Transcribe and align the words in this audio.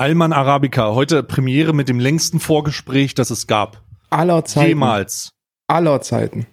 Alman 0.00 0.32
Arabica, 0.32 0.94
heute 0.94 1.22
Premiere 1.22 1.74
mit 1.74 1.90
dem 1.90 2.00
längsten 2.00 2.40
Vorgespräch, 2.40 3.14
das 3.14 3.28
es 3.28 3.46
gab. 3.46 3.82
Aller 4.08 4.46
Zeiten. 4.46 4.68
Jemals. 4.68 5.34
Aller 5.66 6.00
Zeiten. 6.00 6.46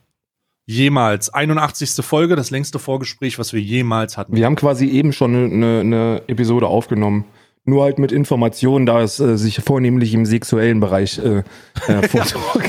Jemals. 0.65 1.29
81. 1.29 2.05
Folge, 2.05 2.35
das 2.35 2.51
längste 2.51 2.77
Vorgespräch, 2.77 3.39
was 3.39 3.53
wir 3.53 3.61
jemals 3.61 4.17
hatten. 4.17 4.35
Wir 4.35 4.45
haben 4.45 4.57
quasi 4.57 4.87
eben 4.87 5.13
schon 5.13 5.33
eine, 5.33 5.79
eine 5.79 6.23
Episode 6.27 6.67
aufgenommen. 6.67 7.23
Nur 7.63 7.85
halt 7.85 7.99
mit 7.99 8.11
Informationen, 8.11 8.85
da 8.85 9.01
es 9.01 9.17
äh, 9.21 9.37
sich 9.37 9.61
vornehmlich 9.61 10.13
im 10.13 10.25
sexuellen 10.25 10.81
Bereich 10.81 11.17
äh, 11.17 11.43
äh, 11.87 12.07
vortrug, 12.09 12.63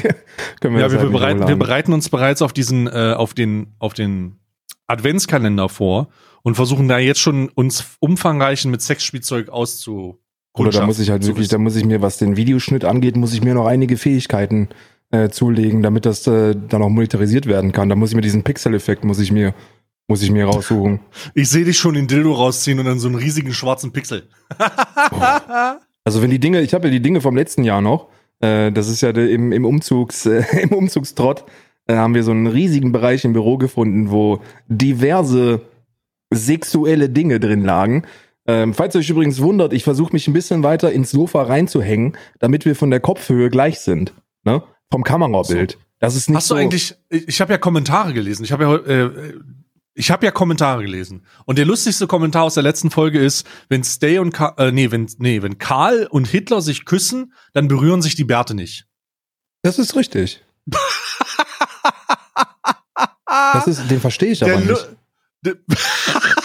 können 0.60 0.76
wir 0.76 0.82
ja, 0.82 0.92
wir, 0.92 1.02
wir, 1.02 1.10
bereiten, 1.10 1.48
wir 1.48 1.56
bereiten 1.56 1.92
uns 1.92 2.08
bereits 2.08 2.40
auf 2.40 2.52
diesen, 2.52 2.86
äh, 2.86 3.14
auf 3.16 3.34
den, 3.34 3.74
auf 3.80 3.94
den 3.94 4.38
Adventskalender 4.86 5.68
vor 5.68 6.06
und 6.44 6.54
versuchen 6.54 6.86
da 6.86 7.00
jetzt 7.00 7.18
schon 7.18 7.48
uns 7.48 7.96
umfangreichen 7.98 8.70
mit 8.70 8.80
Sexspielzeug 8.80 9.48
auszu. 9.48 10.20
Oder 10.58 10.70
da 10.70 10.86
muss 10.86 10.98
ich 10.98 11.10
halt 11.10 11.26
wirklich, 11.26 11.48
da 11.48 11.58
muss 11.58 11.76
ich 11.76 11.84
mir, 11.84 12.02
was 12.02 12.18
den 12.18 12.36
Videoschnitt 12.36 12.84
angeht, 12.84 13.16
muss 13.16 13.32
ich 13.32 13.42
mir 13.42 13.54
noch 13.54 13.66
einige 13.66 13.96
Fähigkeiten 13.96 14.68
äh, 15.10 15.28
zulegen, 15.28 15.82
damit 15.82 16.06
das 16.06 16.26
äh, 16.26 16.54
dann 16.68 16.82
auch 16.82 16.88
monetarisiert 16.88 17.46
werden 17.46 17.72
kann. 17.72 17.88
Da 17.88 17.96
muss 17.96 18.10
ich 18.10 18.16
mir 18.16 18.22
diesen 18.22 18.42
Pixel-Effekt, 18.42 19.04
muss 19.04 19.20
ich 19.20 19.32
mir 19.32 19.54
muss 20.10 20.22
ich 20.22 20.30
mir 20.30 20.46
raussuchen. 20.46 21.00
Ich 21.34 21.50
sehe 21.50 21.66
dich 21.66 21.76
schon 21.76 21.94
den 21.94 22.06
Dildo 22.06 22.32
rausziehen 22.32 22.78
und 22.78 22.86
dann 22.86 22.98
so 22.98 23.08
einen 23.08 23.16
riesigen 23.16 23.52
schwarzen 23.52 23.92
Pixel. 23.92 24.26
oh. 24.58 25.20
Also 26.04 26.22
wenn 26.22 26.30
die 26.30 26.38
Dinge, 26.38 26.62
ich 26.62 26.72
habe 26.72 26.88
ja 26.88 26.90
die 26.90 27.02
Dinge 27.02 27.20
vom 27.20 27.36
letzten 27.36 27.62
Jahr 27.62 27.82
noch. 27.82 28.08
Äh, 28.40 28.72
das 28.72 28.88
ist 28.88 29.02
ja 29.02 29.12
de, 29.12 29.30
im, 29.32 29.52
im, 29.52 29.66
Umzugs, 29.66 30.24
äh, 30.24 30.42
im 30.62 30.70
Umzugstrott 30.70 31.44
äh, 31.86 31.96
haben 31.96 32.14
wir 32.14 32.22
so 32.22 32.30
einen 32.30 32.46
riesigen 32.46 32.92
Bereich 32.92 33.26
im 33.26 33.34
Büro 33.34 33.58
gefunden, 33.58 34.10
wo 34.10 34.40
diverse 34.68 35.60
sexuelle 36.32 37.10
Dinge 37.10 37.40
drin 37.40 37.62
lagen. 37.62 38.04
Ähm, 38.48 38.72
falls 38.72 38.94
ihr 38.94 39.00
euch 39.00 39.10
übrigens 39.10 39.40
wundert, 39.40 39.74
ich 39.74 39.84
versuche 39.84 40.12
mich 40.12 40.26
ein 40.26 40.32
bisschen 40.32 40.62
weiter 40.62 40.90
ins 40.90 41.10
Sofa 41.10 41.42
reinzuhängen, 41.42 42.16
damit 42.38 42.64
wir 42.64 42.74
von 42.74 42.90
der 42.90 42.98
Kopfhöhe 42.98 43.50
gleich 43.50 43.80
sind. 43.80 44.14
Ne? 44.42 44.62
Vom 44.90 45.04
Kamerabild. 45.04 45.78
Das 45.98 46.16
ist 46.16 46.30
nicht 46.30 46.36
Hast 46.38 46.50
du 46.50 46.54
so 46.54 46.58
eigentlich, 46.58 46.96
ich 47.10 47.42
habe 47.42 47.52
ja 47.52 47.58
Kommentare 47.58 48.14
gelesen. 48.14 48.44
Ich 48.44 48.52
habe 48.52 48.64
ja 48.64 48.74
äh, 48.76 49.34
ich 49.92 50.10
habe 50.12 50.24
ja 50.24 50.32
Kommentare 50.32 50.82
gelesen. 50.82 51.26
Und 51.44 51.58
der 51.58 51.66
lustigste 51.66 52.06
Kommentar 52.06 52.44
aus 52.44 52.54
der 52.54 52.62
letzten 52.62 52.90
Folge 52.90 53.18
ist, 53.18 53.46
wenn 53.68 53.82
Stay 53.84 54.18
und 54.18 54.32
Ka 54.32 54.54
äh, 54.56 54.70
nee, 54.70 54.90
wenn 54.92 55.10
nee, 55.18 55.42
wenn 55.42 55.58
Karl 55.58 56.06
und 56.08 56.26
Hitler 56.28 56.62
sich 56.62 56.84
küssen, 56.84 57.34
dann 57.52 57.68
berühren 57.68 58.00
sich 58.00 58.14
die 58.14 58.24
Bärte 58.24 58.54
nicht. 58.54 58.86
Das 59.62 59.78
ist 59.78 59.96
richtig. 59.96 60.42
das 63.26 63.66
ist, 63.66 63.90
den 63.90 64.00
verstehe 64.00 64.30
ich 64.30 64.42
aber 64.42 64.56
der 65.44 65.56
nicht. 65.56 66.37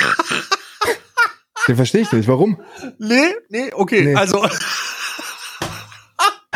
Den 1.68 1.76
verstehe 1.76 2.02
ich 2.02 2.12
nicht. 2.12 2.28
Warum? 2.28 2.60
Nee, 2.98 3.34
nee, 3.50 3.72
okay. 3.74 4.06
Nee. 4.06 4.16
Also 4.16 4.46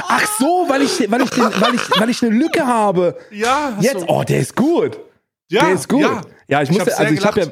Ach 0.09 0.25
so, 0.39 0.65
weil 0.67 0.83
ich, 0.83 1.09
weil 1.11 1.21
ich, 1.21 1.29
den, 1.31 1.43
weil 1.43 1.75
ich, 1.75 1.99
weil 1.99 2.09
ich 2.09 2.23
eine 2.23 2.35
Lücke 2.35 2.65
habe. 2.65 3.17
Ja. 3.31 3.77
Jetzt, 3.81 4.01
so. 4.01 4.07
oh, 4.07 4.23
der 4.23 4.39
ist 4.39 4.55
gut. 4.55 4.99
Ja, 5.49 5.65
der 5.65 5.73
ist 5.73 5.89
gut. 5.89 6.01
Ja, 6.01 6.21
ja 6.47 6.61
ich, 6.61 6.69
ich 6.69 6.77
musste, 6.77 6.97
also 6.97 7.13
ich 7.13 7.25
habe 7.25 7.41
ja, 7.41 7.47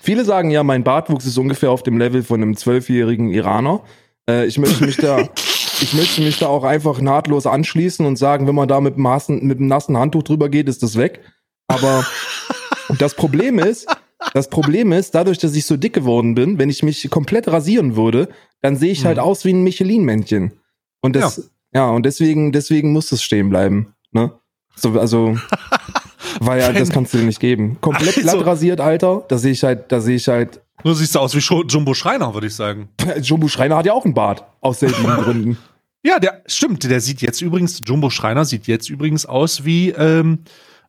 viele 0.00 0.24
sagen 0.24 0.50
ja, 0.50 0.62
mein 0.62 0.84
Bartwuchs 0.84 1.26
ist 1.26 1.38
ungefähr 1.38 1.70
auf 1.70 1.82
dem 1.82 1.98
Level 1.98 2.22
von 2.22 2.42
einem 2.42 2.56
zwölfjährigen 2.56 3.30
Iraner. 3.30 3.82
Äh, 4.28 4.46
ich 4.46 4.58
möchte 4.58 4.84
mich 4.84 4.98
da, 4.98 5.20
ich 5.80 5.94
möchte 5.94 6.20
mich 6.20 6.38
da 6.38 6.48
auch 6.48 6.64
einfach 6.64 7.00
nahtlos 7.00 7.46
anschließen 7.46 8.04
und 8.04 8.16
sagen, 8.16 8.46
wenn 8.46 8.54
man 8.54 8.68
da 8.68 8.80
mit, 8.80 8.98
Maßen, 8.98 9.44
mit 9.44 9.58
einem 9.58 9.68
nassen 9.68 9.96
Handtuch 9.96 10.22
drüber 10.22 10.48
geht, 10.48 10.68
ist 10.68 10.82
das 10.82 10.96
weg. 10.96 11.20
Aber 11.66 12.06
das 12.98 13.14
Problem 13.14 13.58
ist, 13.58 13.88
das 14.34 14.48
Problem 14.48 14.92
ist, 14.92 15.14
dadurch, 15.14 15.38
dass 15.38 15.54
ich 15.54 15.66
so 15.66 15.76
dick 15.76 15.92
geworden 15.92 16.34
bin, 16.34 16.58
wenn 16.58 16.70
ich 16.70 16.82
mich 16.82 17.08
komplett 17.10 17.48
rasieren 17.48 17.96
würde, 17.96 18.28
dann 18.60 18.76
sehe 18.76 18.92
ich 18.92 19.04
halt 19.04 19.16
mhm. 19.16 19.22
aus 19.24 19.44
wie 19.44 19.52
ein 19.52 19.62
Michelin-Männchen. 19.62 20.52
Und 21.00 21.16
das, 21.16 21.50
ja. 21.72 21.80
ja, 21.80 21.90
und 21.90 22.04
deswegen, 22.04 22.52
deswegen 22.52 22.92
muss 22.92 23.10
es 23.12 23.22
stehen 23.22 23.50
bleiben. 23.50 23.94
Ne? 24.12 24.32
So, 24.76 24.98
also 24.98 25.36
Weil 26.40 26.60
ja, 26.60 26.72
das 26.72 26.90
kannst 26.90 27.12
du 27.12 27.18
dir 27.18 27.24
nicht 27.24 27.40
geben. 27.40 27.78
Komplett 27.80 28.16
also, 28.16 28.38
glatt 28.38 28.46
rasiert, 28.46 28.80
Alter. 28.80 29.24
Da 29.28 29.38
sehe 29.38 29.52
ich 29.52 29.62
halt, 29.62 29.90
da 29.92 30.00
sehe 30.00 30.16
ich 30.16 30.28
halt. 30.28 30.60
Du 30.82 30.94
siehst 30.94 31.16
aus 31.16 31.34
wie 31.34 31.40
Jumbo 31.40 31.94
Schreiner, 31.94 32.32
würde 32.32 32.46
ich 32.46 32.54
sagen. 32.54 32.88
Jumbo 33.20 33.48
Schreiner 33.48 33.76
hat 33.76 33.86
ja 33.86 33.92
auch 33.92 34.04
einen 34.04 34.14
Bart. 34.14 34.44
Aus 34.60 34.80
seltenen 34.80 35.16
Gründen. 35.22 35.58
Ja, 36.02 36.18
der 36.18 36.42
stimmt. 36.46 36.84
Der 36.84 37.00
sieht 37.00 37.20
jetzt 37.20 37.42
übrigens, 37.42 37.82
Jumbo 37.84 38.10
Schreiner 38.10 38.44
sieht 38.44 38.66
jetzt 38.66 38.88
übrigens 38.88 39.26
aus 39.26 39.64
wie, 39.64 39.90
ähm, 39.90 40.40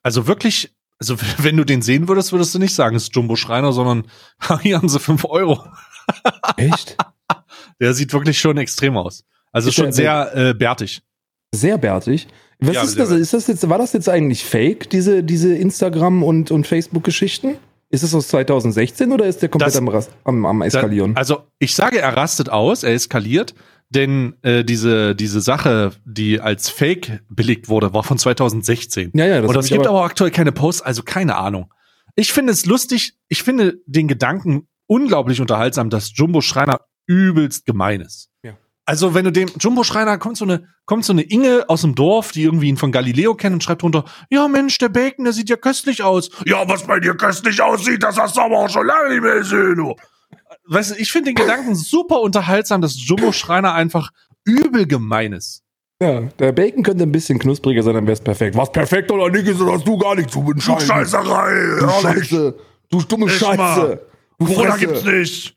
also 0.04 0.28
wirklich, 0.28 0.72
also 1.02 1.16
wenn 1.40 1.58
du 1.58 1.66
den 1.66 1.82
sehen 1.82 2.08
würdest, 2.08 2.32
würdest 2.32 2.54
du 2.54 2.60
nicht 2.60 2.76
sagen, 2.76 2.96
es 2.96 3.04
ist 3.04 3.16
Jumbo 3.16 3.36
Schreiner, 3.36 3.74
sondern 3.74 4.06
hier 4.62 4.78
haben 4.78 4.88
sie 4.88 5.00
fünf 5.00 5.26
Euro. 5.26 5.66
Echt? 6.58 6.96
Der 7.80 7.94
sieht 7.96 8.14
wirklich 8.14 8.40
schon 8.40 8.58
extrem 8.58 8.96
aus. 8.96 9.24
Also 9.52 9.70
ist 9.70 9.76
schon 9.76 9.92
sehr 9.92 10.32
äh, 10.36 10.54
bärtig. 10.54 11.02
Sehr 11.54 11.78
bärtig. 11.80 12.28
Was 12.60 12.76
ja, 12.76 12.84
ist 12.84 13.00
das? 13.00 13.10
Ist 13.10 13.34
das 13.34 13.48
jetzt, 13.48 13.68
war 13.68 13.80
das 13.80 13.94
jetzt 13.94 14.08
eigentlich 14.08 14.46
fake, 14.46 14.92
diese, 14.92 15.24
diese 15.24 15.56
Instagram- 15.56 16.22
und, 16.24 16.52
und 16.52 16.68
Facebook-Geschichten? 16.68 17.56
Ist 17.90 18.04
es 18.04 18.14
aus 18.14 18.28
2016 18.28 19.12
oder 19.12 19.26
ist 19.26 19.42
der 19.42 19.50
komplett 19.50 19.76
das, 19.76 19.78
am, 19.78 19.90
am, 20.24 20.46
am 20.46 20.62
Eskalieren? 20.62 21.18
Also 21.18 21.44
ich 21.58 21.76
sage, 21.76 22.00
er 22.00 22.16
rastet 22.16 22.50
aus, 22.50 22.84
er 22.84 22.94
eskaliert, 22.94 23.56
denn 23.92 24.36
äh, 24.42 24.64
diese, 24.64 25.16
diese 25.16 25.42
Sache, 25.42 25.92
die 26.06 26.40
als 26.40 26.70
Fake 26.70 27.22
belegt 27.30 27.70
wurde, 27.70 27.94
war 27.94 28.04
von 28.04 28.18
2016. 28.18 29.12
Ja, 29.14 29.26
ja, 29.26 29.42
das 29.42 29.50
Und 29.50 29.56
es 29.58 29.68
gibt 29.68 29.86
aber, 29.86 29.98
aber 29.98 30.06
aktuell 30.06 30.32
keine 30.32 30.52
Posts, 30.52 30.82
also 30.82 31.04
keine 31.04 31.36
Ahnung. 31.36 31.72
Ich 32.16 32.34
finde 32.34 32.52
es 32.52 32.66
lustig, 32.66 33.14
ich 33.28 33.44
finde 33.44 33.80
den 33.86 34.08
Gedanken 34.08 34.68
unglaublich 34.88 35.40
unterhaltsam, 35.40 35.90
dass 35.90 36.12
Jumbo 36.16 36.42
Schreiner 36.42 36.82
übelst 37.06 37.66
gemein 37.66 38.02
ist. 38.02 38.32
Also, 38.86 39.14
wenn 39.14 39.26
du 39.26 39.32
dem 39.32 39.50
Jumbo 39.60 39.84
Schreiner 39.84 40.18
kommt 40.18 40.38
so 40.38 40.46
eine 40.46 40.68
kommt 40.86 41.06
so 41.06 41.14
eine 41.14 41.22
Inge 41.22 41.66
aus 41.70 41.82
dem 41.82 41.94
Dorf, 41.94 42.32
die 42.32 42.44
irgendwie 42.44 42.68
ihn 42.68 42.78
von 42.78 42.92
Galileo 42.92 43.36
kennt 43.36 43.54
und 43.54 43.64
schreibt 43.64 43.84
drunter: 43.84 44.06
Ja, 44.30 44.48
Mensch, 44.48 44.78
der 44.80 44.90
Bacon, 44.90 45.24
der 45.24 45.34
sieht 45.34 45.50
ja 45.50 45.56
köstlich 45.56 46.04
aus. 46.04 46.30
Ja, 46.46 46.68
was 46.68 46.86
bei 46.88 47.00
dir 47.00 47.16
köstlich 47.16 47.62
aussieht, 47.62 48.02
das 48.02 48.18
hast 48.18 48.36
du 48.36 48.42
aber 48.42 48.58
auch 48.58 48.70
schon 48.70 48.86
lange 48.86 49.10
nicht 49.10 49.22
mehr 49.22 49.36
gesehen. 49.36 49.94
Weißt 50.68 50.92
du, 50.92 50.96
ich 50.96 51.12
finde 51.12 51.32
den 51.32 51.36
Gedanken 51.36 51.76
super 51.76 52.22
unterhaltsam, 52.22 52.82
dass 52.82 52.96
Jumbo 52.96 53.32
Schreiner 53.32 53.74
einfach 53.74 54.12
übel 54.46 54.86
gemein 54.86 55.34
ist. 55.34 55.64
Ja, 56.02 56.22
der 56.40 56.52
Bacon 56.52 56.82
könnte 56.82 57.04
ein 57.04 57.12
bisschen 57.12 57.38
knuspriger 57.38 57.84
sein, 57.84 57.94
dann 57.94 58.06
wäre 58.06 58.14
es 58.14 58.22
perfekt. 58.22 58.56
Was 58.58 58.72
perfekt 58.72 59.12
oder 59.12 59.30
nicht 59.30 59.48
ist, 59.48 59.62
das 59.62 59.68
hast 59.70 59.88
du 59.88 59.98
gar 59.98 60.16
nicht 60.16 60.32
zu 60.32 60.40
entscheiden. 60.40 60.80
Du 60.80 60.86
Scheißerei, 60.86 61.80
du 61.80 61.90
Scheiße, 61.90 62.56
du 62.90 63.02
dumme 63.04 63.30
Scheiße. 63.30 64.00
Du 64.40 64.46
Corona 64.48 64.78
gibt's 64.78 65.04
nicht. 65.06 65.56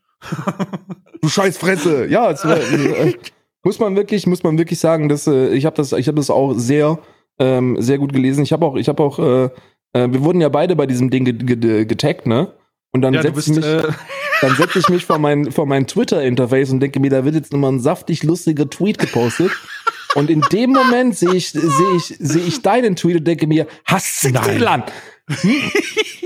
du 1.23 1.29
scheiß 1.29 1.57
Fresse. 1.57 2.07
Ja, 2.07 2.31
es, 2.31 2.45
äh, 2.45 3.15
muss 3.63 3.79
man 3.79 3.97
wirklich, 3.97 4.27
muss 4.27 4.43
man 4.43 4.59
wirklich 4.59 4.79
sagen, 4.79 5.09
dass 5.09 5.27
äh, 5.27 5.49
ich 5.49 5.65
habe 5.65 5.77
das, 5.77 5.93
ich 5.93 6.07
habe 6.07 6.17
das 6.17 6.29
auch 6.31 6.53
sehr, 6.55 6.99
ähm, 7.39 7.81
sehr 7.81 7.99
gut 7.99 8.13
gelesen. 8.13 8.43
Ich 8.43 8.53
habe 8.53 8.67
auch, 8.67 8.77
ich 8.77 8.89
habe 8.89 9.03
auch, 9.03 9.19
äh, 9.19 9.45
äh, 9.95 10.13
wir 10.13 10.23
wurden 10.23 10.41
ja 10.41 10.51
beide 10.51 10.77
bei 10.77 10.87
diesem 10.87 11.11
Ding 11.11 11.25
getaggt, 11.25 12.27
ne? 12.27 12.53
Und 12.93 13.01
dann 13.01 13.15
ja, 13.15 13.23
setze 13.23 13.41
ich 13.41 13.57
mich, 13.57 13.65
äh 13.65 13.83
dann 14.45 14.57
setze 14.57 14.79
ich 14.79 14.89
mich 14.91 15.07
vor 15.07 15.19
mein, 15.19 15.51
vor 15.51 15.65
mein 15.65 15.87
Twitter-Interface 15.87 16.71
und 16.71 16.81
denke 16.81 17.01
mir, 17.01 17.11
da 17.11 17.25
wird 17.25 17.35
jetzt 17.35 17.53
nochmal 17.53 17.73
ein 17.73 17.81
saftig 17.81 18.23
lustiger 18.23 18.69
Tweet 18.69 18.99
gepostet. 18.99 19.51
Und 20.15 20.29
in 20.29 20.43
dem 20.53 20.71
Moment 20.71 21.17
sehe 21.17 21.35
ich, 21.35 21.51
sehe 21.51 21.97
ich, 21.97 22.15
sehe 22.19 22.43
ich 22.43 22.61
deinen 22.61 22.95
Tweet 22.95 23.17
und 23.17 23.25
denke 23.25 23.47
mir, 23.47 23.67
hast 23.87 24.23
du 24.23 24.29
Land? 24.59 24.93
Hm? 25.29 25.73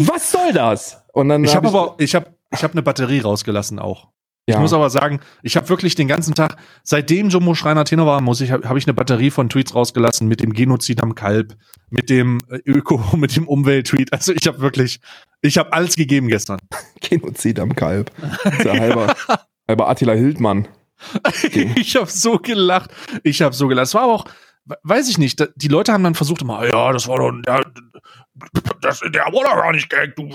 Was 0.00 0.32
soll 0.32 0.52
das? 0.52 1.04
Und 1.12 1.28
dann 1.28 1.44
ich 1.44 1.54
habe 1.54 1.68
hab 1.68 1.74
aber, 1.74 1.94
ich 1.98 2.14
habe 2.16 2.34
ich 2.50 2.62
habe 2.64 2.72
eine 2.72 2.82
Batterie 2.82 3.20
rausgelassen 3.20 3.78
auch. 3.78 4.08
Ja. 4.48 4.54
Ich 4.54 4.60
muss 4.62 4.72
aber 4.72 4.88
sagen, 4.88 5.20
ich 5.42 5.58
habe 5.58 5.68
wirklich 5.68 5.94
den 5.94 6.08
ganzen 6.08 6.34
Tag, 6.34 6.56
seitdem 6.82 7.28
Jumbo 7.28 7.54
Schreiner 7.54 7.84
Tenor 7.84 8.06
war, 8.06 8.22
muss 8.22 8.40
ich, 8.40 8.50
habe 8.50 8.66
hab 8.66 8.78
ich 8.78 8.86
eine 8.86 8.94
Batterie 8.94 9.30
von 9.30 9.50
Tweets 9.50 9.74
rausgelassen 9.74 10.26
mit 10.26 10.42
dem 10.42 10.54
Genozid 10.54 11.02
am 11.02 11.14
Kalb, 11.14 11.54
mit 11.90 12.08
dem 12.08 12.40
äh, 12.48 12.58
Öko, 12.64 12.98
mit 13.18 13.36
dem 13.36 13.46
Umwelttweet. 13.46 14.10
Also 14.10 14.32
ich 14.32 14.46
habe 14.46 14.60
wirklich, 14.60 15.00
ich 15.42 15.58
habe 15.58 15.74
alles 15.74 15.96
gegeben 15.96 16.28
gestern. 16.28 16.60
Genozid 17.02 17.60
am 17.60 17.76
Kalb. 17.76 18.10
Ja 18.64 18.72
halber, 18.72 19.14
halber 19.68 19.90
Attila 19.90 20.14
Hildmann. 20.14 20.66
Okay. 21.22 21.70
ich 21.76 21.94
habe 21.96 22.10
so 22.10 22.38
gelacht. 22.38 22.90
Ich 23.24 23.42
habe 23.42 23.54
so 23.54 23.68
gelacht. 23.68 23.88
Es 23.88 23.94
war 23.94 24.04
aber 24.04 24.14
auch, 24.14 24.24
weiß 24.82 25.08
ich 25.08 25.18
nicht, 25.18 25.46
die 25.56 25.68
Leute 25.68 25.92
haben 25.92 26.04
dann 26.04 26.14
versucht 26.14 26.42
immer, 26.42 26.66
ja, 26.66 26.92
das 26.92 27.08
war 27.08 27.18
doch, 27.18 27.32
ja, 27.46 27.62
das, 28.80 29.00
der 29.00 29.22
war 29.24 29.44
doch 29.44 29.62
gar 29.62 29.72
nicht 29.72 29.88
Gag, 29.90 30.16
du 30.16 30.28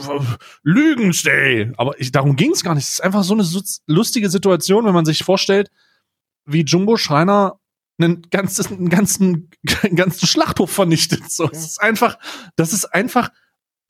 lügenst, 0.63 1.27
ey. 1.27 1.71
Aber 1.77 1.99
ich, 1.99 2.11
darum 2.11 2.35
ging 2.35 2.51
es 2.51 2.63
gar 2.63 2.75
nicht. 2.75 2.85
Es 2.85 2.93
ist 2.93 3.03
einfach 3.03 3.23
so 3.23 3.33
eine 3.33 3.47
lustige 3.87 4.29
Situation, 4.29 4.85
wenn 4.85 4.93
man 4.93 5.05
sich 5.05 5.23
vorstellt, 5.23 5.69
wie 6.45 6.63
Jumbo 6.63 6.97
Schreiner 6.97 7.59
einen 7.99 8.23
ganzen, 8.29 8.77
einen 8.77 8.89
ganzen, 8.89 9.49
einen 9.83 9.95
ganzen 9.95 10.27
Schlachthof 10.27 10.71
vernichtet. 10.71 11.31
So, 11.31 11.49
es 11.51 11.63
ist 11.65 11.81
einfach, 11.81 12.17
das 12.55 12.73
ist 12.73 12.85
einfach, 12.85 13.29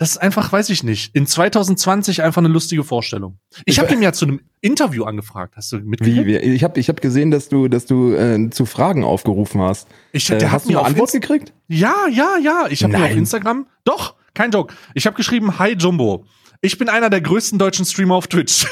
das 0.04 0.12
ist 0.12 0.18
einfach, 0.18 0.52
weiß 0.52 0.70
ich 0.72 0.84
nicht, 0.84 1.16
in 1.16 1.26
2020 1.26 2.24
einfach 2.24 2.42
eine 2.42 2.50
lustige 2.50 2.84
Vorstellung. 2.84 3.38
Ich 3.64 3.80
habe 3.80 3.94
ihn 3.94 4.02
ja 4.02 4.12
zu 4.12 4.26
einem 4.26 4.42
Interview 4.60 5.06
angefragt. 5.06 5.56
Hast 5.56 5.72
du 5.72 5.78
mitgekriegt? 5.78 6.28
Wie, 6.28 6.34
wie? 6.34 6.38
Ich 6.40 6.66
habe 6.66 6.78
ich 6.78 6.90
hab 6.90 7.00
gesehen, 7.00 7.32
dass 7.32 7.48
du, 7.48 7.70
dass 7.70 7.86
du 7.86 8.14
äh, 8.14 8.50
zu 8.50 8.66
Fragen 8.66 9.06
aufgerufen 9.06 9.62
hast. 9.62 9.88
Ich, 10.12 10.26
der 10.26 10.42
äh, 10.42 10.48
hast 10.48 10.66
du 10.66 10.72
eine 10.72 10.86
Antwort 10.86 11.14
Inst 11.14 11.22
gekriegt? 11.22 11.54
Ja, 11.70 11.96
ja, 12.12 12.36
ja. 12.44 12.66
Ich 12.70 12.84
habe 12.84 12.98
mir 12.98 13.06
auf 13.06 13.16
Instagram, 13.16 13.66
doch, 13.86 14.16
kein 14.34 14.52
Joke. 14.52 14.74
Ich 14.94 15.06
habe 15.06 15.16
geschrieben, 15.16 15.58
Hi 15.58 15.72
Jumbo. 15.72 16.26
ich 16.60 16.78
bin 16.78 16.90
einer 16.90 17.10
der 17.10 17.22
größten 17.22 17.58
deutschen 17.58 17.86
Streamer 17.86 18.16
auf 18.16 18.28
Twitch. 18.28 18.68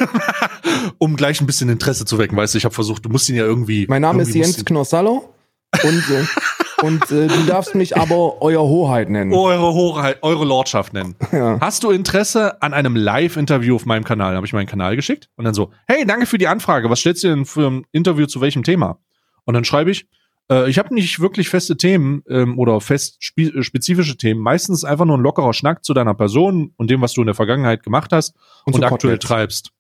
um 0.98 1.16
gleich 1.16 1.40
ein 1.40 1.48
bisschen 1.48 1.70
Interesse 1.70 2.04
zu 2.04 2.18
wecken, 2.18 2.36
weißt 2.36 2.56
du, 2.56 2.58
ich 2.58 2.66
habe 2.66 2.76
versucht, 2.76 3.06
du 3.06 3.10
musst 3.10 3.30
ihn 3.30 3.38
ja 3.38 3.46
irgendwie. 3.46 3.86
Mein 3.88 4.02
Name 4.02 4.24
ist 4.24 4.36
irgendwie 4.36 4.40
Jens 4.40 4.58
musst 4.58 4.66
Knossallo 4.66 5.34
und, 5.82 6.10
äh, 6.10 6.26
und 6.82 7.12
äh, 7.12 7.28
du 7.28 7.46
darfst 7.48 7.76
mich 7.76 7.98
aber 7.98 8.42
Euer 8.42 8.64
Hoheit 8.64 9.10
nennen. 9.10 9.34
eure 9.34 9.74
Hoheit, 9.74 10.20
eure 10.22 10.46
Lordschaft 10.46 10.94
nennen. 10.94 11.16
Ja. 11.32 11.60
Hast 11.62 11.84
du 11.84 11.92
Interesse 11.92 12.62
an 12.62 12.74
einem 12.74 12.96
Live-Interview 12.96 13.76
auf 13.76 13.86
meinem 13.86 14.04
Kanal? 14.04 14.36
Habe 14.36 14.46
ich 14.46 14.52
meinen 14.52 14.68
Kanal 14.68 14.98
geschickt 14.98 15.30
und 15.38 15.46
dann 15.46 15.54
so, 15.54 15.72
hey, 15.88 16.06
danke 16.06 16.26
für 16.26 16.38
die 16.38 16.48
Anfrage. 16.48 16.90
Was 16.90 17.00
stellst 17.00 17.24
du 17.24 17.30
denn 17.30 17.46
für 17.46 17.70
ein 17.70 17.86
Interview 17.94 18.26
zu 18.26 18.42
welchem 18.42 18.64
Thema? 18.64 19.00
Und 19.46 19.54
dann 19.54 19.64
schreibe 19.64 19.92
ich, 19.92 20.08
äh, 20.52 20.70
ich 20.70 20.78
habe 20.78 20.94
nicht 20.94 21.22
wirklich 21.22 21.50
feste 21.50 21.78
Themen 21.78 22.24
ähm, 22.28 22.60
oder 22.60 22.82
fest 22.82 23.24
spe 23.24 23.44
äh, 23.44 23.64
spezifische 23.64 24.18
Themen. 24.18 24.42
Meistens 24.42 24.84
einfach 24.84 25.06
nur 25.06 25.18
ein 25.18 25.24
lockerer 25.24 25.54
Schnack 25.54 25.86
zu 25.86 25.94
deiner 25.94 26.14
Person 26.14 26.74
und 26.76 26.90
dem, 26.92 27.02
was 27.02 27.14
du 27.14 27.22
in 27.22 27.28
der 27.28 27.36
Vergangenheit 27.36 27.84
gemacht 27.84 28.12
hast 28.12 28.36
und, 28.66 28.74
zu 28.74 28.82
aktuell 28.84 29.18
Koteletts. 29.18 29.26
treibst. 29.26 29.72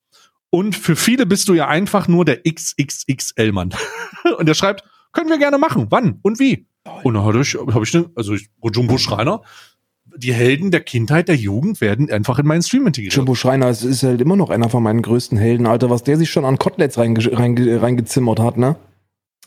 Und 0.49 0.75
für 0.75 0.95
viele 0.95 1.25
bist 1.25 1.49
du 1.49 1.53
ja 1.53 1.67
einfach 1.67 2.07
nur 2.07 2.25
der 2.25 2.41
XXXL-Mann. 2.43 3.73
und 4.37 4.45
der 4.47 4.53
schreibt, 4.53 4.83
können 5.11 5.29
wir 5.29 5.37
gerne 5.37 5.57
machen. 5.57 5.87
Wann 5.89 6.19
und 6.21 6.39
wie? 6.39 6.67
Und 7.03 7.13
dann 7.13 7.23
habe 7.23 7.41
ich, 7.41 7.55
hab 7.55 7.83
ich 7.83 7.91
den, 7.91 8.07
also 8.15 8.33
ich, 8.33 8.49
Jumbo 8.73 8.97
Schreiner, 8.97 9.41
die 10.17 10.33
Helden 10.33 10.71
der 10.71 10.81
Kindheit, 10.81 11.27
der 11.27 11.35
Jugend 11.35 11.79
werden 11.79 12.11
einfach 12.11 12.39
in 12.39 12.47
meinen 12.47 12.63
Stream 12.63 12.87
integriert. 12.87 13.13
Jumbo 13.13 13.35
Schreiner 13.35 13.69
ist, 13.69 13.83
ist 13.83 14.03
halt 14.03 14.21
immer 14.21 14.35
noch 14.35 14.49
einer 14.49 14.69
von 14.69 14.83
meinen 14.83 15.01
größten 15.01 15.37
Helden, 15.37 15.67
Alter, 15.67 15.89
was 15.89 16.03
der 16.03 16.17
sich 16.17 16.29
schon 16.29 16.45
an 16.45 16.57
Koteletts 16.57 16.97
reinge 16.97 17.37
reinge 17.37 17.81
reingezimmert 17.81 18.39
hat, 18.39 18.57
ne? 18.57 18.75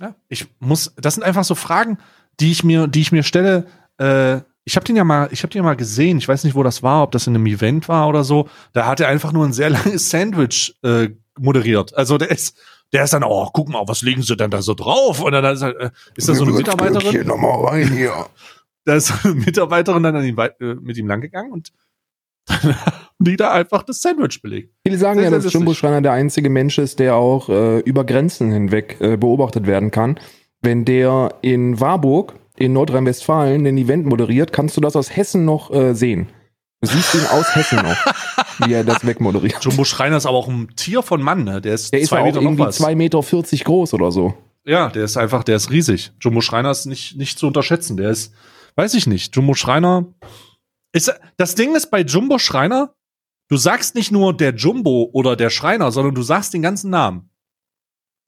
Ja, 0.01 0.15
ich 0.29 0.47
muss, 0.59 0.93
das 0.97 1.15
sind 1.15 1.23
einfach 1.23 1.45
so 1.45 1.55
Fragen, 1.55 1.99
die 2.41 2.51
ich 2.51 2.65
mir, 2.65 2.87
die 2.87 3.01
ich 3.01 3.13
mir 3.13 3.23
stelle. 3.23 3.67
Äh, 3.99 4.41
ich 4.65 4.77
habe 4.77 4.85
den 4.85 4.97
ja 4.97 5.05
mal, 5.05 5.29
ich 5.31 5.43
habe 5.43 5.53
den 5.53 5.59
ja 5.59 5.63
mal 5.63 5.77
gesehen. 5.77 6.19
Ich 6.19 6.27
weiß 6.27 6.45
nicht, 6.45 6.55
wo 6.55 6.63
das 6.63 6.83
war, 6.83 7.03
ob 7.03 7.13
das 7.13 7.27
in 7.27 7.35
einem 7.35 7.47
Event 7.47 7.89
war 7.89 8.09
oder 8.09 8.25
so. 8.25 8.49
Da 8.73 8.87
hat 8.87 9.01
er 9.01 9.09
einfach 9.09 9.33
nur 9.33 9.45
ein 9.45 9.53
sehr 9.53 9.71
langes 9.71 10.11
Sandwich 10.11 10.75
äh, 10.83 11.11
moderiert. 11.39 11.97
Also 11.97 12.19
der 12.19 12.31
ist, 12.31 12.57
der 12.93 13.05
ist 13.05 13.13
dann, 13.13 13.25
oh, 13.25 13.49
guck 13.53 13.69
mal, 13.69 13.83
was 13.87 14.03
legen 14.03 14.23
sie 14.23 14.37
denn 14.37 14.51
da 14.51 14.63
so 14.63 14.75
drauf? 14.75 15.21
Und 15.21 15.33
dann 15.33 15.45
ist, 15.45 15.63
äh, 15.63 15.91
ist 16.17 16.29
da 16.29 16.35
so 16.35 16.45
eine 16.45 16.53
Mitarbeiterin, 16.53 17.27
Nochmal 17.27 17.67
rein 17.67 17.93
hier. 17.93 18.27
da 18.85 18.95
ist 18.95 19.25
eine 19.25 19.35
Mitarbeiterin 19.35 20.03
dann 20.03 20.17
an 20.17 20.25
ihn, 20.25 20.39
äh, 20.39 20.75
mit 20.81 20.97
ihm 20.97 21.09
langgegangen 21.09 21.53
und 21.53 21.73
dann 22.47 22.75
haben 22.75 23.15
die 23.19 23.37
da 23.37 23.53
einfach 23.53 23.83
das 23.83 24.03
Sandwich 24.03 24.43
belegt. 24.43 24.75
Viele 24.87 24.99
sagen 24.99 25.21
Sehr, 25.21 25.31
ja, 25.31 25.39
dass. 25.39 25.51
Jumbo 25.53 25.73
Schreiner 25.73 26.03
der 26.03 26.13
einzige 26.13 26.51
Mensch 26.51 26.79
ist, 26.79 26.99
der 26.99 27.17
auch 27.17 27.49
äh, 27.49 27.79
über 27.81 28.05
Grenzen 28.05 28.53
hinweg 28.53 28.99
äh, 29.01 29.17
beobachtet 29.17 29.67
werden 29.67 29.91
kann. 29.91 30.21
Wenn 30.61 30.85
der 30.85 31.37
in 31.41 31.81
Warburg 31.81 32.35
in 32.57 32.73
Nordrhein-Westfalen 32.75 33.67
ein 33.67 33.79
Event 33.79 34.07
moderiert, 34.07 34.53
kannst 34.53 34.77
du 34.77 34.81
das 34.81 34.95
aus 34.95 35.15
Hessen 35.17 35.45
noch 35.45 35.71
äh, 35.73 35.95
sehen. 35.95 36.29
Du 36.85 36.91
siehst 36.91 37.15
ihn 37.15 37.27
aus 37.27 37.55
Hessen 37.55 37.79
noch, 37.79 37.97
wie 38.67 38.75
er 38.75 38.85
das 38.85 39.07
wegmoderiert. 39.07 39.65
Jumbo 39.65 39.85
Schreiner 39.85 40.19
ist 40.19 40.27
aber 40.27 40.37
auch 40.37 40.49
ein 40.49 40.69
Tier 40.77 41.03
von 41.03 41.23
Mann, 41.23 41.45
ne? 41.45 41.63
Der 41.63 41.75
ist 41.75 41.93
Der 41.95 42.01
ist 42.01 42.09
zwei 42.09 42.21
auch 42.21 42.25
Meter 42.27 42.43
irgendwie 42.43 42.65
was. 42.65 42.79
2,40 42.79 42.95
Meter 42.97 43.65
groß 43.65 43.95
oder 43.95 44.13
so. 44.13 44.35
Ja, 44.67 44.91
der 44.91 45.05
ist 45.05 45.17
einfach, 45.17 45.45
der 45.45 45.57
ist 45.57 45.71
riesig. 45.71 46.13
Jumbo 46.21 46.43
Schreiner 46.43 46.71
ist 46.71 46.85
nicht, 46.85 47.17
nicht 47.17 47.39
zu 47.39 47.47
unterschätzen. 47.47 47.97
Der 47.97 48.11
ist, 48.11 48.35
weiß 48.77 48.93
ich 48.95 49.07
nicht, 49.07 49.35
Jumbo 49.35 49.55
Schreiner 49.55 50.07
ist, 50.93 51.13
das 51.39 51.55
Ding 51.55 51.75
ist 51.75 51.91
bei 51.91 52.01
Jumbo 52.03 52.39
Schreiner, 52.39 52.95
du 53.49 53.57
sagst 53.57 53.95
nicht 53.95 54.13
nur 54.13 54.37
der 54.37 54.55
Jumbo 54.55 55.09
oder 55.13 55.37
der 55.37 55.51
Schreiner, 55.51 55.91
sondern 55.91 56.15
du 56.15 56.23
sagst 56.23 56.53
den 56.53 56.63
ganzen 56.63 56.91
Namen. 56.91 57.31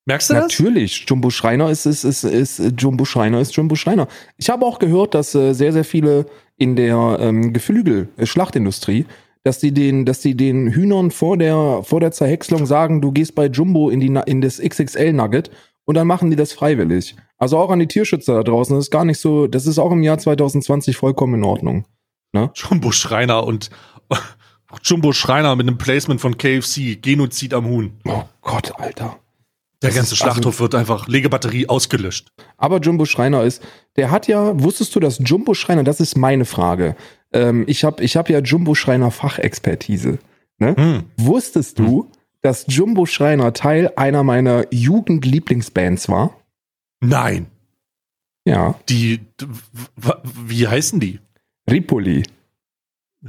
Merkst 0.06 0.30
du 0.30 0.34
das? 0.34 0.42
Natürlich, 0.44 1.04
Jumbo 1.08 1.30
Schreiner 1.30 1.68
ist, 1.68 1.84
ist, 1.84 2.04
ist, 2.04 2.22
ist 2.22 2.62
Jumbo 2.78 3.04
Schreiner 3.04 3.40
ist 3.40 3.56
Jumbo 3.56 3.74
Schreiner. 3.74 4.06
Ich 4.36 4.48
habe 4.48 4.64
auch 4.64 4.78
gehört, 4.78 5.14
dass 5.14 5.34
äh, 5.34 5.52
sehr, 5.52 5.72
sehr 5.72 5.84
viele 5.84 6.26
in 6.56 6.76
der 6.76 7.18
ähm, 7.20 7.52
Geflügel-Schlachtindustrie, 7.52 9.06
dass 9.42 9.58
die 9.58 9.72
den, 9.72 10.06
dass 10.06 10.20
die 10.20 10.36
den 10.36 10.68
Hühnern 10.68 11.10
vor 11.10 11.36
der, 11.36 11.82
vor 11.82 11.98
der 11.98 12.12
Zerhäckselung 12.12 12.66
sagen, 12.66 13.00
du 13.00 13.10
gehst 13.10 13.34
bei 13.34 13.46
Jumbo 13.46 13.90
in 13.90 13.98
die, 13.98 14.20
in 14.26 14.40
das 14.40 14.60
XXL-Nugget 14.60 15.50
und 15.84 15.96
dann 15.96 16.06
machen 16.06 16.30
die 16.30 16.36
das 16.36 16.52
freiwillig. 16.52 17.16
Also 17.36 17.58
auch 17.58 17.70
an 17.70 17.80
die 17.80 17.88
Tierschützer 17.88 18.34
da 18.34 18.42
draußen, 18.44 18.76
das 18.76 18.86
ist 18.86 18.90
gar 18.92 19.04
nicht 19.04 19.18
so, 19.18 19.48
das 19.48 19.66
ist 19.66 19.78
auch 19.78 19.90
im 19.90 20.04
Jahr 20.04 20.18
2020 20.18 20.96
vollkommen 20.96 21.34
in 21.34 21.44
Ordnung. 21.44 21.84
Jumbo 22.54 22.92
Schreiner 22.92 23.44
und 23.44 23.70
Jumbo 24.84 25.12
Schreiner 25.12 25.56
mit 25.56 25.66
einem 25.66 25.78
Placement 25.78 26.20
von 26.20 26.38
KFC, 26.38 27.00
Genozid 27.00 27.54
am 27.54 27.66
Huhn. 27.66 27.92
Oh 28.04 28.22
Gott, 28.42 28.72
Alter. 28.78 29.18
Der 29.82 29.90
Das 29.90 29.96
ganze 29.96 30.14
ist 30.14 30.22
also- 30.22 30.32
Schlachthof 30.32 30.60
wird 30.60 30.74
einfach 30.74 31.06
Legebatterie 31.08 31.68
ausgelöscht. 31.68 32.32
Aber 32.56 32.80
Jumbo 32.80 33.04
Schreiner 33.04 33.44
ist, 33.44 33.62
der 33.96 34.10
hat 34.10 34.26
ja, 34.26 34.58
wusstest 34.62 34.94
du, 34.94 35.00
dass 35.00 35.18
Jumbo 35.24 35.54
Schreiner, 35.54 35.84
das 35.84 36.00
ist 36.00 36.16
meine 36.16 36.44
Frage. 36.46 36.96
Ähm, 37.32 37.64
ich 37.66 37.84
habe 37.84 38.02
ich 38.02 38.16
hab 38.16 38.30
ja 38.30 38.38
Jumbo 38.40 38.74
Schreiner 38.74 39.10
Fachexpertise. 39.10 40.18
Hm. 40.58 41.04
Wusstest 41.18 41.78
du, 41.78 42.10
dass 42.40 42.64
Jumbo 42.68 43.04
Schreiner 43.04 43.52
Teil 43.52 43.92
einer 43.96 44.22
meiner 44.22 44.64
Jugendlieblingsbands 44.72 46.08
war? 46.08 46.40
Nein. 47.00 47.46
Ja, 48.46 48.76
Die, 48.88 49.20
wie 50.24 50.66
heißen 50.68 51.00
die? 51.00 51.18
Ripoli. 51.70 52.22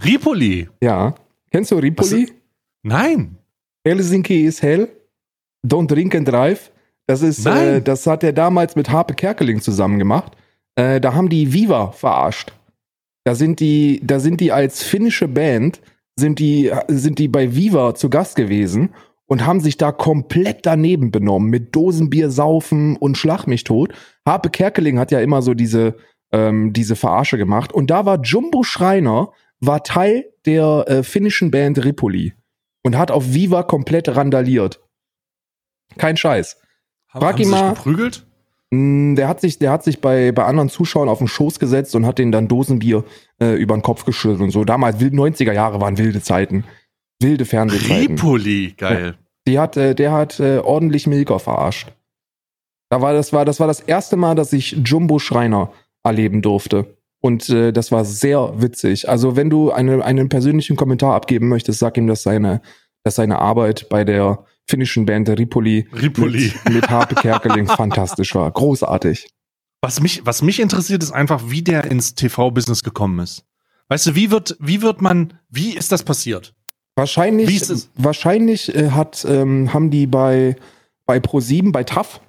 Ripoli. 0.04 0.70
Ja. 0.82 1.16
Kennst 1.52 1.72
du 1.72 1.76
Ripoli? 1.76 2.32
Nein. 2.84 3.38
Helsinki 3.84 4.46
is 4.46 4.62
hell. 4.62 4.90
Don't 5.66 5.88
drink 5.88 6.16
and 6.16 6.28
drive. 6.28 6.72
Das 7.08 7.22
ist, 7.22 7.46
äh, 7.46 7.82
das 7.82 8.06
hat 8.06 8.24
er 8.24 8.34
damals 8.34 8.76
mit 8.76 8.90
Harpe 8.90 9.14
Kerkeling 9.14 9.62
zusammen 9.62 9.98
gemacht. 9.98 10.34
Äh, 10.76 11.00
da 11.00 11.14
haben 11.14 11.30
die 11.30 11.54
Viva 11.54 11.92
verarscht. 11.92 12.54
Da 13.24 13.34
sind 13.36 13.60
die, 13.60 14.02
da 14.04 14.20
sind 14.20 14.42
die 14.42 14.52
als 14.52 14.84
finnische 14.84 15.28
Band, 15.28 15.82
sind 16.18 16.40
die, 16.40 16.72
sind 16.88 17.20
die 17.20 17.28
bei 17.28 17.56
Viva 17.56 17.96
zu 17.96 18.10
Gast 18.10 18.36
gewesen 18.36 18.94
und 19.26 19.46
haben 19.46 19.60
sich 19.60 19.78
da 19.78 19.92
komplett 19.92 20.66
daneben 20.66 21.12
benommen 21.12 21.50
mit 21.50 21.76
Dosenbier 21.76 22.30
saufen 22.30 22.98
und 22.98 23.18
Schlag 23.18 23.46
mich 23.46 23.64
tot. 23.64 23.94
Harpe 24.26 24.50
Kerkeling 24.50 25.00
hat 25.00 25.12
ja 25.12 25.20
immer 25.20 25.42
so 25.42 25.54
diese, 25.54 25.96
ähm, 26.32 26.74
diese 26.74 26.96
Verarsche 26.96 27.38
gemacht. 27.38 27.74
Und 27.74 27.90
da 27.90 28.06
war 28.06 28.22
Jumbo 28.22 28.64
Schreiner, 28.64 29.32
war 29.60 29.84
Teil 29.84 30.26
der 30.46 30.86
äh, 30.88 31.04
finnischen 31.04 31.52
Band 31.52 31.84
Ripoli 31.84 32.34
und 32.84 32.98
hat 32.98 33.12
auf 33.12 33.34
Viva 33.34 33.64
komplett 33.64 34.16
randaliert. 34.16 34.82
Kein 35.98 36.18
Scheiß. 36.18 36.58
Haben, 37.10 37.22
Frag 37.22 37.34
haben 37.34 37.40
ihn 37.42 37.46
sie 37.46 37.52
sich 37.52 37.62
mal. 37.62 37.74
geprügelt? 37.74 38.26
Mm, 38.72 39.16
Der 39.16 39.28
hat 39.28 39.40
sich, 39.42 39.60
der 39.60 39.72
hat 39.72 39.84
sich 39.84 40.02
bei, 40.02 40.32
bei 40.32 40.44
anderen 40.46 40.70
Zuschauern 40.70 41.08
auf 41.10 41.20
den 41.20 41.28
Schoß 41.28 41.60
gesetzt 41.60 41.96
und 41.96 42.06
hat 42.06 42.18
denen 42.20 42.32
dann 42.32 42.48
Dosenbier 42.48 43.04
äh, 43.42 43.54
über 43.56 43.76
den 43.78 43.82
Kopf 43.82 44.04
geschüttelt 44.06 44.42
und 44.42 44.52
so. 44.52 44.64
Damals, 44.66 45.00
wild- 45.00 45.14
90er 45.14 45.54
Jahre 45.54 45.80
waren 45.80 45.98
wilde 45.98 46.22
Zeiten. 46.22 46.66
Wilde 47.22 47.46
Fernsehzeiten. 47.46 48.16
Ripoli, 48.18 48.74
geil. 48.78 49.16
Die 49.48 49.58
hat, 49.58 49.78
äh, 49.78 49.96
der 49.96 50.12
hat 50.12 50.40
äh, 50.40 50.60
ordentlich 50.60 51.08
Milker 51.08 51.40
verarscht. 51.40 51.94
Da 52.90 53.02
war, 53.02 53.14
das, 53.14 53.34
war, 53.34 53.44
das 53.46 53.60
war 53.60 53.68
das 53.68 53.80
erste 53.80 54.18
Mal, 54.18 54.36
dass 54.36 54.54
ich 54.54 54.72
Jumbo 54.86 55.18
Schreiner 55.20 55.72
erleben 56.04 56.42
durfte. 56.42 56.98
Und 57.22 57.50
äh, 57.50 57.72
das 57.74 57.92
war 57.92 58.06
sehr 58.06 58.62
witzig. 58.62 59.10
Also, 59.10 59.36
wenn 59.36 59.50
du 59.50 59.72
eine, 59.72 60.04
einen 60.06 60.30
persönlichen 60.30 60.76
Kommentar 60.76 61.16
abgeben 61.16 61.48
möchtest, 61.50 61.80
sag 61.80 61.98
ihm, 61.98 62.08
dass 62.08 62.24
seine, 62.24 62.62
dass 63.04 63.16
seine 63.16 63.40
Arbeit 63.40 63.90
bei 63.90 64.04
der 64.04 64.46
finnischen 64.68 65.06
Band 65.06 65.30
Ripoli, 65.30 65.88
Ripoli. 65.94 66.54
mit, 66.66 66.74
mit 66.74 66.90
Harpe 66.90 67.16
Kerkeling 67.16 67.68
fantastisch 67.68 68.36
war. 68.36 68.52
Großartig. 68.52 69.30
Was 69.82 70.02
mich, 70.02 70.26
was 70.26 70.42
mich 70.42 70.60
interessiert, 70.60 71.04
ist 71.04 71.12
einfach, 71.12 71.44
wie 71.48 71.62
der 71.62 71.86
ins 71.86 72.16
TV-Business 72.16 72.84
gekommen 72.84 73.20
ist. 73.20 73.46
Weißt 73.90 74.08
du, 74.08 74.16
wie 74.16 74.32
wird, 74.32 74.58
wie 74.60 74.82
wird 74.82 75.02
man, 75.02 75.34
wie 75.50 75.76
ist 75.76 75.92
das 75.92 76.04
passiert? 76.04 76.54
Wahrscheinlich, 76.96 77.62
wahrscheinlich 77.96 78.76
äh, 78.76 78.90
hat, 78.90 79.26
ähm, 79.30 79.74
haben 79.74 79.92
die 79.92 80.08
bei, 80.08 80.56
bei 81.06 81.18
Pro7, 81.18 81.72
bei 81.72 81.84
TAF, 81.84 82.20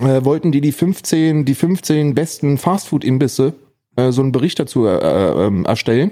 äh, 0.00 0.24
wollten 0.24 0.50
die 0.50 0.60
die 0.60 0.72
15, 0.72 1.44
die 1.44 1.54
15 1.54 2.14
besten 2.14 2.58
Fastfood-Imbisse 2.58 3.54
äh, 3.96 4.10
so 4.10 4.22
einen 4.22 4.32
Bericht 4.32 4.58
dazu 4.58 4.86
äh, 4.86 4.96
äh, 4.96 5.46
ähm, 5.46 5.64
erstellen. 5.64 6.10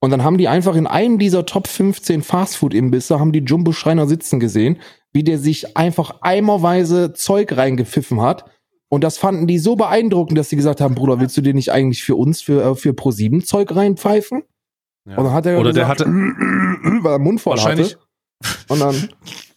Und 0.00 0.10
dann 0.10 0.22
haben 0.22 0.38
die 0.38 0.48
einfach 0.48 0.76
in 0.76 0.86
einem 0.86 1.18
dieser 1.18 1.44
Top 1.44 1.66
15 1.66 2.22
Fastfood-Imbisse, 2.22 3.18
haben 3.18 3.32
die 3.32 3.40
Jumbo 3.40 3.72
Schreiner 3.72 4.06
sitzen 4.06 4.38
gesehen, 4.38 4.78
wie 5.12 5.24
der 5.24 5.38
sich 5.38 5.76
einfach 5.76 6.20
eimerweise 6.20 7.12
Zeug 7.12 7.56
reingepfiffen 7.56 8.20
hat. 8.20 8.44
Und 8.88 9.04
das 9.04 9.18
fanden 9.18 9.46
die 9.46 9.58
so 9.58 9.76
beeindruckend, 9.76 10.38
dass 10.38 10.48
sie 10.48 10.56
gesagt 10.56 10.80
haben, 10.80 10.94
Bruder, 10.94 11.20
willst 11.20 11.36
du 11.36 11.40
dir 11.40 11.52
nicht 11.52 11.72
eigentlich 11.72 12.04
für 12.04 12.14
uns, 12.14 12.40
für, 12.40 12.62
äh, 12.62 12.74
für 12.74 12.90
Pro7 12.90 13.44
Zeug 13.44 13.74
reinpfeifen? 13.74 14.44
Ja. 15.06 15.16
Und 15.16 15.24
dann 15.24 15.32
hat 15.32 15.46
er 15.46 15.58
Oder 15.58 15.72
der 15.72 15.84
gesagt, 15.84 16.00
hatte, 16.00 16.10
weil 17.02 17.12
er 17.12 17.18
Mund 17.18 17.40
voll 17.40 17.56
wahrscheinlich, 17.56 17.96
hatte. 17.96 18.72
Und 18.72 18.80
dann 18.80 19.08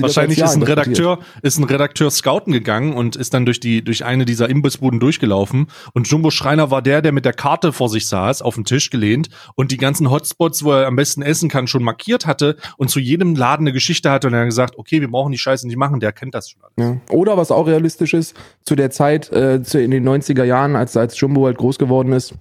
wahrscheinlich 0.00 0.38
ist 0.38 0.54
ein. 0.54 0.62
Redakteur, 0.62 1.18
ist 1.42 1.58
ein 1.58 1.64
Redakteur 1.64 2.10
scouten 2.10 2.52
gegangen 2.52 2.94
und 2.94 3.16
ist 3.16 3.34
dann 3.34 3.44
durch 3.44 3.60
die, 3.60 3.82
durch 3.82 4.04
eine 4.04 4.24
dieser 4.24 4.48
Imbissbuden 4.48 5.00
durchgelaufen. 5.00 5.66
Und 5.92 6.08
Jumbo 6.08 6.30
Schreiner 6.30 6.70
war 6.70 6.82
der, 6.82 7.02
der 7.02 7.12
mit 7.12 7.24
der 7.24 7.32
Karte 7.32 7.72
vor 7.72 7.88
sich 7.88 8.06
saß, 8.06 8.42
auf 8.42 8.54
den 8.54 8.64
Tisch 8.64 8.90
gelehnt 8.90 9.28
und 9.54 9.72
die 9.72 9.76
ganzen 9.76 10.10
Hotspots, 10.10 10.64
wo 10.64 10.72
er 10.72 10.86
am 10.86 10.96
besten 10.96 11.22
essen 11.22 11.48
kann, 11.48 11.66
schon 11.66 11.82
markiert 11.82 12.26
hatte 12.26 12.56
und 12.76 12.88
zu 12.88 13.00
jedem 13.00 13.34
Laden 13.34 13.64
eine 13.64 13.72
Geschichte 13.72 14.10
hatte 14.10 14.28
und 14.28 14.34
er 14.34 14.40
hat 14.40 14.46
gesagt, 14.46 14.78
okay, 14.78 15.00
wir 15.00 15.10
brauchen 15.10 15.32
die 15.32 15.38
Scheiße 15.38 15.66
nicht 15.66 15.76
machen, 15.76 16.00
der 16.00 16.12
kennt 16.12 16.34
das 16.34 16.50
schon 16.50 16.62
alles. 16.62 16.74
Ja. 16.78 17.14
Oder 17.14 17.36
was 17.36 17.50
auch 17.50 17.66
realistisch 17.66 18.14
ist, 18.14 18.36
zu 18.64 18.76
der 18.76 18.90
Zeit, 18.90 19.30
äh, 19.32 19.62
zu, 19.62 19.80
in 19.80 19.90
den 19.90 20.08
90er 20.08 20.44
Jahren, 20.44 20.76
als, 20.76 20.96
als 20.96 21.18
Jumbo 21.18 21.46
halt 21.46 21.58
groß 21.58 21.78
geworden 21.78 22.12
ist, 22.12 22.34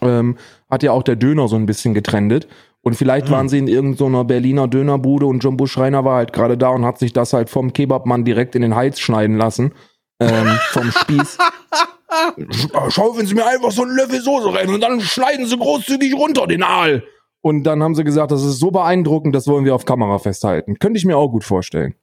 ähm, 0.00 0.36
hat 0.70 0.82
ja 0.82 0.92
auch 0.92 1.02
der 1.02 1.16
Döner 1.16 1.48
so 1.48 1.56
ein 1.56 1.66
bisschen 1.66 1.94
getrendet. 1.94 2.48
Und 2.82 2.94
vielleicht 2.94 3.28
mhm. 3.28 3.32
waren 3.32 3.48
sie 3.48 3.58
in 3.58 3.68
irgendeiner 3.68 4.24
Berliner 4.24 4.68
Dönerbude 4.68 5.26
und 5.26 5.44
Jumbo 5.44 5.66
Schreiner 5.66 6.04
war 6.04 6.16
halt 6.16 6.32
gerade 6.32 6.56
da 6.56 6.70
und 6.70 6.84
hat 6.84 6.98
sich 6.98 7.12
das 7.12 7.32
halt 7.32 7.50
vom 7.50 7.72
Kebabmann 7.72 8.24
direkt 8.24 8.54
in 8.54 8.62
den 8.62 8.74
Hals 8.74 9.00
schneiden 9.00 9.36
lassen. 9.36 9.72
Ähm, 10.18 10.58
vom 10.70 10.90
Spieß. 10.90 11.38
Schaufeln 12.88 13.26
Sie 13.26 13.34
mir 13.34 13.46
einfach 13.46 13.70
so 13.70 13.82
einen 13.82 13.96
Löffel 13.96 14.20
Soße 14.20 14.52
rein 14.54 14.68
und 14.68 14.80
dann 14.80 15.00
schneiden 15.00 15.46
Sie 15.46 15.56
großzügig 15.56 16.14
runter 16.14 16.46
den 16.46 16.62
Aal. 16.62 17.02
Und 17.42 17.64
dann 17.64 17.82
haben 17.82 17.94
sie 17.94 18.04
gesagt, 18.04 18.32
das 18.32 18.44
ist 18.44 18.58
so 18.58 18.70
beeindruckend, 18.70 19.34
das 19.34 19.46
wollen 19.46 19.64
wir 19.64 19.74
auf 19.74 19.84
Kamera 19.84 20.18
festhalten. 20.18 20.78
Könnte 20.78 20.98
ich 20.98 21.06
mir 21.06 21.16
auch 21.16 21.28
gut 21.28 21.44
vorstellen. 21.44 21.94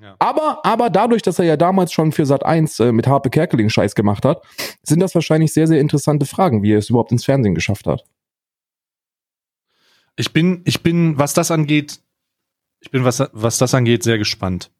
Ja. 0.00 0.16
Aber, 0.18 0.60
aber 0.64 0.90
dadurch, 0.90 1.22
dass 1.22 1.38
er 1.38 1.46
ja 1.46 1.56
damals 1.56 1.92
schon 1.92 2.12
für 2.12 2.26
Sat 2.26 2.44
1 2.44 2.80
äh, 2.80 2.92
mit 2.92 3.06
Harpe 3.06 3.30
Kerkeling 3.30 3.70
Scheiß 3.70 3.94
gemacht 3.94 4.24
hat, 4.24 4.42
sind 4.82 5.00
das 5.00 5.14
wahrscheinlich 5.14 5.54
sehr, 5.54 5.66
sehr 5.66 5.80
interessante 5.80 6.26
Fragen, 6.26 6.62
wie 6.62 6.72
er 6.72 6.78
es 6.78 6.90
überhaupt 6.90 7.12
ins 7.12 7.24
Fernsehen 7.24 7.54
geschafft 7.54 7.86
hat. 7.86 8.04
Ich 10.16 10.32
bin, 10.32 10.62
ich 10.64 10.82
bin, 10.82 11.18
was 11.18 11.34
das 11.34 11.50
angeht, 11.50 12.00
ich 12.80 12.90
bin, 12.90 13.04
was, 13.04 13.22
was 13.32 13.58
das 13.58 13.74
angeht, 13.74 14.02
sehr 14.02 14.18
gespannt. 14.18 14.70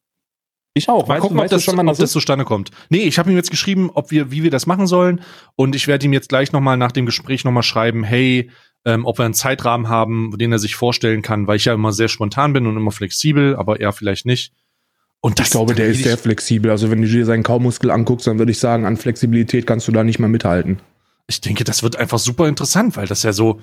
Ich 0.75 0.89
auch. 0.91 1.09
Mal 1.09 1.15
weißt 1.15 1.23
gucken, 1.23 1.39
ob, 1.39 1.49
das, 1.49 1.65
schon, 1.65 1.89
ob 1.89 1.97
das 1.97 2.13
zustande 2.13 2.45
kommt. 2.45 2.71
Nee, 2.91 3.05
ich 3.05 3.19
habe 3.19 3.31
ihm 3.31 3.37
jetzt 3.37 3.51
geschrieben, 3.51 3.91
ob 3.95 4.11
wir, 4.11 4.31
wie 4.31 4.43
wir 4.43 4.51
das 4.51 4.67
machen 4.67 4.87
sollen. 4.87 5.23
Und 5.55 5.75
ich 5.75 5.89
werde 5.89 6.05
ihm 6.05 6.13
jetzt 6.13 6.29
gleich 6.29 6.53
nochmal 6.53 6.77
nach 6.77 6.93
dem 6.93 7.07
Gespräch 7.07 7.45
nochmal 7.45 7.63
schreiben, 7.63 8.05
hey, 8.05 8.51
ähm, 8.85 9.07
ob 9.07 9.19
wir 9.19 9.25
einen 9.25 9.35
Zeitrahmen 9.35 9.89
haben, 9.89 10.37
den 10.37 10.53
er 10.53 10.59
sich 10.59 10.77
vorstellen 10.77 11.23
kann, 11.23 11.47
weil 11.47 11.57
ich 11.57 11.65
ja 11.65 11.73
immer 11.73 11.93
sehr 11.93 12.09
spontan 12.09 12.53
bin 12.53 12.67
und 12.67 12.77
immer 12.77 12.93
flexibel, 12.93 13.57
aber 13.57 13.81
er 13.81 13.93
vielleicht 13.93 14.27
nicht. 14.27 14.53
Und 15.21 15.39
das, 15.39 15.47
ich 15.47 15.53
glaube, 15.53 15.75
der 15.75 15.87
ist 15.89 16.05
sehr 16.05 16.19
flexibel. 16.19 16.71
Also 16.71 16.91
wenn 16.91 17.01
du 17.01 17.09
dir 17.09 17.25
seinen 17.25 17.43
Kaumuskel 17.43 17.91
anguckst, 17.91 18.27
dann 18.27 18.39
würde 18.39 18.53
ich 18.53 18.59
sagen, 18.59 18.85
an 18.85 18.97
Flexibilität 18.99 19.67
kannst 19.67 19.89
du 19.89 19.93
da 19.93 20.05
nicht 20.05 20.19
mehr 20.19 20.29
mithalten. 20.29 20.79
Ich 21.27 21.41
denke, 21.41 21.65
das 21.65 21.83
wird 21.83 21.97
einfach 21.97 22.19
super 22.19 22.47
interessant, 22.47 22.97
weil 22.97 23.07
das 23.07 23.23
ja 23.23 23.33
so. 23.33 23.61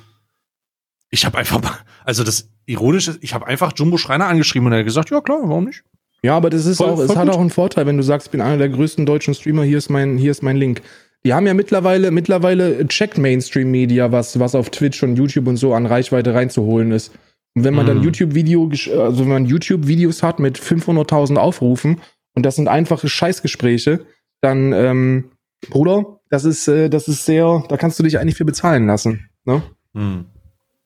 Ich 1.13 1.27
habe 1.27 1.37
einfach, 1.37 1.83
also 2.05 2.23
das 2.23 2.49
Ironische, 2.65 3.19
ich 3.21 3.35
habe 3.35 3.45
einfach 3.45 3.71
Jumbo 3.75 3.97
Schreiner 3.97 4.25
angeschrieben 4.25 4.65
und 4.65 4.73
er 4.73 4.79
hat 4.79 4.85
gesagt, 4.85 5.11
ja 5.11 5.21
klar, 5.21 5.41
warum 5.43 5.65
nicht? 5.65 5.83
Ja, 6.23 6.35
aber 6.35 6.49
das 6.49 6.65
ist 6.65 6.77
voll, 6.77 6.89
auch, 6.89 6.95
voll 6.95 7.05
es 7.05 7.09
gut. 7.09 7.17
hat 7.17 7.29
auch 7.29 7.39
einen 7.39 7.51
Vorteil, 7.51 7.85
wenn 7.85 7.97
du 7.97 8.03
sagst, 8.03 8.27
ich 8.27 8.31
bin 8.31 8.41
einer 8.41 8.57
der 8.57 8.69
größten 8.69 9.05
deutschen 9.05 9.35
Streamer, 9.35 9.63
hier 9.63 9.77
ist 9.77 9.91
mein, 9.91 10.17
hier 10.17 10.31
ist 10.31 10.41
mein 10.41 10.57
Link. 10.57 10.81
Die 11.23 11.35
haben 11.35 11.45
ja 11.45 11.53
mittlerweile, 11.53 12.09
mittlerweile 12.09 12.87
checkt 12.87 13.19
Mainstream 13.19 13.69
Media, 13.69 14.11
was, 14.11 14.39
was 14.39 14.55
auf 14.55 14.71
Twitch 14.71 15.03
und 15.03 15.15
YouTube 15.15 15.45
und 15.45 15.57
so 15.57 15.75
an 15.75 15.85
Reichweite 15.85 16.33
reinzuholen 16.33 16.91
ist. 16.91 17.11
Und 17.53 17.63
wenn 17.63 17.75
man 17.75 17.85
dann 17.85 17.99
mhm. 17.99 18.05
YouTube-Video, 18.05 18.71
also 18.99 19.19
wenn 19.19 19.31
man 19.31 19.45
YouTube-Videos 19.45 20.23
hat 20.23 20.39
mit 20.39 20.57
500.000 20.57 21.35
Aufrufen 21.35 22.01
und 22.33 22.43
das 22.43 22.55
sind 22.55 22.67
einfache 22.67 23.07
Scheißgespräche, 23.07 23.99
dann, 24.41 24.73
ähm, 24.73 25.25
Bruder, 25.69 26.21
das 26.31 26.43
ist, 26.43 26.67
äh, 26.67 26.89
das 26.89 27.07
ist 27.07 27.23
sehr, 27.25 27.63
da 27.69 27.77
kannst 27.77 27.99
du 27.99 28.03
dich 28.03 28.17
eigentlich 28.17 28.35
für 28.35 28.45
bezahlen 28.45 28.87
lassen, 28.87 29.29
ne? 29.45 29.61
Mhm. 29.93 30.25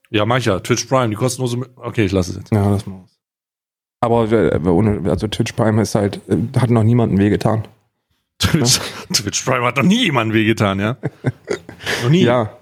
Ja, 0.09 0.25
mancher. 0.25 0.61
Twitch 0.63 0.85
Prime, 0.85 1.09
die 1.09 1.15
kostenlose, 1.15 1.57
okay, 1.75 2.05
ich 2.05 2.11
lasse 2.11 2.31
es 2.31 2.37
jetzt. 2.37 2.51
Ja, 2.51 2.69
lass 2.69 2.85
mal 2.85 2.95
aus. 3.03 3.19
Aber 3.99 4.31
äh, 4.31 4.59
ohne, 4.67 5.09
also 5.09 5.27
Twitch 5.27 5.53
Prime 5.53 5.81
ist 5.81 5.95
halt, 5.95 6.21
äh, 6.27 6.37
hat 6.59 6.69
noch 6.69 6.83
niemanden 6.83 7.17
wehgetan. 7.17 7.67
Twitch, 8.39 8.79
Twitch 9.13 9.43
Prime 9.43 9.65
hat 9.65 9.77
noch 9.77 9.83
nie 9.83 10.05
jemanden 10.05 10.33
wehgetan, 10.33 10.79
ja? 10.79 10.97
noch 12.03 12.09
nie. 12.09 12.23
Ja. 12.23 12.57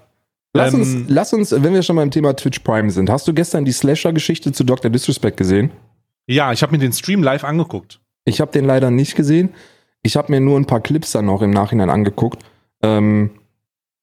Lass, 0.54 0.72
ähm, 0.72 0.80
uns, 0.80 0.96
lass 1.08 1.32
uns, 1.34 1.52
wenn 1.52 1.74
wir 1.74 1.82
schon 1.82 1.96
beim 1.96 2.10
Thema 2.10 2.34
Twitch 2.34 2.60
Prime 2.60 2.90
sind, 2.90 3.10
hast 3.10 3.28
du 3.28 3.34
gestern 3.34 3.64
die 3.64 3.72
Slasher-Geschichte 3.72 4.52
zu 4.52 4.64
Dr. 4.64 4.90
Disrespect 4.90 5.36
gesehen? 5.36 5.70
Ja, 6.26 6.52
ich 6.52 6.62
habe 6.62 6.72
mir 6.72 6.78
den 6.78 6.92
Stream 6.92 7.22
live 7.22 7.44
angeguckt. 7.44 8.00
Ich 8.24 8.40
habe 8.40 8.50
den 8.50 8.64
leider 8.64 8.90
nicht 8.90 9.14
gesehen. 9.14 9.50
Ich 10.02 10.16
habe 10.16 10.32
mir 10.32 10.40
nur 10.40 10.58
ein 10.58 10.66
paar 10.66 10.80
Clips 10.80 11.12
dann 11.12 11.26
noch 11.26 11.42
im 11.42 11.50
Nachhinein 11.50 11.90
angeguckt. 11.90 12.42
Ähm, 12.82 13.30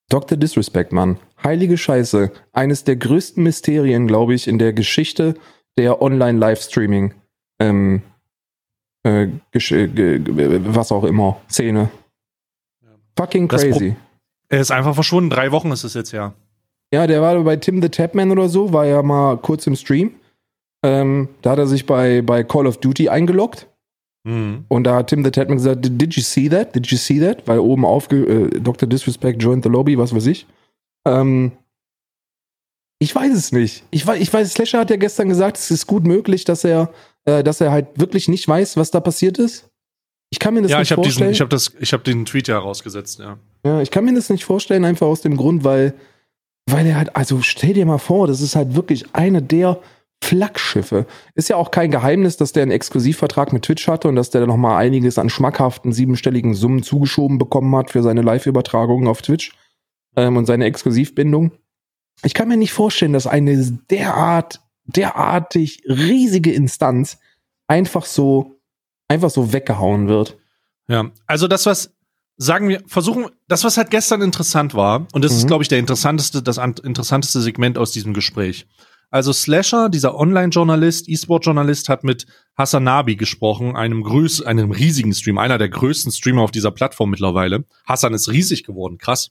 Dr. 0.10 0.38
Disrespect, 0.38 0.92
Mann. 0.92 1.18
Heilige 1.44 1.78
Scheiße. 1.78 2.32
Eines 2.52 2.84
der 2.84 2.96
größten 2.96 3.44
Mysterien, 3.44 4.08
glaube 4.08 4.34
ich, 4.34 4.48
in 4.48 4.60
der 4.60 4.74
Geschichte 4.74 5.36
der 5.78 6.02
Online-Livestreaming. 6.02 7.14
Ähm, 7.60 8.02
äh, 9.04 9.28
was 9.52 10.92
auch 10.92 11.04
immer, 11.04 11.42
Szene. 11.50 11.90
Ja. 12.82 12.90
Fucking 13.18 13.48
crazy. 13.48 13.96
Er 14.50 14.62
ist 14.62 14.72
einfach 14.72 14.94
verschwunden. 14.94 15.30
Drei 15.30 15.52
Wochen 15.52 15.72
ist 15.72 15.84
es 15.84 15.94
jetzt 15.94 16.12
ja. 16.12 16.34
Ja, 16.94 17.08
der 17.08 17.22
war 17.22 17.42
bei 17.44 17.56
Tim 17.56 17.82
the 17.82 17.90
Tapman 17.90 18.32
oder 18.32 18.48
so, 18.50 18.72
war 18.72 18.86
ja 18.86 19.02
mal 19.02 19.38
kurz 19.38 19.66
im 19.66 19.76
Stream. 19.76 20.12
Ähm, 20.84 21.30
da 21.42 21.52
hat 21.52 21.58
er 21.58 21.68
sich 21.68 21.86
bei, 21.86 22.22
bei 22.22 22.44
Call 22.44 22.68
of 22.68 22.78
Duty 22.78 23.10
eingeloggt. 23.10 23.68
Mhm. 24.26 24.66
Und 24.68 24.84
da 24.84 24.98
hat 24.98 25.08
Tim 25.08 25.24
the 25.24 25.32
Tapman 25.32 25.58
gesagt, 25.58 25.80
did 25.82 26.14
you 26.14 26.22
see 26.22 26.48
that? 26.50 26.76
Did 26.76 26.88
you 26.88 26.98
see 26.98 27.20
that? 27.20 27.48
Weil 27.48 27.60
oben 27.60 27.84
aufge, 27.84 28.18
äh, 28.18 28.60
Dr. 28.60 28.88
Disrespect 28.88 29.42
joined 29.42 29.64
the 29.64 29.70
lobby, 29.70 29.98
was 29.98 30.14
weiß 30.14 30.28
ich. 30.28 30.46
Ähm, 31.06 31.52
ich 33.00 33.14
weiß 33.14 33.34
es 33.34 33.52
nicht. 33.52 33.84
Ich 33.92 34.08
weiß, 34.08 34.22
ich 34.22 34.32
weiß, 34.32 34.54
Slasher 34.54 34.80
hat 34.80 34.90
ja 34.90 34.96
gestern 34.96 35.28
gesagt, 35.28 35.58
es 35.58 35.72
ist 35.72 35.88
gut 35.88 36.06
möglich, 36.06 36.46
dass 36.46 36.64
er, 36.64 36.90
äh, 37.26 37.44
dass 37.44 37.60
er 37.60 37.72
halt 37.72 37.88
wirklich 38.00 38.30
nicht 38.30 38.48
weiß, 38.48 38.78
was 38.78 38.92
da 38.92 39.02
passiert 39.02 39.38
ist. 39.40 39.70
Ich 40.30 40.40
kann 40.40 40.54
mir 40.54 40.62
das 40.62 40.72
ja, 40.72 40.80
nicht 40.80 40.88
ich 40.88 40.92
hab 40.94 41.04
vorstellen. 41.04 41.30
Diesen, 41.30 41.34
ich 41.34 41.42
habe 41.42 41.50
das, 41.50 41.74
ich 41.80 41.94
habe 41.94 42.04
den 42.04 42.26
Tweet 42.26 42.48
ja 42.48 42.58
rausgesetzt, 42.58 43.20
ja. 43.20 43.38
Ja, 43.66 43.82
ich 43.82 43.92
kann 43.92 44.06
mir 44.06 44.16
das 44.16 44.30
nicht 44.30 44.46
vorstellen, 44.46 44.86
einfach 44.86 45.08
aus 45.08 45.22
dem 45.22 45.38
Grund, 45.38 45.64
weil, 45.64 45.94
weil 46.66 46.88
er 46.88 46.96
halt, 46.96 47.16
also 47.16 47.42
stell 47.42 47.74
dir 47.74 47.86
mal 47.86 47.98
vor, 47.98 48.28
das 48.28 48.42
ist 48.42 48.56
halt 48.56 48.74
wirklich 48.74 49.06
eine 49.14 49.42
der 49.42 49.80
Flaggschiffe. 50.24 51.06
Ist 51.36 51.50
ja 51.50 51.58
auch 51.58 51.72
kein 51.72 51.92
Geheimnis, 51.92 52.38
dass 52.38 52.54
der 52.54 52.64
einen 52.64 52.72
Exklusivvertrag 52.72 53.52
mit 53.52 53.64
Twitch 53.64 53.88
hatte 53.88 54.08
und 54.08 54.16
dass 54.16 54.30
der 54.30 54.48
noch 54.48 54.56
mal 54.56 54.78
einiges 54.78 55.20
an 55.20 55.30
schmackhaften 55.30 55.92
siebenstelligen 55.92 56.54
Summen 56.54 56.84
zugeschoben 56.84 57.38
bekommen 57.38 57.76
hat 57.76 57.92
für 57.92 58.02
seine 58.02 58.22
Live-Übertragungen 58.22 59.10
auf 59.10 59.22
Twitch 59.22 59.52
ähm, 60.16 60.38
und 60.38 60.46
seine 60.46 60.66
Exklusivbindung. 60.66 61.52
Ich 62.24 62.34
kann 62.34 62.48
mir 62.48 62.58
nicht 62.58 62.74
vorstellen, 62.74 63.14
dass 63.14 63.28
eine 63.28 63.80
derart, 63.90 64.62
derartig 64.86 65.84
riesige 65.88 66.52
Instanz 66.52 67.18
einfach 67.68 68.06
so, 68.06 68.60
einfach 69.08 69.30
so 69.30 69.54
weggehauen 69.54 70.08
wird. 70.08 70.38
Ja, 70.88 71.12
also 71.28 71.48
das, 71.48 71.66
was, 71.66 71.94
sagen 72.38 72.68
wir, 72.68 72.82
versuchen, 72.88 73.28
das, 73.48 73.64
was 73.64 73.78
halt 73.78 73.90
gestern 73.90 74.22
interessant 74.22 74.74
war, 74.74 75.08
und 75.14 75.24
das 75.24 75.32
mhm. 75.32 75.38
ist, 75.38 75.48
glaube 75.48 75.64
ich, 75.64 75.70
der 75.70 75.80
interessanteste, 75.80 76.42
das 76.42 76.58
interessanteste 76.58 77.42
Segment 77.42 77.78
aus 77.78 77.92
diesem 77.92 78.14
Gespräch. 78.14 78.68
Also 79.10 79.32
Slasher, 79.32 79.90
dieser 79.90 80.16
Online-Journalist, 80.16 81.08
E-Sport-Journalist, 81.08 81.88
hat 81.88 82.04
mit 82.04 82.26
Hassan 82.58 82.84
Nabi 82.84 83.16
gesprochen, 83.16 83.76
einem 83.76 84.02
größ 84.02 84.42
einem 84.42 84.72
riesigen 84.72 85.14
Stream, 85.14 85.38
einer 85.38 85.60
der 85.60 85.70
größten 85.70 86.12
Streamer 86.12 86.42
auf 86.42 86.50
dieser 86.50 86.72
Plattform 86.72 87.12
mittlerweile. 87.12 87.64
Hassan 87.86 88.16
ist 88.16 88.32
riesig 88.32 88.64
geworden, 88.64 88.98
krass. 88.98 89.30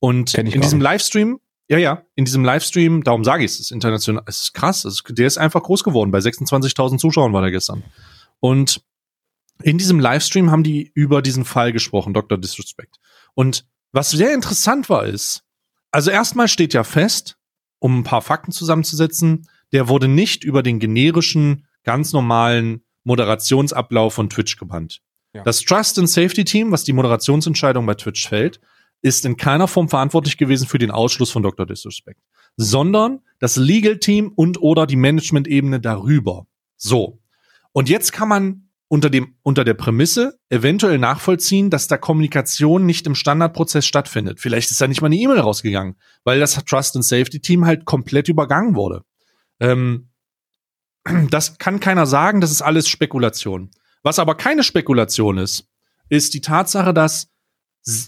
Und 0.00 0.34
in 0.34 0.60
diesem 0.60 0.80
Livestream 0.80 1.40
ja, 1.68 1.78
ja, 1.78 2.02
in 2.14 2.24
diesem 2.24 2.44
Livestream, 2.44 3.02
darum 3.04 3.24
sage 3.24 3.44
ich 3.44 3.52
es, 3.52 3.60
ist 3.60 3.72
international, 3.72 4.22
es 4.26 4.42
ist 4.42 4.54
krass, 4.54 4.84
es 4.84 5.00
ist, 5.00 5.18
der 5.18 5.26
ist 5.26 5.38
einfach 5.38 5.62
groß 5.62 5.82
geworden. 5.82 6.10
Bei 6.10 6.18
26.000 6.18 6.98
Zuschauern 6.98 7.32
war 7.32 7.40
der 7.40 7.50
gestern. 7.50 7.82
Und 8.40 8.82
in 9.62 9.78
diesem 9.78 9.98
Livestream 9.98 10.50
haben 10.50 10.62
die 10.62 10.90
über 10.94 11.22
diesen 11.22 11.44
Fall 11.44 11.72
gesprochen, 11.72 12.12
Dr. 12.12 12.36
Disrespect. 12.36 12.98
Und 13.34 13.66
was 13.92 14.10
sehr 14.10 14.34
interessant 14.34 14.90
war, 14.90 15.06
ist, 15.06 15.44
also 15.90 16.10
erstmal 16.10 16.48
steht 16.48 16.74
ja 16.74 16.84
fest, 16.84 17.38
um 17.78 18.00
ein 18.00 18.04
paar 18.04 18.22
Fakten 18.22 18.52
zusammenzusetzen, 18.52 19.48
der 19.72 19.88
wurde 19.88 20.08
nicht 20.08 20.44
über 20.44 20.62
den 20.62 20.80
generischen, 20.80 21.66
ganz 21.82 22.12
normalen 22.12 22.84
Moderationsablauf 23.04 24.14
von 24.14 24.28
Twitch 24.28 24.56
gebannt. 24.56 25.00
Ja. 25.32 25.42
Das 25.44 25.60
Trust 25.60 25.98
and 25.98 26.10
Safety 26.10 26.44
Team, 26.44 26.72
was 26.72 26.84
die 26.84 26.92
Moderationsentscheidung 26.92 27.86
bei 27.86 27.94
Twitch 27.94 28.28
fällt, 28.28 28.60
ist 29.04 29.26
in 29.26 29.36
keiner 29.36 29.68
Form 29.68 29.90
verantwortlich 29.90 30.38
gewesen 30.38 30.66
für 30.66 30.78
den 30.78 30.90
Ausschluss 30.90 31.30
von 31.30 31.42
Dr. 31.42 31.66
Disrespect, 31.66 32.18
sondern 32.56 33.20
das 33.38 33.56
Legal 33.56 33.98
Team 33.98 34.32
und 34.34 34.62
oder 34.62 34.86
die 34.86 34.96
Management-Ebene 34.96 35.78
darüber. 35.78 36.46
So. 36.78 37.20
Und 37.72 37.90
jetzt 37.90 38.12
kann 38.12 38.30
man 38.30 38.70
unter 38.88 39.10
dem, 39.10 39.36
unter 39.42 39.62
der 39.64 39.74
Prämisse 39.74 40.38
eventuell 40.48 40.96
nachvollziehen, 40.96 41.68
dass 41.68 41.86
da 41.86 41.98
Kommunikation 41.98 42.86
nicht 42.86 43.06
im 43.06 43.14
Standardprozess 43.14 43.84
stattfindet. 43.84 44.40
Vielleicht 44.40 44.70
ist 44.70 44.80
da 44.80 44.88
nicht 44.88 45.02
mal 45.02 45.08
eine 45.08 45.16
E-Mail 45.16 45.40
rausgegangen, 45.40 45.96
weil 46.24 46.40
das 46.40 46.54
Trust 46.64 46.96
and 46.96 47.04
Safety 47.04 47.40
Team 47.40 47.66
halt 47.66 47.84
komplett 47.84 48.30
übergangen 48.30 48.74
wurde. 48.74 49.02
Ähm, 49.60 50.08
das 51.28 51.58
kann 51.58 51.78
keiner 51.78 52.06
sagen, 52.06 52.40
das 52.40 52.50
ist 52.50 52.62
alles 52.62 52.88
Spekulation. 52.88 53.70
Was 54.02 54.18
aber 54.18 54.34
keine 54.34 54.62
Spekulation 54.62 55.36
ist, 55.36 55.68
ist 56.08 56.32
die 56.32 56.40
Tatsache, 56.40 56.94
dass 56.94 57.33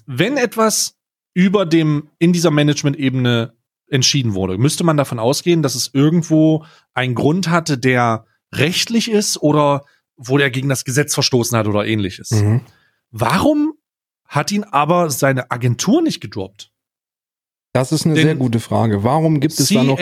wenn 0.07 0.37
etwas 0.37 0.97
über 1.35 1.67
dem, 1.67 2.09
in 2.19 2.33
dieser 2.33 2.51
Management-Ebene 2.51 3.55
entschieden 3.89 4.35
wurde, 4.35 4.59
müsste 4.59 4.85
man 4.85 4.97
davon 4.97 5.19
ausgehen, 5.19 5.63
dass 5.63 5.75
es 5.75 5.91
irgendwo 5.93 6.65
einen 6.95 7.15
Grund 7.15 7.49
hatte, 7.49 7.79
der 7.79 8.27
rechtlich 8.53 9.11
ist 9.11 9.41
oder 9.43 9.85
wo 10.17 10.39
der 10.39 10.51
gegen 10.51 10.69
das 10.69 10.85
Gesetz 10.85 11.15
verstoßen 11.15 11.57
hat 11.57 11.67
oder 11.67 11.87
ähnliches. 11.87 12.31
Mhm. 12.31 12.63
Warum 13.11 13.75
hat 14.25 14.51
ihn 14.51 14.65
aber 14.65 15.11
seine 15.11 15.51
Agentur 15.51 16.03
nicht 16.03 16.21
gedroppt? 16.21 16.73
Das 17.73 17.93
ist 17.93 18.07
eine 18.07 18.15
Denn 18.15 18.25
sehr 18.25 18.35
gute 18.37 18.59
Frage. 18.59 19.05
Warum 19.05 19.41
gibt 19.41 19.59
es 19.59 19.69
CAA, 19.69 19.75
da 19.75 19.85
noch 19.85 19.99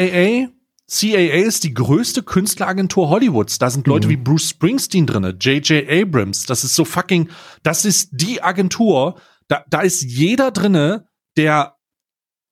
CAA 0.86 1.44
ist 1.46 1.64
die 1.64 1.72
größte 1.72 2.22
Künstleragentur 2.22 3.08
Hollywoods. 3.08 3.58
Da 3.58 3.70
sind 3.70 3.86
Leute 3.86 4.06
mhm. 4.06 4.10
wie 4.12 4.16
Bruce 4.16 4.50
Springsteen 4.50 5.06
drinne, 5.06 5.36
J.J. 5.40 5.88
Abrams. 5.88 6.46
Das 6.46 6.62
ist 6.62 6.74
so 6.74 6.84
fucking, 6.84 7.30
das 7.62 7.84
ist 7.84 8.10
die 8.12 8.42
Agentur, 8.42 9.16
da, 9.48 9.64
da 9.68 9.80
ist 9.80 10.02
jeder 10.02 10.50
drinne, 10.50 11.08
der 11.36 11.76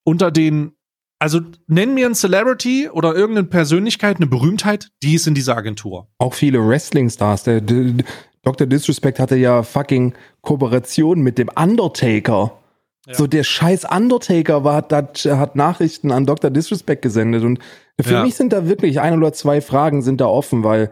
unter 0.05 0.31
den 0.31 0.73
Also 1.19 1.41
nenn 1.67 1.95
mir 1.95 2.07
ein 2.07 2.15
Celebrity 2.15 2.89
oder 2.89 3.15
irgendeine 3.15 3.47
Persönlichkeit, 3.47 4.17
eine 4.17 4.27
Berühmtheit, 4.27 4.91
die 5.03 5.15
ist 5.15 5.27
in 5.27 5.35
dieser 5.35 5.57
Agentur. 5.57 6.09
Auch 6.19 6.35
viele 6.35 6.67
Wrestling-Stars. 6.67 7.45
Der, 7.45 7.61
der, 7.61 8.05
Dr. 8.43 8.67
Disrespect 8.67 9.21
hatte 9.21 9.37
ja 9.37 9.63
fucking 9.63 10.15
Kooperation 10.41 11.21
mit 11.21 11.39
dem 11.39 11.49
Undertaker. 11.49 12.59
Ja. 13.07 13.15
So 13.15 13.27
der 13.27 13.45
scheiß 13.45 13.85
Undertaker 13.85 14.65
war, 14.65 14.75
hat, 14.75 14.93
hat 14.93 15.57
Nachrichten 15.57 16.11
an 16.11 16.27
Dr. 16.27 16.51
Disrespect 16.51 17.03
gesendet. 17.03 17.45
Und 17.45 17.61
für 18.01 18.15
ja. 18.15 18.25
mich 18.25 18.35
sind 18.35 18.53
da 18.53 18.67
wirklich 18.67 19.01
ein 19.01 19.17
oder 19.17 19.33
zwei 19.33 19.61
Fragen 19.61 20.03
sind 20.03 20.21
da 20.21 20.27
offen, 20.27 20.65
weil 20.65 20.91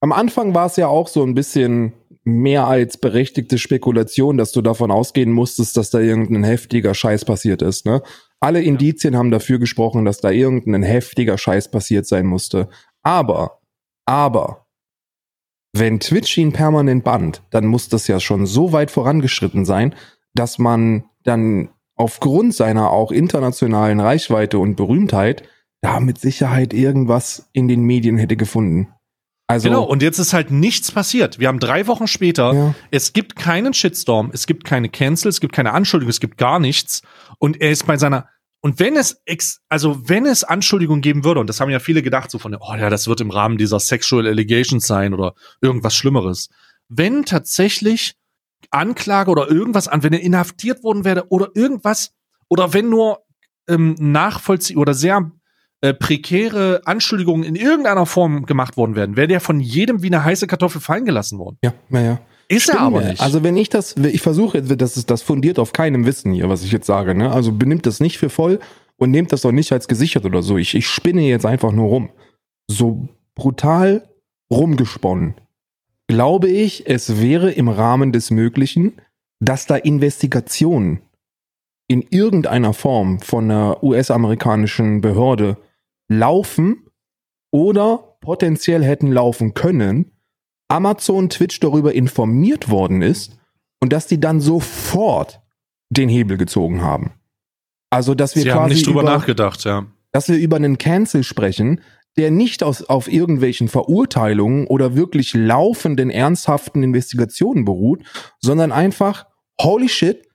am 0.00 0.12
Anfang 0.12 0.54
war 0.54 0.66
es 0.66 0.76
ja 0.76 0.86
auch 0.86 1.08
so 1.08 1.22
ein 1.22 1.34
bisschen 1.34 1.92
mehr 2.24 2.66
als 2.66 2.98
berechtigte 2.98 3.58
Spekulation, 3.58 4.36
dass 4.36 4.52
du 4.52 4.60
davon 4.60 4.90
ausgehen 4.90 5.32
musstest, 5.32 5.76
dass 5.76 5.90
da 5.90 6.00
irgendein 6.00 6.44
heftiger 6.44 6.94
Scheiß 6.94 7.24
passiert 7.24 7.62
ist. 7.62 7.86
Ne? 7.86 8.02
Alle 8.40 8.62
Indizien 8.62 9.16
haben 9.16 9.30
dafür 9.30 9.58
gesprochen, 9.58 10.04
dass 10.04 10.20
da 10.20 10.30
irgendein 10.30 10.82
heftiger 10.82 11.38
Scheiß 11.38 11.70
passiert 11.70 12.06
sein 12.06 12.26
musste. 12.26 12.68
Aber, 13.02 13.60
aber, 14.04 14.66
wenn 15.72 16.00
Twitch 16.00 16.36
ihn 16.36 16.52
permanent 16.52 17.04
bannt, 17.04 17.42
dann 17.50 17.66
muss 17.66 17.88
das 17.88 18.06
ja 18.06 18.20
schon 18.20 18.46
so 18.46 18.72
weit 18.72 18.90
vorangeschritten 18.90 19.64
sein, 19.64 19.94
dass 20.34 20.58
man 20.58 21.04
dann 21.22 21.70
aufgrund 21.96 22.54
seiner 22.54 22.90
auch 22.90 23.12
internationalen 23.12 24.00
Reichweite 24.00 24.58
und 24.58 24.76
Berühmtheit 24.76 25.44
da 25.80 26.00
mit 26.00 26.18
Sicherheit 26.18 26.74
irgendwas 26.74 27.48
in 27.52 27.68
den 27.68 27.82
Medien 27.82 28.18
hätte 28.18 28.36
gefunden. 28.36 28.88
Also, 29.50 29.68
genau, 29.68 29.84
und 29.84 30.02
jetzt 30.02 30.18
ist 30.18 30.32
halt 30.32 30.50
nichts 30.50 30.92
passiert. 30.92 31.38
Wir 31.38 31.48
haben 31.48 31.58
drei 31.58 31.86
Wochen 31.86 32.06
später, 32.06 32.52
ja. 32.52 32.74
es 32.90 33.12
gibt 33.12 33.36
keinen 33.36 33.74
Shitstorm, 33.74 34.30
es 34.32 34.46
gibt 34.46 34.64
keine 34.64 34.88
Cancel, 34.88 35.28
es 35.28 35.40
gibt 35.40 35.52
keine 35.52 35.72
Anschuldigung, 35.72 36.10
es 36.10 36.20
gibt 36.20 36.38
gar 36.38 36.58
nichts. 36.58 37.02
Und 37.38 37.60
er 37.60 37.70
ist 37.70 37.86
bei 37.86 37.96
seiner, 37.96 38.28
und 38.60 38.78
wenn 38.78 38.96
es, 38.96 39.20
ex, 39.24 39.60
also 39.68 40.08
wenn 40.08 40.26
es 40.26 40.44
Anschuldigungen 40.44 41.02
geben 41.02 41.24
würde, 41.24 41.40
und 41.40 41.48
das 41.48 41.60
haben 41.60 41.70
ja 41.70 41.80
viele 41.80 42.02
gedacht, 42.02 42.30
so 42.30 42.38
von, 42.38 42.54
oh 42.54 42.74
ja, 42.74 42.90
das 42.90 43.08
wird 43.08 43.20
im 43.20 43.30
Rahmen 43.30 43.58
dieser 43.58 43.80
Sexual 43.80 44.26
Allegations 44.26 44.86
sein 44.86 45.14
oder 45.14 45.34
irgendwas 45.60 45.94
Schlimmeres. 45.94 46.48
Wenn 46.88 47.24
tatsächlich 47.24 48.14
Anklage 48.70 49.30
oder 49.30 49.48
irgendwas 49.48 49.88
an, 49.88 50.02
wenn 50.02 50.12
er 50.12 50.20
inhaftiert 50.20 50.84
worden 50.84 51.04
wäre 51.04 51.26
oder 51.30 51.48
irgendwas, 51.54 52.12
oder 52.48 52.72
wenn 52.72 52.88
nur 52.88 53.20
ähm, 53.68 53.96
nachvollzieh 53.98 54.76
oder 54.76 54.92
sehr 54.92 55.30
äh, 55.82 55.94
prekäre 55.94 56.82
Anschuldigungen 56.84 57.44
in 57.44 57.54
irgendeiner 57.54 58.06
Form 58.06 58.46
gemacht 58.46 58.76
worden 58.76 58.96
wären, 58.96 59.16
wäre 59.16 59.28
der 59.28 59.40
von 59.40 59.60
jedem 59.60 60.02
wie 60.02 60.08
eine 60.08 60.24
heiße 60.24 60.46
Kartoffel 60.46 60.80
fallen 60.80 61.04
gelassen 61.04 61.38
worden. 61.38 61.56
Ja, 61.62 61.72
naja. 61.88 62.20
Ist 62.48 62.64
Stimmt, 62.64 62.78
er 62.78 62.82
aber 62.82 63.00
nicht. 63.02 63.20
Also 63.20 63.44
wenn 63.44 63.56
ich 63.56 63.68
das, 63.68 63.94
ich 63.96 64.20
versuche, 64.20 64.60
das 64.60 64.96
ist 64.96 65.08
das 65.08 65.22
fundiert 65.22 65.58
auf 65.60 65.72
keinem 65.72 66.04
Wissen 66.04 66.32
hier, 66.32 66.48
was 66.48 66.64
ich 66.64 66.72
jetzt 66.72 66.86
sage. 66.86 67.14
Ne? 67.14 67.30
Also 67.30 67.52
benimmt 67.52 67.86
das 67.86 68.00
nicht 68.00 68.18
für 68.18 68.28
voll 68.28 68.58
und 68.96 69.12
nehmt 69.12 69.32
das 69.32 69.42
doch 69.42 69.52
nicht 69.52 69.72
als 69.72 69.86
gesichert 69.86 70.24
oder 70.24 70.42
so. 70.42 70.58
Ich, 70.58 70.74
ich 70.74 70.86
spinne 70.88 71.22
jetzt 71.22 71.46
einfach 71.46 71.70
nur 71.70 71.88
rum. 71.88 72.10
So 72.68 73.08
brutal 73.36 74.08
rumgesponnen. 74.50 75.34
Glaube 76.08 76.48
ich, 76.48 76.88
es 76.88 77.20
wäre 77.20 77.52
im 77.52 77.68
Rahmen 77.68 78.10
des 78.10 78.32
Möglichen, 78.32 79.00
dass 79.38 79.66
da 79.66 79.76
Investigationen 79.76 81.00
in 81.86 82.04
irgendeiner 82.10 82.72
Form 82.72 83.20
von 83.20 83.44
einer 83.44 83.82
US-amerikanischen 83.82 85.00
Behörde 85.00 85.56
laufen 86.10 86.86
oder 87.50 88.16
potenziell 88.20 88.84
hätten 88.84 89.10
laufen 89.10 89.54
können, 89.54 90.12
Amazon 90.68 91.30
Twitch 91.30 91.60
darüber 91.60 91.94
informiert 91.94 92.68
worden 92.68 93.00
ist 93.00 93.38
und 93.80 93.92
dass 93.92 94.06
die 94.06 94.20
dann 94.20 94.40
sofort 94.40 95.40
den 95.88 96.08
Hebel 96.08 96.36
gezogen 96.36 96.82
haben. 96.82 97.12
Also, 97.90 98.14
dass 98.14 98.36
wir 98.36 98.42
Sie 98.42 98.48
quasi 98.48 98.60
haben 98.60 98.68
nicht 98.70 98.86
drüber 98.86 99.02
über, 99.02 99.10
nachgedacht, 99.10 99.64
ja. 99.64 99.86
Dass 100.12 100.28
wir 100.28 100.36
über 100.36 100.56
einen 100.56 100.78
Cancel 100.78 101.24
sprechen, 101.24 101.80
der 102.16 102.30
nicht 102.30 102.62
aus, 102.62 102.82
auf 102.82 103.10
irgendwelchen 103.10 103.68
Verurteilungen 103.68 104.66
oder 104.66 104.94
wirklich 104.94 105.34
laufenden, 105.34 106.10
ernsthaften 106.10 106.82
Investigationen 106.82 107.64
beruht, 107.64 108.04
sondern 108.40 108.72
einfach, 108.72 109.26
holy 109.60 109.88
shit, 109.88 110.29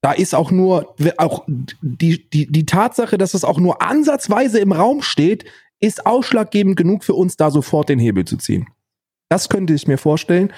da 0.00 0.12
ist 0.12 0.34
auch 0.34 0.50
nur, 0.50 0.94
auch 1.18 1.44
die, 1.82 2.28
die, 2.30 2.50
die 2.50 2.66
Tatsache, 2.66 3.18
dass 3.18 3.34
es 3.34 3.44
auch 3.44 3.58
nur 3.58 3.82
ansatzweise 3.82 4.58
im 4.58 4.72
Raum 4.72 5.02
steht, 5.02 5.44
ist 5.78 6.06
ausschlaggebend 6.06 6.76
genug 6.76 7.04
für 7.04 7.14
uns, 7.14 7.36
da 7.36 7.50
sofort 7.50 7.88
den 7.88 7.98
Hebel 7.98 8.24
zu 8.24 8.36
ziehen. 8.36 8.66
Das 9.28 9.48
könnte 9.48 9.74
ich 9.74 9.86
mir 9.86 9.98
vorstellen. 9.98 10.52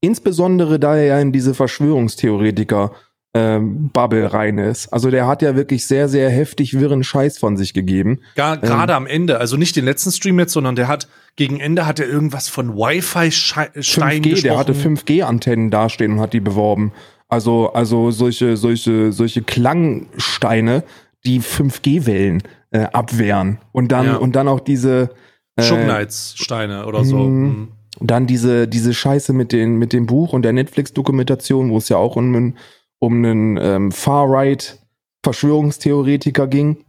Insbesondere, 0.00 0.78
da 0.78 0.96
er 0.96 1.04
ja 1.04 1.20
in 1.20 1.32
diese 1.32 1.54
Verschwörungstheoretiker 1.54 2.92
ähm, 3.34 3.88
Bubble 3.92 4.32
rein 4.32 4.58
ist. 4.58 4.92
Also 4.92 5.10
der 5.10 5.26
hat 5.26 5.40
ja 5.42 5.56
wirklich 5.56 5.86
sehr, 5.86 6.08
sehr 6.08 6.28
heftig 6.28 6.78
wirren 6.78 7.02
Scheiß 7.02 7.38
von 7.38 7.56
sich 7.56 7.72
gegeben. 7.72 8.20
Gerade 8.60 8.92
ähm, 8.92 8.96
am 8.96 9.06
Ende, 9.06 9.38
also 9.38 9.56
nicht 9.56 9.74
den 9.76 9.86
letzten 9.86 10.12
Stream 10.12 10.38
jetzt, 10.38 10.52
sondern 10.52 10.76
der 10.76 10.88
hat 10.88 11.08
gegen 11.36 11.60
Ende 11.60 11.86
hat 11.86 11.98
er 11.98 12.06
irgendwas 12.06 12.48
von 12.48 12.76
Wi-Fi-Steinen 12.76 14.22
gesprochen. 14.22 14.42
Der 14.42 14.58
hatte 14.58 14.74
5G-Antennen 14.74 15.70
dastehen 15.70 16.12
und 16.12 16.20
hat 16.20 16.34
die 16.34 16.40
beworben. 16.40 16.92
Also, 17.32 17.72
also 17.72 18.10
solche, 18.10 18.58
solche, 18.58 19.10
solche 19.10 19.40
Klangsteine, 19.40 20.84
die 21.24 21.40
5G-Wellen 21.40 22.42
äh, 22.72 22.80
abwehren. 22.92 23.56
Und 23.72 23.90
dann, 23.90 24.04
ja. 24.04 24.16
und 24.16 24.36
dann 24.36 24.48
auch 24.48 24.60
diese 24.60 25.14
äh, 25.56 25.62
Schubknights-Steine 25.62 26.84
oder 26.84 27.06
so. 27.06 27.20
Mhm. 27.20 27.46
Mhm. 27.46 27.68
Dann 28.00 28.26
diese, 28.26 28.68
diese 28.68 28.92
Scheiße 28.92 29.32
mit, 29.32 29.52
den, 29.52 29.76
mit 29.76 29.94
dem 29.94 30.04
Buch 30.04 30.34
und 30.34 30.42
der 30.42 30.52
Netflix-Dokumentation, 30.52 31.70
wo 31.70 31.78
es 31.78 31.88
ja 31.88 31.96
auch 31.96 32.16
um 32.16 32.36
einen, 32.36 32.58
um 32.98 33.14
einen 33.14 33.56
ähm, 33.56 33.92
Far-Right-Verschwörungstheoretiker 33.92 36.48
ging. 36.48 36.84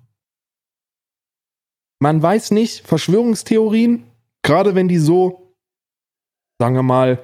Man 2.00 2.22
weiß 2.22 2.52
nicht, 2.52 2.86
Verschwörungstheorien, 2.86 4.04
gerade 4.42 4.76
wenn 4.76 4.90
die 4.90 4.98
so, 4.98 5.56
sagen 6.60 6.76
wir 6.76 6.84
mal, 6.84 7.24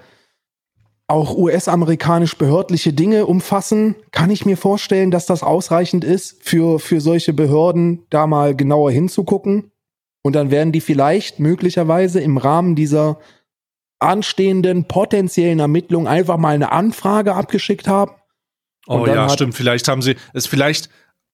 auch 1.10 1.36
US-amerikanisch 1.36 2.38
behördliche 2.38 2.93
Dinge 2.93 3.26
umfassen, 3.26 3.95
kann 4.12 4.30
ich 4.30 4.45
mir 4.45 4.58
vorstellen, 4.58 5.10
dass 5.10 5.26
das 5.26 5.41
ausreichend 5.41 6.04
ist, 6.04 6.43
für, 6.43 6.80
für 6.80 7.02
solche 7.02 7.34
Behörden 7.34 8.06
da 8.10 8.28
mal 8.28 8.56
genauer 8.56 8.91
hinzugucken. 8.91 9.72
Und 10.22 10.34
dann 10.34 10.52
werden 10.52 10.72
die 10.72 10.82
vielleicht 10.82 11.39
möglicherweise 11.39 12.19
im 12.19 12.38
Rahmen 12.38 12.76
dieser 12.76 13.19
anstehenden 13.98 14.86
potenziellen 14.86 15.60
Ermittlung 15.60 16.08
einfach 16.08 16.38
mal 16.38 16.54
eine 16.54 16.72
Anfrage 16.72 17.34
abgeschickt 17.34 17.88
haben. 17.88 18.12
Oh 18.86 19.06
ja, 19.06 19.30
stimmt. 19.30 19.56
Vielleicht 19.56 19.88
haben 19.88 20.02
sie 20.02 20.15
es 20.34 20.45
vielleicht, 20.45 20.89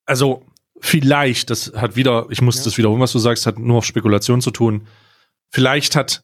also 0.06 0.44
vielleicht, 0.80 1.50
das 1.50 1.74
hat 1.76 1.96
wieder, 1.96 2.28
ich 2.30 2.42
muss 2.42 2.58
ja. 2.58 2.64
das 2.64 2.78
wiederholen, 2.78 3.02
was 3.02 3.12
du 3.12 3.20
sagst, 3.20 3.46
hat 3.46 3.60
nur 3.60 3.80
auf 3.80 3.86
Spekulation 3.86 4.42
zu 4.42 4.52
tun. 4.52 4.88
Vielleicht 5.52 5.96
hat 5.96 6.24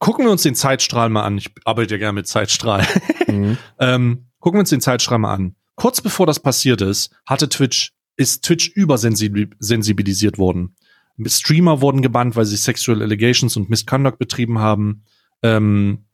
gucken 0.00 0.24
wir 0.24 0.32
uns 0.32 0.42
den 0.42 0.56
Zeitstrahl 0.56 1.08
mal 1.08 1.22
an. 1.22 1.38
Ich 1.38 1.52
arbeite 1.64 1.94
ja 1.94 1.98
gerne 1.98 2.14
mit 2.14 2.26
Zeitstrahl. 2.26 2.86
Mhm. 3.30 3.58
ähm, 3.78 4.26
gucken 4.40 4.56
wir 4.56 4.62
uns 4.62 4.70
den 4.70 4.80
Zeitstrahl 4.80 5.20
mal 5.20 5.32
an. 5.32 5.54
Kurz 5.76 6.00
bevor 6.00 6.26
das 6.26 6.40
passiert 6.40 6.80
ist, 6.80 7.14
hatte 7.24 7.48
Twitch, 7.48 7.92
ist 8.16 8.44
Twitch 8.44 8.70
übersensibilisiert 8.70 10.36
worden. 10.36 10.74
Streamer 11.24 11.80
wurden 11.80 12.02
gebannt, 12.02 12.34
weil 12.34 12.44
sie 12.44 12.56
Sexual 12.56 13.02
Allegations 13.02 13.56
und 13.56 13.70
Misconduct 13.70 14.18
betrieben 14.18 14.58
haben. 14.58 15.04
Ähm, 15.44 16.06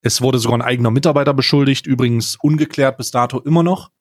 es 0.00 0.20
wurde 0.20 0.40
sogar 0.40 0.58
ein 0.58 0.62
eigener 0.62 0.90
Mitarbeiter 0.90 1.32
beschuldigt, 1.32 1.86
übrigens 1.86 2.34
ungeklärt 2.34 2.96
bis 2.96 3.12
dato 3.12 3.38
immer 3.38 3.62
noch. 3.62 3.92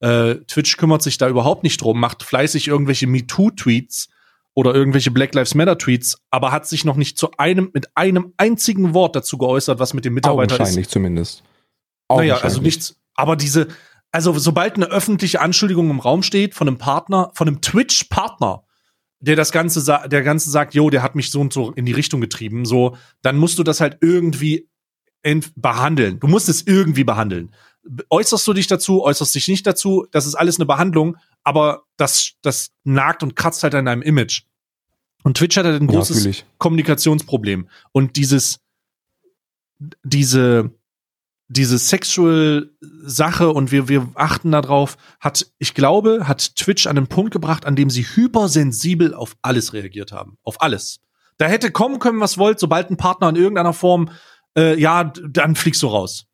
Äh, 0.00 0.36
Twitch 0.48 0.76
kümmert 0.76 1.02
sich 1.02 1.16
da 1.16 1.28
überhaupt 1.28 1.62
nicht 1.62 1.80
drum, 1.80 2.00
macht 2.00 2.24
fleißig 2.24 2.66
irgendwelche 2.66 3.06
MeToo-Tweets, 3.06 4.08
oder 4.54 4.74
irgendwelche 4.74 5.10
Black 5.10 5.34
Lives 5.34 5.54
Matter 5.54 5.76
Tweets, 5.76 6.18
aber 6.30 6.52
hat 6.52 6.66
sich 6.66 6.84
noch 6.84 6.96
nicht 6.96 7.18
zu 7.18 7.30
einem 7.38 7.70
mit 7.74 7.96
einem 7.96 8.32
einzigen 8.36 8.94
Wort 8.94 9.16
dazu 9.16 9.36
geäußert, 9.36 9.78
was 9.78 9.94
mit 9.94 10.04
dem 10.04 10.14
Mitarbeiter 10.14 10.54
Augenscheinlich 10.54 10.86
ist. 10.86 10.92
zumindest. 10.92 11.42
Naja, 12.08 12.38
also 12.38 12.60
nichts, 12.60 12.96
aber 13.14 13.34
diese, 13.34 13.68
also 14.12 14.38
sobald 14.38 14.76
eine 14.76 14.86
öffentliche 14.86 15.40
Anschuldigung 15.40 15.90
im 15.90 16.00
Raum 16.00 16.22
steht 16.22 16.54
von 16.54 16.68
einem 16.68 16.78
Partner, 16.78 17.32
von 17.34 17.48
einem 17.48 17.60
Twitch-Partner, 17.60 18.62
der 19.18 19.36
das 19.36 19.52
Ganze, 19.52 19.82
der 20.06 20.22
Ganze 20.22 20.50
sagt, 20.50 20.74
jo, 20.74 20.90
der 20.90 21.02
hat 21.02 21.16
mich 21.16 21.30
so 21.30 21.40
und 21.40 21.52
so 21.52 21.72
in 21.72 21.86
die 21.86 21.92
Richtung 21.92 22.20
getrieben, 22.20 22.64
so, 22.64 22.96
dann 23.22 23.36
musst 23.36 23.58
du 23.58 23.62
das 23.62 23.80
halt 23.80 23.98
irgendwie 24.02 24.68
behandeln. 25.56 26.20
Du 26.20 26.28
musst 26.28 26.48
es 26.48 26.66
irgendwie 26.66 27.04
behandeln. 27.04 27.50
Äußerst 28.10 28.46
du 28.46 28.52
dich 28.52 28.66
dazu, 28.66 29.02
äußerst 29.02 29.34
dich 29.34 29.48
nicht 29.48 29.66
dazu, 29.66 30.06
das 30.10 30.26
ist 30.26 30.34
alles 30.34 30.58
eine 30.58 30.66
Behandlung, 30.66 31.16
aber 31.44 31.84
das, 31.96 32.32
das 32.42 32.70
nagt 32.82 33.22
und 33.22 33.36
kratzt 33.36 33.62
halt 33.62 33.74
an 33.74 33.84
deinem 33.84 34.02
Image. 34.02 34.42
Und 35.22 35.36
Twitch 35.36 35.56
hat 35.56 35.64
halt 35.64 35.80
ein 35.80 35.86
großes 35.86 36.24
ja, 36.24 36.32
Kommunikationsproblem. 36.58 37.68
Und 37.92 38.16
dieses, 38.16 38.60
diese, 40.02 40.70
diese 41.48 41.78
sexual 41.78 42.70
Sache 42.80 43.50
und 43.50 43.72
wir, 43.72 43.88
wir 43.88 44.10
achten 44.14 44.52
darauf, 44.52 44.96
hat, 45.20 45.46
ich 45.58 45.74
glaube, 45.74 46.26
hat 46.28 46.56
Twitch 46.56 46.86
an 46.86 46.96
den 46.96 47.06
Punkt 47.06 47.32
gebracht, 47.32 47.64
an 47.64 47.76
dem 47.76 47.90
sie 47.90 48.02
hypersensibel 48.02 49.14
auf 49.14 49.36
alles 49.40 49.72
reagiert 49.72 50.12
haben. 50.12 50.36
Auf 50.42 50.60
alles. 50.60 51.00
Da 51.38 51.46
hätte 51.46 51.70
kommen 51.70 51.98
können, 51.98 52.20
was 52.20 52.38
wollt, 52.38 52.60
sobald 52.60 52.90
ein 52.90 52.96
Partner 52.96 53.28
in 53.30 53.36
irgendeiner 53.36 53.72
Form, 53.72 54.10
äh, 54.56 54.78
ja, 54.78 55.04
dann 55.04 55.56
fliegst 55.56 55.82
du 55.82 55.88
raus. 55.88 56.26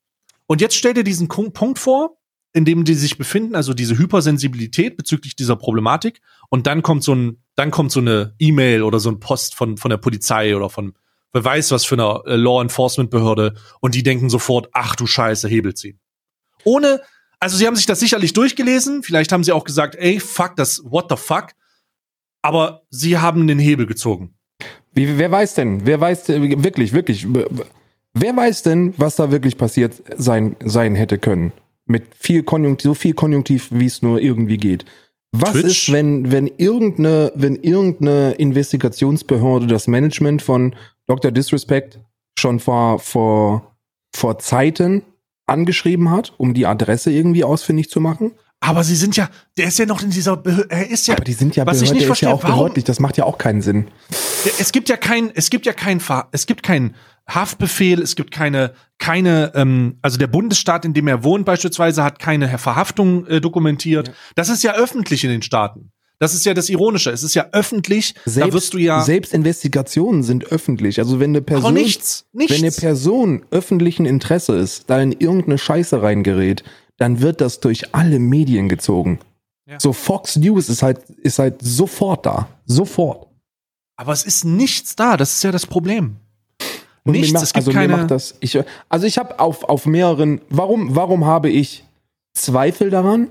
Und 0.46 0.60
jetzt 0.60 0.74
stell 0.74 0.94
dir 0.94 1.04
diesen 1.04 1.28
Punkt 1.28 1.78
vor, 1.78 2.19
in 2.52 2.64
dem 2.64 2.84
die 2.84 2.94
sich 2.94 3.16
befinden, 3.16 3.54
also 3.54 3.74
diese 3.74 3.96
Hypersensibilität 3.96 4.96
bezüglich 4.96 5.36
dieser 5.36 5.56
Problematik, 5.56 6.20
und 6.48 6.66
dann 6.66 6.82
kommt 6.82 7.04
so 7.04 7.14
ein, 7.14 7.42
dann 7.54 7.70
kommt 7.70 7.92
so 7.92 8.00
eine 8.00 8.34
E-Mail 8.38 8.82
oder 8.82 8.98
so 8.98 9.10
ein 9.10 9.20
Post 9.20 9.54
von, 9.54 9.76
von 9.76 9.90
der 9.90 9.98
Polizei 9.98 10.56
oder 10.56 10.68
von 10.68 10.94
wer 11.32 11.44
weiß 11.44 11.70
was 11.70 11.84
für 11.84 11.94
eine 11.94 12.22
äh, 12.26 12.36
Law 12.36 12.60
Enforcement 12.60 13.10
Behörde 13.10 13.54
und 13.80 13.94
die 13.94 14.02
denken 14.02 14.30
sofort, 14.30 14.68
ach 14.72 14.96
du 14.96 15.06
Scheiße, 15.06 15.48
Hebel 15.48 15.74
ziehen. 15.74 16.00
Ohne, 16.64 17.00
also 17.38 17.56
sie 17.56 17.66
haben 17.66 17.76
sich 17.76 17.86
das 17.86 18.00
sicherlich 18.00 18.32
durchgelesen, 18.32 19.02
vielleicht 19.02 19.32
haben 19.32 19.44
sie 19.44 19.52
auch 19.52 19.64
gesagt, 19.64 19.94
ey, 19.94 20.18
fuck, 20.20 20.56
das, 20.56 20.82
what 20.84 21.06
the 21.08 21.16
fuck, 21.16 21.52
aber 22.42 22.82
sie 22.90 23.18
haben 23.18 23.46
den 23.46 23.58
Hebel 23.58 23.86
gezogen. 23.86 24.34
Wie, 24.92 25.18
wer 25.18 25.30
weiß 25.30 25.54
denn, 25.54 25.86
wer 25.86 26.00
weiß 26.00 26.28
wirklich, 26.28 26.92
wirklich, 26.92 27.26
wer 28.12 28.36
weiß 28.36 28.64
denn, 28.64 28.92
was 28.96 29.16
da 29.16 29.30
wirklich 29.30 29.56
passiert 29.56 30.02
sein, 30.16 30.56
sein 30.64 30.96
hätte 30.96 31.18
können? 31.18 31.52
Mit 31.90 32.04
viel 32.16 32.44
Konjunktiv, 32.44 32.84
so 32.84 32.94
viel 32.94 33.14
Konjunktiv, 33.14 33.68
wie 33.70 33.86
es 33.86 34.00
nur 34.00 34.20
irgendwie 34.20 34.58
geht. 34.58 34.84
Was 35.32 35.52
Twitch? 35.52 35.88
ist, 35.88 35.92
wenn, 35.92 36.30
wenn 36.30 36.46
irgendeine, 36.46 37.32
wenn 37.34 37.56
irgendeine 37.56 38.32
Investigationsbehörde 38.32 39.66
das 39.66 39.88
Management 39.88 40.40
von 40.42 40.76
Dr. 41.06 41.32
Disrespect 41.32 41.98
schon 42.38 42.60
vor, 42.60 43.00
vor, 43.00 43.76
vor 44.14 44.38
Zeiten 44.38 45.02
angeschrieben 45.46 46.10
hat, 46.10 46.32
um 46.36 46.54
die 46.54 46.66
Adresse 46.66 47.10
irgendwie 47.10 47.42
ausfindig 47.42 47.90
zu 47.90 48.00
machen? 48.00 48.32
Aber 48.60 48.84
sie 48.84 48.94
sind 48.94 49.16
ja, 49.16 49.28
der 49.56 49.66
ist 49.66 49.78
ja 49.78 49.86
noch 49.86 50.02
in 50.02 50.10
dieser, 50.10 50.36
Behör 50.36 50.66
er 50.68 50.88
ist 50.88 51.08
ja. 51.08 51.14
Aber 51.14 51.24
die 51.24 51.32
sind 51.32 51.56
ja 51.56 51.66
was 51.66 51.78
Behörde, 51.78 51.86
ich 51.86 51.92
nicht 51.92 52.06
verstehe, 52.06 52.28
ist 52.28 52.32
ja 52.32 52.36
auch 52.36 52.42
warum, 52.44 52.58
behördlich, 52.58 52.84
das 52.84 53.00
macht 53.00 53.16
ja 53.16 53.24
auch 53.24 53.38
keinen 53.38 53.62
Sinn. 53.62 53.88
Es 54.58 54.70
gibt 54.70 54.88
ja 54.88 54.96
kein, 54.96 55.32
es 55.34 55.50
gibt 55.50 55.66
ja 55.66 55.72
kein, 55.72 56.00
es 56.30 56.46
gibt 56.46 56.62
kein 56.62 56.94
Haftbefehl, 57.34 58.00
es 58.02 58.16
gibt 58.16 58.30
keine, 58.30 58.72
keine, 58.98 59.52
ähm, 59.54 59.98
also 60.02 60.18
der 60.18 60.26
Bundesstaat, 60.26 60.84
in 60.84 60.94
dem 60.94 61.08
er 61.08 61.24
wohnt 61.24 61.44
beispielsweise, 61.44 62.02
hat 62.02 62.18
keine 62.18 62.58
Verhaftung 62.58 63.26
äh, 63.26 63.40
dokumentiert. 63.40 64.08
Ja. 64.08 64.14
Das 64.34 64.48
ist 64.48 64.62
ja 64.62 64.74
öffentlich 64.74 65.24
in 65.24 65.30
den 65.30 65.42
Staaten. 65.42 65.92
Das 66.20 66.34
ist 66.34 66.44
ja 66.44 66.52
das 66.52 66.68
Ironische. 66.68 67.10
Es 67.10 67.22
ist 67.22 67.34
ja 67.34 67.48
öffentlich. 67.52 68.14
Selbst, 68.26 68.48
da 68.48 68.52
wirst 68.52 68.74
du 68.74 68.78
ja. 68.78 69.00
Selbst 69.00 69.32
Investigationen 69.32 70.22
sind 70.22 70.52
öffentlich. 70.52 70.98
Also 70.98 71.18
wenn 71.18 71.30
eine 71.30 71.40
Person, 71.40 71.72
nichts, 71.72 72.26
nichts. 72.32 72.52
wenn 72.52 72.62
eine 72.62 72.72
Person 72.72 73.46
öffentlichen 73.50 74.04
Interesse 74.04 74.54
ist, 74.54 74.90
da 74.90 75.00
in 75.00 75.12
irgendeine 75.12 75.56
Scheiße 75.56 76.02
reingerät, 76.02 76.62
dann 76.98 77.22
wird 77.22 77.40
das 77.40 77.60
durch 77.60 77.94
alle 77.94 78.18
Medien 78.18 78.68
gezogen. 78.68 79.20
Ja. 79.66 79.80
So 79.80 79.94
Fox 79.94 80.36
News 80.36 80.68
ist 80.68 80.82
halt, 80.82 80.98
ist 81.08 81.38
halt 81.38 81.62
sofort 81.62 82.26
da. 82.26 82.50
Sofort. 82.66 83.28
Aber 83.96 84.12
es 84.12 84.24
ist 84.24 84.44
nichts 84.44 84.96
da. 84.96 85.16
Das 85.16 85.32
ist 85.32 85.42
ja 85.42 85.52
das 85.52 85.66
Problem. 85.66 86.16
Und 87.10 87.20
nichts. 87.20 87.32
Macht, 87.32 87.44
es 87.44 87.52
gibt 87.52 87.66
also 87.66 87.72
keine. 87.72 87.88
Mir 87.88 87.96
macht 87.98 88.10
das, 88.10 88.36
ich, 88.40 88.58
also 88.88 89.06
ich 89.06 89.18
habe 89.18 89.38
auf, 89.38 89.64
auf 89.64 89.86
mehreren. 89.86 90.40
Warum, 90.48 90.94
warum 90.96 91.24
habe 91.24 91.50
ich 91.50 91.84
Zweifel 92.34 92.90
daran, 92.90 93.28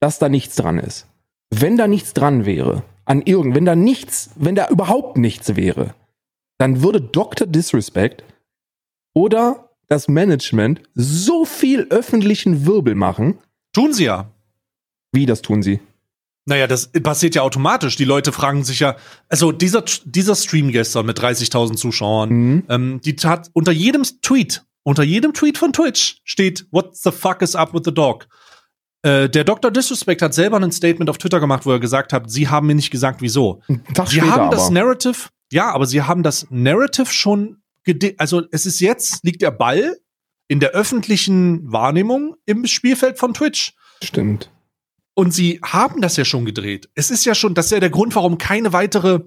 dass 0.00 0.18
da 0.18 0.28
nichts 0.28 0.56
dran 0.56 0.78
ist? 0.78 1.06
Wenn 1.50 1.76
da 1.76 1.86
nichts 1.86 2.14
dran 2.14 2.46
wäre, 2.46 2.82
an 3.04 3.22
irgend, 3.22 3.54
wenn 3.54 3.64
da 3.64 3.74
nichts, 3.74 4.30
wenn 4.36 4.54
da 4.54 4.68
überhaupt 4.68 5.18
nichts 5.18 5.56
wäre, 5.56 5.94
dann 6.58 6.82
würde 6.82 7.00
Dr. 7.00 7.46
Disrespect 7.46 8.24
oder 9.14 9.68
das 9.88 10.08
Management 10.08 10.80
so 10.94 11.44
viel 11.44 11.86
öffentlichen 11.90 12.66
Wirbel 12.66 12.94
machen. 12.94 13.38
Tun 13.72 13.92
sie 13.92 14.04
ja. 14.04 14.30
Wie 15.12 15.26
das 15.26 15.42
tun 15.42 15.62
sie? 15.62 15.80
Naja, 16.44 16.66
das 16.66 16.90
passiert 16.90 17.34
ja 17.34 17.42
automatisch. 17.42 17.96
Die 17.96 18.04
Leute 18.04 18.32
fragen 18.32 18.64
sich 18.64 18.80
ja, 18.80 18.96
also 19.28 19.52
dieser, 19.52 19.84
dieser 20.04 20.34
Stream 20.34 20.72
gestern 20.72 21.06
mit 21.06 21.18
30.000 21.20 21.76
Zuschauern, 21.76 22.30
mhm. 22.30 22.64
ähm, 22.68 23.00
die 23.04 23.14
tat 23.14 23.50
unter 23.52 23.72
jedem 23.72 24.02
Tweet, 24.22 24.64
unter 24.82 25.04
jedem 25.04 25.34
Tweet 25.34 25.58
von 25.58 25.72
Twitch 25.72 26.20
steht, 26.24 26.66
what 26.72 26.96
the 26.96 27.12
fuck 27.12 27.42
is 27.42 27.54
up 27.54 27.72
with 27.72 27.82
the 27.84 27.94
dog? 27.94 28.26
Äh, 29.02 29.28
der 29.28 29.44
Dr. 29.44 29.70
Disrespect 29.70 30.22
hat 30.22 30.34
selber 30.34 30.58
ein 30.58 30.72
Statement 30.72 31.10
auf 31.10 31.18
Twitter 31.18 31.40
gemacht, 31.40 31.64
wo 31.64 31.72
er 31.72 31.80
gesagt 31.80 32.12
hat, 32.12 32.30
sie 32.30 32.48
haben 32.48 32.66
mir 32.66 32.74
nicht 32.74 32.90
gesagt, 32.90 33.20
wieso. 33.20 33.62
sie 34.06 34.22
haben 34.22 34.50
das 34.50 34.66
aber. 34.66 34.74
Narrative, 34.74 35.28
ja, 35.52 35.70
aber 35.70 35.86
sie 35.86 36.02
haben 36.02 36.22
das 36.22 36.46
Narrative 36.50 37.12
schon 37.12 37.58
also 38.18 38.42
es 38.52 38.66
ist 38.66 38.80
jetzt, 38.80 39.24
liegt 39.24 39.42
der 39.42 39.50
Ball 39.50 39.96
in 40.48 40.60
der 40.60 40.70
öffentlichen 40.70 41.72
Wahrnehmung 41.72 42.36
im 42.46 42.66
Spielfeld 42.66 43.18
von 43.18 43.34
Twitch. 43.34 43.74
Stimmt. 44.02 44.51
Und 45.14 45.32
sie 45.32 45.60
haben 45.62 46.00
das 46.00 46.16
ja 46.16 46.24
schon 46.24 46.44
gedreht. 46.44 46.88
Es 46.94 47.10
ist 47.10 47.24
ja 47.24 47.34
schon, 47.34 47.54
das 47.54 47.66
ist 47.66 47.72
ja 47.72 47.80
der 47.80 47.90
Grund, 47.90 48.14
warum 48.14 48.38
keine 48.38 48.72
weitere, 48.72 49.20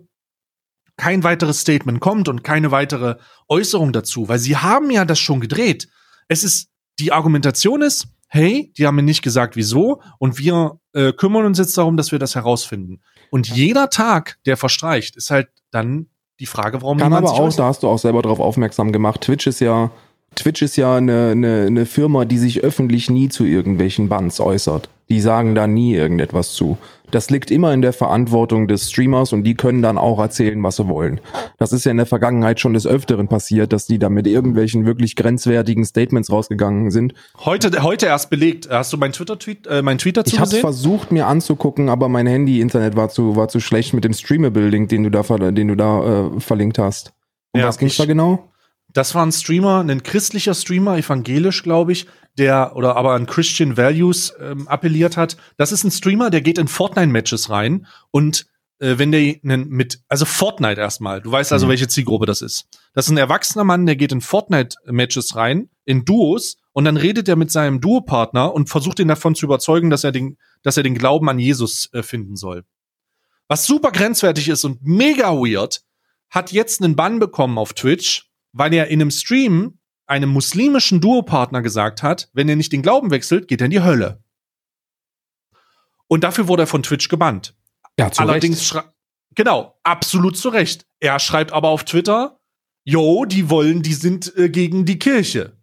kein 0.97 1.23
weiteres 1.23 1.59
Statement 1.61 1.99
kommt 1.99 2.27
und 2.27 2.43
keine 2.43 2.71
weitere 2.71 3.15
Äußerung 3.47 3.93
dazu, 3.93 4.27
weil 4.27 4.39
sie 4.39 4.57
haben 4.57 4.89
ja 4.89 5.05
das 5.05 5.19
schon 5.19 5.39
gedreht. 5.39 5.87
Es 6.27 6.43
ist, 6.43 6.69
die 6.99 7.11
Argumentation 7.11 7.81
ist, 7.81 8.07
hey, 8.27 8.73
die 8.77 8.87
haben 8.87 8.95
mir 8.95 9.03
nicht 9.03 9.21
gesagt, 9.21 9.55
wieso, 9.55 10.01
und 10.17 10.39
wir 10.39 10.79
äh, 10.93 11.13
kümmern 11.13 11.45
uns 11.45 11.59
jetzt 11.59 11.77
darum, 11.77 11.97
dass 11.97 12.11
wir 12.11 12.19
das 12.19 12.35
herausfinden. 12.35 13.01
Und 13.29 13.47
jeder 13.47 13.89
Tag, 13.89 14.39
der 14.45 14.57
verstreicht, 14.57 15.15
ist 15.15 15.29
halt 15.29 15.49
dann 15.71 16.07
die 16.39 16.45
Frage, 16.45 16.81
warum 16.81 16.97
Kann 16.97 17.13
aber 17.13 17.31
auch, 17.31 17.55
da 17.55 17.65
hast 17.65 17.83
du 17.83 17.87
auch 17.87 17.99
selber 17.99 18.21
darauf 18.21 18.39
aufmerksam 18.39 18.91
gemacht. 18.91 19.21
Twitch 19.21 19.47
ist 19.47 19.61
ja, 19.61 19.91
Twitch 20.35 20.61
ist 20.61 20.75
ja 20.75 20.95
eine, 20.95 21.31
eine, 21.31 21.65
eine 21.67 21.85
Firma, 21.85 22.25
die 22.25 22.37
sich 22.37 22.61
öffentlich 22.63 23.09
nie 23.09 23.29
zu 23.29 23.45
irgendwelchen 23.45 24.09
Bands 24.09 24.39
äußert. 24.39 24.89
Die 25.09 25.21
sagen 25.21 25.53
da 25.53 25.67
nie 25.67 25.93
irgendetwas 25.93 26.53
zu. 26.53 26.77
Das 27.11 27.29
liegt 27.29 27.51
immer 27.51 27.71
in 27.73 27.83
der 27.83 27.93
Verantwortung 27.93 28.67
des 28.67 28.89
Streamers 28.89 29.33
und 29.33 29.43
die 29.43 29.53
können 29.53 29.83
dann 29.83 29.99
auch 29.99 30.19
erzählen, 30.19 30.61
was 30.63 30.77
sie 30.77 30.87
wollen. 30.87 31.21
Das 31.59 31.71
ist 31.71 31.85
ja 31.85 31.91
in 31.91 31.97
der 31.97 32.07
Vergangenheit 32.07 32.59
schon 32.59 32.73
des 32.73 32.87
Öfteren 32.87 33.27
passiert, 33.27 33.71
dass 33.71 33.85
die 33.85 33.99
da 33.99 34.09
mit 34.09 34.25
irgendwelchen 34.25 34.85
wirklich 34.85 35.15
grenzwertigen 35.15 35.85
Statements 35.85 36.31
rausgegangen 36.31 36.89
sind. 36.89 37.13
Heute, 37.37 37.83
heute 37.83 38.07
erst 38.07 38.31
belegt. 38.31 38.67
Hast 38.69 38.91
du 38.91 38.97
meinen 38.97 39.13
Twitter-Tweet, 39.13 39.67
äh, 39.67 39.81
mein 39.83 39.99
Tweet 39.99 40.17
dazu 40.17 40.35
ich 40.35 40.41
gesehen? 40.41 40.57
Ich 40.57 40.63
habe 40.63 40.73
versucht, 40.73 41.11
mir 41.11 41.27
anzugucken, 41.27 41.89
aber 41.89 42.09
mein 42.09 42.25
Handy-Internet 42.25 42.95
war 42.95 43.09
zu, 43.09 43.35
war 43.35 43.47
zu 43.47 43.59
schlecht 43.59 43.93
mit 43.93 44.03
dem 44.03 44.13
Streamable-Link, 44.13 44.89
den 44.89 45.03
du 45.03 45.11
da, 45.11 45.21
den 45.51 45.67
du 45.67 45.75
da 45.75 46.35
äh, 46.35 46.39
verlinkt 46.39 46.79
hast. 46.79 47.13
Um 47.53 47.61
ja, 47.61 47.67
was 47.67 47.77
ging's 47.77 47.95
da 47.97 48.05
genau? 48.05 48.49
Das 48.95 49.13
war 49.13 49.25
ein 49.25 49.33
Streamer, 49.33 49.81
ein 49.81 50.03
christlicher 50.03 50.53
Streamer, 50.53 50.97
evangelisch, 50.97 51.63
glaube 51.63 51.91
ich, 51.91 52.07
der 52.37 52.77
oder 52.77 52.95
aber 52.95 53.13
an 53.13 53.25
Christian 53.25 53.75
Values 53.75 54.33
ähm, 54.39 54.69
appelliert 54.69 55.17
hat. 55.17 55.35
Das 55.57 55.73
ist 55.73 55.83
ein 55.83 55.91
Streamer, 55.91 56.29
der 56.29 56.39
geht 56.39 56.57
in 56.57 56.69
Fortnite-Matches 56.69 57.49
rein 57.49 57.87
und 58.11 58.47
äh, 58.79 58.97
wenn 58.97 59.11
der 59.11 59.35
einen 59.43 59.67
mit, 59.67 59.99
also 60.07 60.23
Fortnite 60.23 60.79
erstmal, 60.79 61.21
du 61.21 61.29
weißt 61.29 61.51
also, 61.51 61.65
mhm. 61.65 61.71
welche 61.71 61.89
Zielgruppe 61.89 62.25
das 62.25 62.41
ist. 62.41 62.69
Das 62.93 63.07
ist 63.07 63.11
ein 63.11 63.17
erwachsener 63.17 63.65
Mann, 63.65 63.85
der 63.85 63.97
geht 63.97 64.13
in 64.13 64.21
Fortnite-Matches 64.21 65.35
rein, 65.35 65.69
in 65.83 66.05
Duos, 66.05 66.55
und 66.71 66.85
dann 66.85 66.95
redet 66.95 67.27
er 67.27 67.35
mit 67.35 67.51
seinem 67.51 67.81
Duopartner 67.81 68.53
und 68.53 68.69
versucht 68.69 68.99
ihn 68.99 69.09
davon 69.09 69.35
zu 69.35 69.45
überzeugen, 69.45 69.89
dass 69.89 70.05
er 70.05 70.13
den, 70.13 70.37
dass 70.63 70.77
er 70.77 70.83
den 70.83 70.95
Glauben 70.95 71.27
an 71.27 71.37
Jesus 71.37 71.89
äh, 71.91 72.01
finden 72.01 72.37
soll. 72.37 72.63
Was 73.49 73.65
super 73.65 73.91
grenzwertig 73.91 74.47
ist 74.47 74.63
und 74.63 74.83
mega 74.83 75.33
weird, 75.33 75.81
hat 76.29 76.53
jetzt 76.53 76.81
einen 76.81 76.95
Bann 76.95 77.19
bekommen 77.19 77.57
auf 77.57 77.73
Twitch, 77.73 78.29
weil 78.55 78.73
er 78.73 78.87
in 78.87 79.01
einem 79.01 79.11
Stream 79.11 79.79
einem 80.07 80.29
muslimischen 80.29 81.01
Duopartner 81.01 81.61
gesagt 81.61 82.03
hat, 82.03 82.29
wenn 82.33 82.47
er 82.47 82.55
nicht 82.55 82.71
den 82.71 82.81
Glauben 82.81 83.11
wechselt, 83.11 83.47
geht 83.47 83.61
er 83.61 83.65
in 83.65 83.71
die 83.71 83.81
Hölle. 83.81 84.23
Und 86.07 86.23
dafür 86.23 86.47
wurde 86.47 86.63
er 86.63 86.67
von 86.67 86.83
Twitch 86.83 87.09
gebannt. 87.09 87.55
Ja, 87.99 88.11
zu 88.11 88.21
Allerdings 88.21 88.73
Recht. 88.73 88.87
genau, 89.33 89.77
absolut 89.83 90.37
zu 90.37 90.49
Recht. 90.49 90.87
Er 90.99 91.19
schreibt 91.19 91.51
aber 91.51 91.69
auf 91.69 91.83
Twitter, 91.83 92.39
yo, 92.85 93.25
die 93.25 93.49
wollen, 93.49 93.81
die 93.81 93.93
sind 93.93 94.35
äh, 94.37 94.49
gegen 94.49 94.85
die 94.85 94.99
Kirche. 94.99 95.57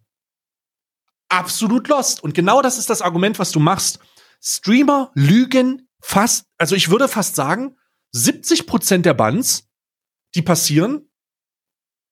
Absolut 1.28 1.88
lost. 1.88 2.22
Und 2.22 2.34
genau 2.34 2.60
das 2.60 2.76
ist 2.76 2.90
das 2.90 3.00
Argument, 3.00 3.38
was 3.38 3.52
du 3.52 3.60
machst. 3.60 4.00
Streamer 4.42 5.12
lügen 5.14 5.88
fast, 6.00 6.46
also 6.58 6.74
ich 6.74 6.90
würde 6.90 7.08
fast 7.08 7.36
sagen, 7.36 7.76
70 8.10 8.66
Prozent 8.66 9.06
der 9.06 9.14
Bands, 9.14 9.70
die 10.34 10.42
passieren, 10.42 11.08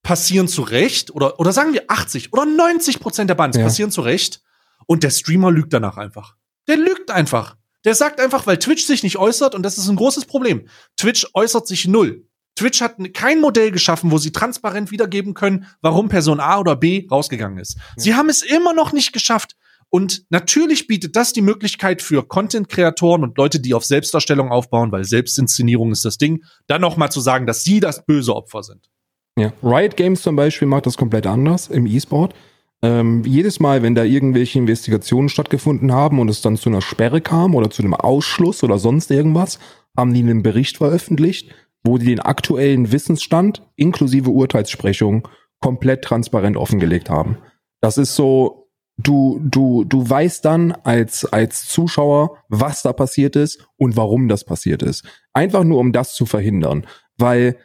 passieren 0.02 0.48
zu 0.48 0.62
Recht, 0.62 1.14
oder, 1.14 1.38
oder 1.38 1.52
sagen 1.52 1.72
wir 1.72 1.84
80 1.88 2.32
oder 2.32 2.46
90 2.46 3.00
Prozent 3.00 3.30
der 3.30 3.34
Bands 3.34 3.56
ja. 3.56 3.64
passieren 3.64 3.90
zu 3.90 4.00
Recht 4.00 4.42
und 4.86 5.02
der 5.02 5.10
Streamer 5.10 5.50
lügt 5.50 5.72
danach 5.72 5.96
einfach. 5.96 6.36
Der 6.68 6.76
lügt 6.76 7.10
einfach. 7.10 7.56
Der 7.84 7.94
sagt 7.94 8.20
einfach, 8.20 8.46
weil 8.46 8.58
Twitch 8.58 8.84
sich 8.84 9.02
nicht 9.02 9.16
äußert 9.16 9.54
und 9.54 9.62
das 9.62 9.78
ist 9.78 9.88
ein 9.88 9.96
großes 9.96 10.26
Problem. 10.26 10.68
Twitch 10.96 11.26
äußert 11.34 11.66
sich 11.66 11.86
null. 11.86 12.26
Twitch 12.56 12.80
hat 12.82 12.96
kein 13.14 13.40
Modell 13.40 13.70
geschaffen, 13.70 14.10
wo 14.10 14.18
sie 14.18 14.32
transparent 14.32 14.90
wiedergeben 14.90 15.32
können, 15.32 15.66
warum 15.80 16.08
Person 16.08 16.40
A 16.40 16.58
oder 16.58 16.76
B 16.76 17.06
rausgegangen 17.10 17.58
ist. 17.58 17.76
Ja. 17.76 17.82
Sie 17.96 18.14
haben 18.14 18.28
es 18.28 18.42
immer 18.42 18.74
noch 18.74 18.92
nicht 18.92 19.12
geschafft. 19.12 19.56
Und 19.88 20.24
natürlich 20.28 20.86
bietet 20.86 21.16
das 21.16 21.32
die 21.32 21.40
Möglichkeit 21.40 22.00
für 22.00 22.26
Content-Kreatoren 22.26 23.24
und 23.24 23.36
Leute, 23.36 23.58
die 23.58 23.74
auf 23.74 23.84
Selbstdarstellung 23.84 24.52
aufbauen, 24.52 24.92
weil 24.92 25.04
Selbstinszenierung 25.04 25.90
ist 25.90 26.04
das 26.04 26.16
Ding, 26.16 26.44
dann 26.68 26.80
noch 26.80 26.96
mal 26.96 27.10
zu 27.10 27.20
sagen, 27.20 27.46
dass 27.46 27.64
sie 27.64 27.80
das 27.80 28.04
böse 28.04 28.36
Opfer 28.36 28.62
sind. 28.62 28.88
Ja. 29.38 29.52
Riot 29.62 29.96
Games 29.96 30.22
zum 30.22 30.36
Beispiel 30.36 30.68
macht 30.68 30.86
das 30.86 30.96
komplett 30.96 31.26
anders 31.26 31.68
im 31.68 31.86
E-Sport. 31.86 32.34
Ähm, 32.82 33.22
jedes 33.24 33.60
Mal, 33.60 33.82
wenn 33.82 33.94
da 33.94 34.04
irgendwelche 34.04 34.58
Investigationen 34.58 35.28
stattgefunden 35.28 35.92
haben 35.92 36.18
und 36.18 36.28
es 36.28 36.40
dann 36.40 36.56
zu 36.56 36.70
einer 36.70 36.80
Sperre 36.80 37.20
kam 37.20 37.54
oder 37.54 37.70
zu 37.70 37.82
einem 37.82 37.94
Ausschluss 37.94 38.62
oder 38.62 38.78
sonst 38.78 39.10
irgendwas, 39.10 39.58
haben 39.96 40.14
die 40.14 40.20
einen 40.20 40.42
Bericht 40.42 40.78
veröffentlicht, 40.78 41.50
wo 41.84 41.98
die 41.98 42.06
den 42.06 42.20
aktuellen 42.20 42.90
Wissensstand 42.92 43.62
inklusive 43.76 44.30
Urteilssprechung 44.30 45.28
komplett 45.60 46.02
transparent 46.02 46.56
offengelegt 46.56 47.10
haben. 47.10 47.36
Das 47.80 47.98
ist 47.98 48.16
so 48.16 48.60
du, 49.02 49.40
du, 49.42 49.84
du 49.84 50.08
weißt 50.08 50.44
dann 50.44 50.72
als, 50.72 51.24
als 51.24 51.66
Zuschauer, 51.66 52.36
was 52.48 52.82
da 52.82 52.92
passiert 52.92 53.36
ist 53.36 53.66
und 53.76 53.96
warum 53.96 54.28
das 54.28 54.44
passiert 54.44 54.82
ist. 54.82 55.04
Einfach 55.32 55.64
nur, 55.64 55.78
um 55.78 55.92
das 55.92 56.14
zu 56.14 56.26
verhindern. 56.26 56.86
Weil, 57.16 57.56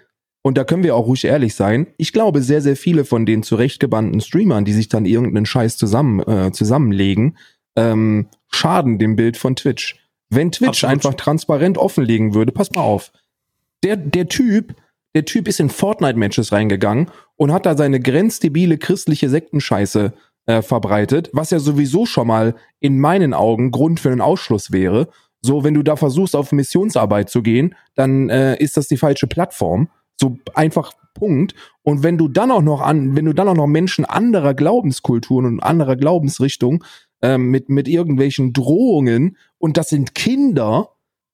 und 0.46 0.60
da 0.60 0.64
können 0.64 0.84
wir 0.84 0.96
auch 0.96 1.08
ruhig 1.08 1.26
ehrlich 1.26 1.56
sein, 1.56 1.88
ich 1.98 2.14
glaube, 2.14 2.44
sehr, 2.44 2.62
sehr 2.62 2.76
viele 2.76 3.04
von 3.04 3.26
den 3.26 3.42
zurechtgebannten 3.42 4.22
Streamern, 4.22 4.64
die 4.64 4.74
sich 4.74 4.90
dann 4.90 5.06
irgendeinen 5.06 5.48
Scheiß 5.48 5.76
zusammen, 5.76 6.20
äh, 6.20 6.52
zusammenlegen, 6.52 7.36
ähm, 7.76 8.28
schaden 8.52 9.00
dem 9.00 9.16
Bild 9.16 9.38
von 9.38 9.56
Twitch. 9.56 10.00
Wenn 10.30 10.52
Twitch 10.52 10.84
Absolut. 10.84 10.94
einfach 10.94 11.14
transparent 11.16 11.80
offenlegen 11.80 12.36
würde, 12.36 12.52
pass 12.52 12.70
mal 12.70 12.84
auf. 12.84 13.12
Der, 13.82 13.98
der 13.98 14.28
Typ, 14.28 14.76
der 15.16 15.26
Typ 15.26 15.48
ist 15.48 15.60
in 15.60 15.72
Fortnite-Matches 15.72 16.52
reingegangen 16.52 17.10
und 17.38 17.52
hat 17.52 17.66
da 17.66 17.76
seine 17.76 18.00
grenzdebile 18.00 18.78
christliche 18.78 19.32
Sektenscheiße 19.32 20.14
äh, 20.46 20.62
verbreitet, 20.62 21.32
was 21.34 21.50
ja 21.50 21.58
sowieso 21.58 22.06
schon 22.06 22.28
mal 22.28 22.54
in 22.80 23.00
meinen 23.00 23.34
Augen 23.34 23.72
Grund 23.72 24.00
für 24.00 24.12
einen 24.12 24.22
Ausschluss 24.22 24.72
wäre. 24.72 25.10
So, 25.42 25.64
wenn 25.64 25.74
du 25.74 25.82
da 25.82 25.96
versuchst, 25.96 26.36
auf 26.36 26.52
Missionsarbeit 26.52 27.32
zu 27.32 27.42
gehen, 27.42 27.74
dann 27.96 28.30
äh, 28.30 28.58
ist 28.58 28.78
das 28.78 28.88
die 28.88 28.98
falsche 28.98 29.26
Plattform. 29.26 29.90
So 30.20 30.38
einfach 30.54 30.94
Punkt. 31.16 31.56
Und 31.82 32.04
wenn 32.04 32.18
du 32.18 32.28
dann 32.28 32.52
auch 32.52 32.62
noch 32.62 32.82
an, 32.82 33.16
wenn 33.16 33.26
du 33.26 33.34
dann 33.34 33.48
auch 33.48 33.56
noch 33.56 33.68
Menschen 33.68 34.06
anderer 34.06 34.54
Glaubenskulturen 34.54 35.46
und 35.46 35.60
anderer 35.62 35.96
Glaubensrichtungen 35.96 36.84
ähm, 37.24 37.50
mit, 37.50 37.70
mit 37.70 37.88
irgendwelchen 37.88 38.54
Drohungen 38.54 39.38
und 39.58 39.78
das 39.78 39.90
sind 39.90 40.14
Kinder, 40.14 40.90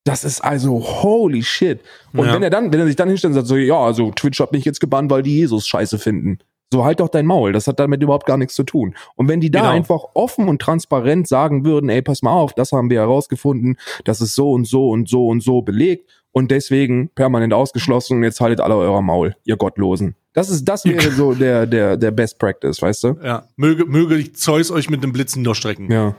das 0.06 0.24
ist 0.24 0.42
also 0.42 0.80
holy 0.80 1.44
shit. 1.44 1.80
Und 2.14 2.28
ja. 2.28 2.34
wenn 2.34 2.44
er 2.44 2.50
dann, 2.50 2.72
wenn 2.72 2.80
er 2.80 2.88
sich 2.88 2.96
dann 2.96 3.10
hinstellt 3.10 3.32
und 3.32 3.36
sagt 3.36 3.48
so, 3.48 3.58
ja, 3.58 3.78
also 3.78 4.12
Twitch 4.12 4.40
hat 4.40 4.52
mich 4.52 4.66
jetzt 4.66 4.80
gebannt, 4.80 5.12
weil 5.12 5.24
die 5.24 5.36
Jesus 5.36 5.68
scheiße 5.68 6.00
finden. 6.00 6.40
So 6.74 6.86
halt 6.86 7.02
doch 7.02 7.10
dein 7.10 7.26
Maul. 7.26 7.52
Das 7.52 7.68
hat 7.68 7.80
damit 7.80 8.02
überhaupt 8.02 8.26
gar 8.26 8.38
nichts 8.38 8.56
zu 8.56 8.64
tun. 8.64 8.96
Und 9.16 9.28
wenn 9.28 9.42
die 9.42 9.52
da 9.52 9.60
genau. 9.62 9.72
einfach 9.72 10.04
offen 10.14 10.48
und 10.48 10.62
transparent 10.62 11.28
sagen 11.28 11.66
würden, 11.66 11.90
ey, 11.90 12.02
pass 12.02 12.22
mal 12.22 12.32
auf, 12.32 12.54
das 12.54 12.72
haben 12.72 12.90
wir 12.90 13.00
herausgefunden, 13.00 13.78
das 14.06 14.22
ist 14.22 14.36
so 14.36 14.52
und 14.52 14.66
so 14.66 14.90
und 14.90 15.10
so 15.10 15.28
und 15.28 15.44
so 15.44 15.62
belegt 15.62 16.10
und 16.32 16.52
deswegen 16.52 17.10
permanent 17.10 17.54
ausgeschlossen 17.54 18.18
und 18.18 18.24
jetzt 18.24 18.40
haltet 18.42 18.62
alle 18.62 18.76
euer 18.76 19.02
Maul, 19.02 19.36
ihr 19.44 19.58
Gottlosen. 19.58 20.16
Das 20.34 20.50
ist, 20.50 20.66
das 20.66 20.86
wäre 20.86 21.12
so 21.12 21.34
der, 21.36 21.66
der, 21.66 21.98
der 21.98 22.12
Best 22.12 22.40
Practice, 22.40 22.82
weißt 22.82 23.04
du? 23.04 23.16
Ja. 23.24 23.48
Möge, 23.58 23.86
möge 23.86 24.32
Zeus 24.34 24.72
euch 24.72 24.90
mit 24.90 25.04
dem 25.04 25.12
Blitzen 25.12 25.44
durchstrecken. 25.44 25.92
Ja. 25.92 26.16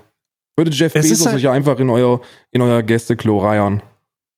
Würde 0.57 0.71
Jeff 0.71 0.95
es 0.95 1.09
Bezos 1.09 1.27
halt 1.27 1.37
sich 1.37 1.49
einfach 1.49 1.79
in 1.79 1.89
euer, 1.89 2.21
in 2.51 2.61
euer 2.61 2.83
Gästeklo 2.83 3.39
reiern. 3.39 3.83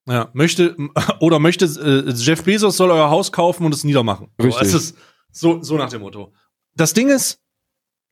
Ja, 0.06 0.30
möchte, 0.32 0.76
oder 1.20 1.38
möchte, 1.38 1.64
äh, 1.64 2.10
Jeff 2.12 2.44
Bezos 2.44 2.76
soll 2.76 2.90
euer 2.90 3.10
Haus 3.10 3.32
kaufen 3.32 3.66
und 3.66 3.74
es 3.74 3.84
niedermachen. 3.84 4.28
Richtig. 4.40 4.68
So, 4.68 4.78
ist, 4.78 4.96
so, 5.32 5.62
so 5.62 5.76
nach 5.76 5.90
dem 5.90 6.02
Motto. 6.02 6.32
Das 6.76 6.94
Ding 6.94 7.08
ist, 7.08 7.40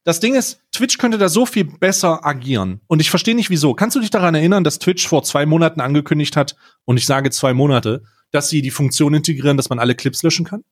das 0.04 0.20
Ding 0.20 0.34
ist, 0.34 0.60
Twitch 0.72 0.98
könnte 0.98 1.18
da 1.18 1.28
so 1.28 1.46
viel 1.46 1.64
besser 1.64 2.26
agieren. 2.26 2.80
Und 2.88 3.00
ich 3.00 3.10
verstehe 3.10 3.36
nicht 3.36 3.50
wieso. 3.50 3.74
Kannst 3.74 3.94
du 3.96 4.00
dich 4.00 4.10
daran 4.10 4.34
erinnern, 4.34 4.64
dass 4.64 4.78
Twitch 4.78 5.06
vor 5.06 5.22
zwei 5.22 5.46
Monaten 5.46 5.80
angekündigt 5.80 6.36
hat, 6.36 6.56
und 6.84 6.96
ich 6.96 7.06
sage 7.06 7.30
zwei 7.30 7.54
Monate, 7.54 8.02
dass 8.32 8.48
sie 8.48 8.62
die 8.62 8.70
Funktion 8.70 9.14
integrieren, 9.14 9.56
dass 9.56 9.68
man 9.68 9.78
alle 9.78 9.94
Clips 9.94 10.22
löschen 10.22 10.44
kann? 10.44 10.64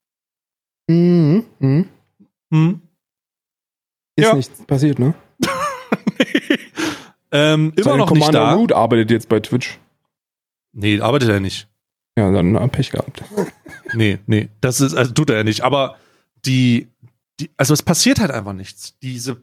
Mhm. 0.89 1.45
mhm. 1.61 1.89
mhm. 2.51 2.83
Ist 4.17 4.27
ja. 4.27 4.35
nicht 4.35 4.67
passiert, 4.67 4.99
ne? 4.99 5.15
ähm, 7.31 7.73
immer 7.77 7.97
noch 7.97 8.09
Commander 8.09 8.41
nicht 8.41 8.51
da. 8.51 8.55
Root 8.55 8.73
arbeitet 8.73 9.11
jetzt 9.11 9.29
bei 9.29 9.41
Twitch. 9.41 9.79
Nee, 10.73 11.01
arbeitet 11.01 11.31
er 11.31 11.41
nicht. 11.41 11.69
Ja, 12.19 12.31
dann 12.31 12.55
äh, 12.55 12.69
Pech 12.69 12.91
gehabt. 12.91 13.23
nee, 13.95 14.19
nee, 14.27 14.49
das 14.61 14.81
ist, 14.81 14.95
also 14.95 15.13
tut 15.13 15.31
er 15.31 15.37
ja 15.37 15.45
nicht. 15.45 15.63
Aber 15.63 15.97
die, 16.45 16.89
die, 17.41 17.51
also 17.57 17.75
es 17.75 17.83
passiert 17.83 18.21
halt 18.21 18.31
einfach 18.31 18.53
nichts. 18.53 18.99
Diese, 19.03 19.43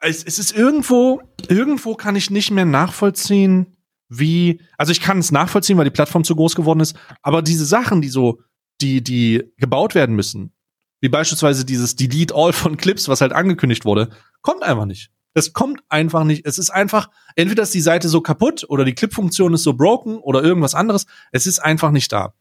es, 0.00 0.24
es 0.24 0.38
ist 0.38 0.52
irgendwo, 0.52 1.22
irgendwo 1.48 1.94
kann 1.94 2.16
ich 2.16 2.30
nicht 2.30 2.50
mehr 2.50 2.64
nachvollziehen, 2.64 3.76
wie, 4.08 4.60
also 4.76 4.92
ich 4.92 5.00
kann 5.00 5.18
es 5.18 5.32
nachvollziehen, 5.32 5.78
weil 5.78 5.84
die 5.84 5.90
Plattform 5.90 6.24
zu 6.24 6.36
groß 6.36 6.54
geworden 6.54 6.80
ist, 6.80 6.96
aber 7.22 7.40
diese 7.40 7.64
Sachen, 7.64 8.02
die 8.02 8.08
so, 8.08 8.40
die, 8.80 9.02
die 9.02 9.42
gebaut 9.56 9.94
werden 9.94 10.16
müssen, 10.16 10.52
wie 11.00 11.08
beispielsweise 11.08 11.64
dieses 11.64 11.96
Delete 11.96 12.34
All 12.34 12.52
von 12.52 12.76
Clips, 12.76 13.08
was 13.08 13.20
halt 13.20 13.32
angekündigt 13.32 13.84
wurde, 13.84 14.10
kommt 14.42 14.62
einfach 14.62 14.84
nicht. 14.86 15.10
Das 15.34 15.52
kommt 15.54 15.82
einfach 15.88 16.24
nicht. 16.24 16.44
Es 16.46 16.58
ist 16.58 16.70
einfach, 16.70 17.08
entweder 17.36 17.62
ist 17.62 17.72
die 17.72 17.80
Seite 17.80 18.08
so 18.08 18.20
kaputt 18.20 18.66
oder 18.68 18.84
die 18.84 18.94
Clip-Funktion 18.94 19.54
ist 19.54 19.62
so 19.62 19.72
broken 19.72 20.18
oder 20.18 20.42
irgendwas 20.42 20.74
anderes. 20.74 21.06
Es 21.30 21.46
ist 21.46 21.58
einfach 21.58 21.90
nicht 21.90 22.12
da. 22.12 22.34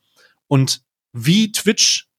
Und 0.48 0.84
wie 1.14 1.52
Twitch 1.54 2.11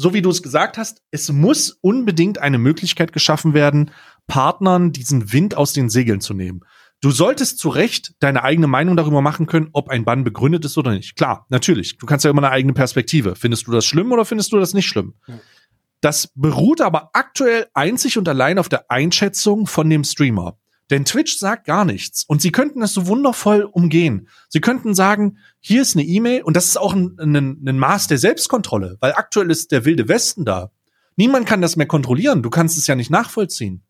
so 0.00 0.14
wie 0.14 0.22
du 0.22 0.30
es 0.30 0.42
gesagt 0.42 0.78
hast, 0.78 1.02
es 1.10 1.30
muss 1.30 1.76
unbedingt 1.82 2.38
eine 2.38 2.56
Möglichkeit 2.56 3.12
geschaffen 3.12 3.52
werden, 3.52 3.90
Partnern 4.26 4.92
diesen 4.92 5.30
Wind 5.34 5.58
aus 5.58 5.74
den 5.74 5.90
Segeln 5.90 6.22
zu 6.22 6.32
nehmen. 6.32 6.62
Du 7.02 7.10
solltest 7.10 7.58
zu 7.58 7.68
Recht 7.68 8.14
deine 8.18 8.42
eigene 8.42 8.66
Meinung 8.66 8.96
darüber 8.96 9.20
machen 9.20 9.44
können, 9.44 9.68
ob 9.74 9.90
ein 9.90 10.06
Bann 10.06 10.24
begründet 10.24 10.64
ist 10.64 10.78
oder 10.78 10.92
nicht. 10.92 11.16
Klar, 11.16 11.44
natürlich. 11.50 11.98
Du 11.98 12.06
kannst 12.06 12.24
ja 12.24 12.30
immer 12.30 12.42
eine 12.42 12.50
eigene 12.50 12.72
Perspektive. 12.72 13.36
Findest 13.36 13.66
du 13.66 13.72
das 13.72 13.84
schlimm 13.84 14.10
oder 14.10 14.24
findest 14.24 14.52
du 14.52 14.58
das 14.58 14.72
nicht 14.72 14.86
schlimm? 14.86 15.12
Das 16.00 16.32
beruht 16.34 16.80
aber 16.80 17.10
aktuell 17.12 17.66
einzig 17.74 18.16
und 18.16 18.26
allein 18.26 18.58
auf 18.58 18.70
der 18.70 18.90
Einschätzung 18.90 19.66
von 19.66 19.90
dem 19.90 20.04
Streamer. 20.04 20.56
Denn 20.90 21.04
Twitch 21.04 21.38
sagt 21.38 21.66
gar 21.66 21.84
nichts. 21.84 22.24
Und 22.24 22.42
sie 22.42 22.50
könnten 22.50 22.82
es 22.82 22.92
so 22.92 23.06
wundervoll 23.06 23.62
umgehen. 23.62 24.28
Sie 24.48 24.60
könnten 24.60 24.94
sagen, 24.94 25.38
hier 25.60 25.82
ist 25.82 25.96
eine 25.96 26.04
E-Mail 26.04 26.42
und 26.42 26.56
das 26.56 26.66
ist 26.66 26.76
auch 26.76 26.92
ein, 26.92 27.16
ein, 27.20 27.62
ein 27.64 27.78
Maß 27.78 28.08
der 28.08 28.18
Selbstkontrolle, 28.18 28.98
weil 29.00 29.12
aktuell 29.12 29.50
ist 29.50 29.70
der 29.70 29.84
wilde 29.84 30.08
Westen 30.08 30.44
da. 30.44 30.72
Niemand 31.16 31.46
kann 31.46 31.60
das 31.60 31.76
mehr 31.76 31.86
kontrollieren. 31.86 32.42
Du 32.42 32.50
kannst 32.50 32.76
es 32.76 32.86
ja 32.86 32.94
nicht 32.94 33.10
nachvollziehen. 33.10 33.82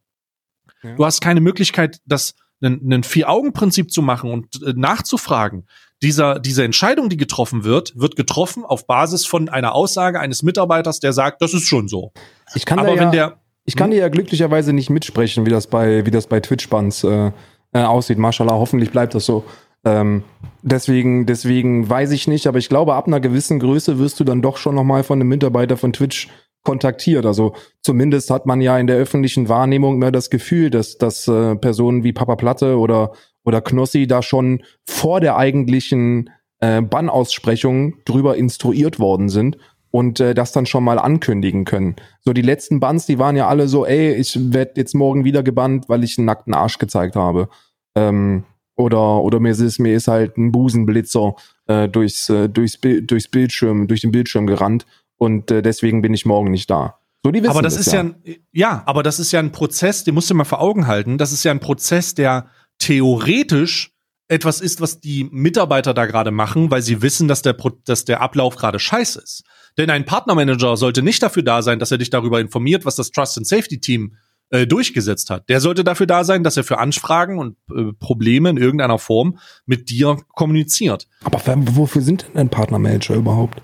Ja. 0.82 0.94
Du 0.96 1.04
hast 1.04 1.20
keine 1.20 1.40
Möglichkeit, 1.40 2.00
das 2.04 2.34
ein, 2.62 2.92
ein 2.92 3.02
Vier-Augen-Prinzip 3.02 3.90
zu 3.90 4.02
machen 4.02 4.30
und 4.30 4.62
äh, 4.62 4.74
nachzufragen. 4.76 5.66
Dieser, 6.02 6.38
diese 6.38 6.64
Entscheidung, 6.64 7.08
die 7.08 7.16
getroffen 7.16 7.64
wird, 7.64 7.92
wird 7.98 8.16
getroffen 8.16 8.64
auf 8.64 8.86
Basis 8.86 9.26
von 9.26 9.48
einer 9.48 9.74
Aussage 9.74 10.20
eines 10.20 10.42
Mitarbeiters, 10.42 11.00
der 11.00 11.12
sagt, 11.12 11.42
das 11.42 11.54
ist 11.54 11.66
schon 11.66 11.88
so. 11.88 12.12
Ich 12.54 12.64
kann 12.64 12.78
Aber 12.78 12.88
da 12.88 12.94
ja, 12.94 13.00
wenn 13.00 13.12
der 13.12 13.39
ich 13.64 13.76
kann 13.76 13.86
hm? 13.86 13.92
dir 13.92 14.00
ja 14.00 14.08
glücklicherweise 14.08 14.72
nicht 14.72 14.90
mitsprechen, 14.90 15.46
wie 15.46 15.50
das 15.50 15.66
bei, 15.66 16.06
wie 16.06 16.10
das 16.10 16.26
bei 16.26 16.40
Twitch-Bands 16.40 17.04
äh, 17.04 17.32
äh, 17.72 17.82
aussieht. 17.82 18.18
Mashallah, 18.18 18.54
hoffentlich 18.54 18.90
bleibt 18.90 19.14
das 19.14 19.26
so. 19.26 19.44
Ähm, 19.84 20.24
deswegen, 20.62 21.26
deswegen 21.26 21.88
weiß 21.88 22.10
ich 22.12 22.28
nicht, 22.28 22.46
aber 22.46 22.58
ich 22.58 22.68
glaube, 22.68 22.94
ab 22.94 23.06
einer 23.06 23.20
gewissen 23.20 23.58
Größe 23.58 23.98
wirst 23.98 24.20
du 24.20 24.24
dann 24.24 24.42
doch 24.42 24.56
schon 24.56 24.74
nochmal 24.74 25.04
von 25.04 25.20
einem 25.20 25.28
Mitarbeiter 25.28 25.76
von 25.76 25.92
Twitch 25.92 26.28
kontaktiert. 26.62 27.24
Also 27.24 27.54
zumindest 27.80 28.30
hat 28.30 28.44
man 28.44 28.60
ja 28.60 28.78
in 28.78 28.86
der 28.86 28.96
öffentlichen 28.96 29.48
Wahrnehmung 29.48 29.94
immer 29.94 30.12
das 30.12 30.28
Gefühl, 30.28 30.68
dass, 30.68 30.98
dass 30.98 31.26
äh, 31.28 31.56
Personen 31.56 32.04
wie 32.04 32.12
Papa 32.12 32.36
Platte 32.36 32.78
oder, 32.78 33.12
oder 33.44 33.62
Knossi 33.62 34.06
da 34.06 34.22
schon 34.22 34.62
vor 34.84 35.20
der 35.20 35.36
eigentlichen 35.36 36.28
äh, 36.60 36.82
Bannaussprechung 36.82 38.04
drüber 38.04 38.36
instruiert 38.36 38.98
worden 38.98 39.30
sind 39.30 39.56
und 39.90 40.20
äh, 40.20 40.34
das 40.34 40.52
dann 40.52 40.66
schon 40.66 40.84
mal 40.84 40.98
ankündigen 40.98 41.64
können. 41.64 41.96
So 42.20 42.32
die 42.32 42.42
letzten 42.42 42.80
Bands, 42.80 43.06
die 43.06 43.18
waren 43.18 43.36
ja 43.36 43.48
alle 43.48 43.68
so, 43.68 43.86
ey, 43.86 44.14
ich 44.14 44.38
werde 44.52 44.72
jetzt 44.76 44.94
morgen 44.94 45.24
wieder 45.24 45.42
gebannt, 45.42 45.88
weil 45.88 46.04
ich 46.04 46.18
einen 46.18 46.26
nackten 46.26 46.54
Arsch 46.54 46.78
gezeigt 46.78 47.16
habe. 47.16 47.48
Ähm, 47.94 48.44
oder 48.76 49.22
oder 49.22 49.40
mir 49.40 49.50
ist 49.50 49.78
mir 49.78 49.94
ist 49.94 50.08
halt 50.08 50.38
ein 50.38 50.52
Busenblitzer 50.52 51.34
äh, 51.66 51.88
durchs 51.88 52.30
äh, 52.30 52.48
durchs 52.48 52.78
durchs 52.80 53.28
Bildschirm 53.28 53.88
durch 53.88 54.00
den 54.00 54.10
Bildschirm 54.10 54.46
gerannt 54.46 54.86
und 55.16 55.50
äh, 55.50 55.60
deswegen 55.60 56.00
bin 56.02 56.14
ich 56.14 56.24
morgen 56.24 56.50
nicht 56.50 56.70
da. 56.70 56.98
So, 57.22 57.30
die 57.30 57.42
wissen 57.42 57.50
aber 57.50 57.62
das, 57.62 57.74
das 57.74 57.86
ist 57.86 57.92
ja. 57.92 58.02
ja 58.02 58.08
ein, 58.08 58.14
ja, 58.52 58.82
aber 58.86 59.02
das 59.02 59.18
ist 59.18 59.32
ja 59.32 59.40
ein 59.40 59.52
Prozess, 59.52 60.04
den 60.04 60.14
musst 60.14 60.30
du 60.30 60.34
mal 60.34 60.44
vor 60.44 60.60
Augen 60.60 60.86
halten. 60.86 61.18
Das 61.18 61.32
ist 61.32 61.44
ja 61.44 61.50
ein 61.50 61.60
Prozess, 61.60 62.14
der 62.14 62.46
theoretisch 62.78 63.92
etwas 64.28 64.60
ist, 64.60 64.80
was 64.80 65.00
die 65.00 65.24
Mitarbeiter 65.30 65.92
da 65.92 66.06
gerade 66.06 66.30
machen, 66.30 66.70
weil 66.70 66.80
sie 66.80 67.02
wissen, 67.02 67.28
dass 67.28 67.42
der, 67.42 67.56
dass 67.84 68.06
der 68.06 68.22
Ablauf 68.22 68.56
gerade 68.56 68.78
scheiße 68.78 69.20
ist. 69.20 69.42
Denn 69.78 69.90
ein 69.90 70.04
Partnermanager 70.04 70.76
sollte 70.76 71.02
nicht 71.02 71.22
dafür 71.22 71.42
da 71.42 71.62
sein, 71.62 71.78
dass 71.78 71.90
er 71.90 71.98
dich 71.98 72.10
darüber 72.10 72.40
informiert, 72.40 72.84
was 72.84 72.96
das 72.96 73.10
Trust 73.10 73.38
and 73.38 73.46
Safety 73.46 73.80
Team 73.80 74.16
äh, 74.50 74.66
durchgesetzt 74.66 75.30
hat. 75.30 75.48
Der 75.48 75.60
sollte 75.60 75.84
dafür 75.84 76.06
da 76.06 76.24
sein, 76.24 76.42
dass 76.42 76.56
er 76.56 76.64
für 76.64 76.78
Anfragen 76.78 77.38
und 77.38 77.56
äh, 77.74 77.92
Probleme 77.92 78.50
in 78.50 78.56
irgendeiner 78.56 78.98
Form 78.98 79.38
mit 79.64 79.90
dir 79.90 80.18
kommuniziert. 80.34 81.06
Aber 81.22 81.40
wofür 81.76 82.02
sind 82.02 82.26
denn 82.28 82.36
ein 82.36 82.48
Partnermanager 82.48 83.14
überhaupt? 83.14 83.62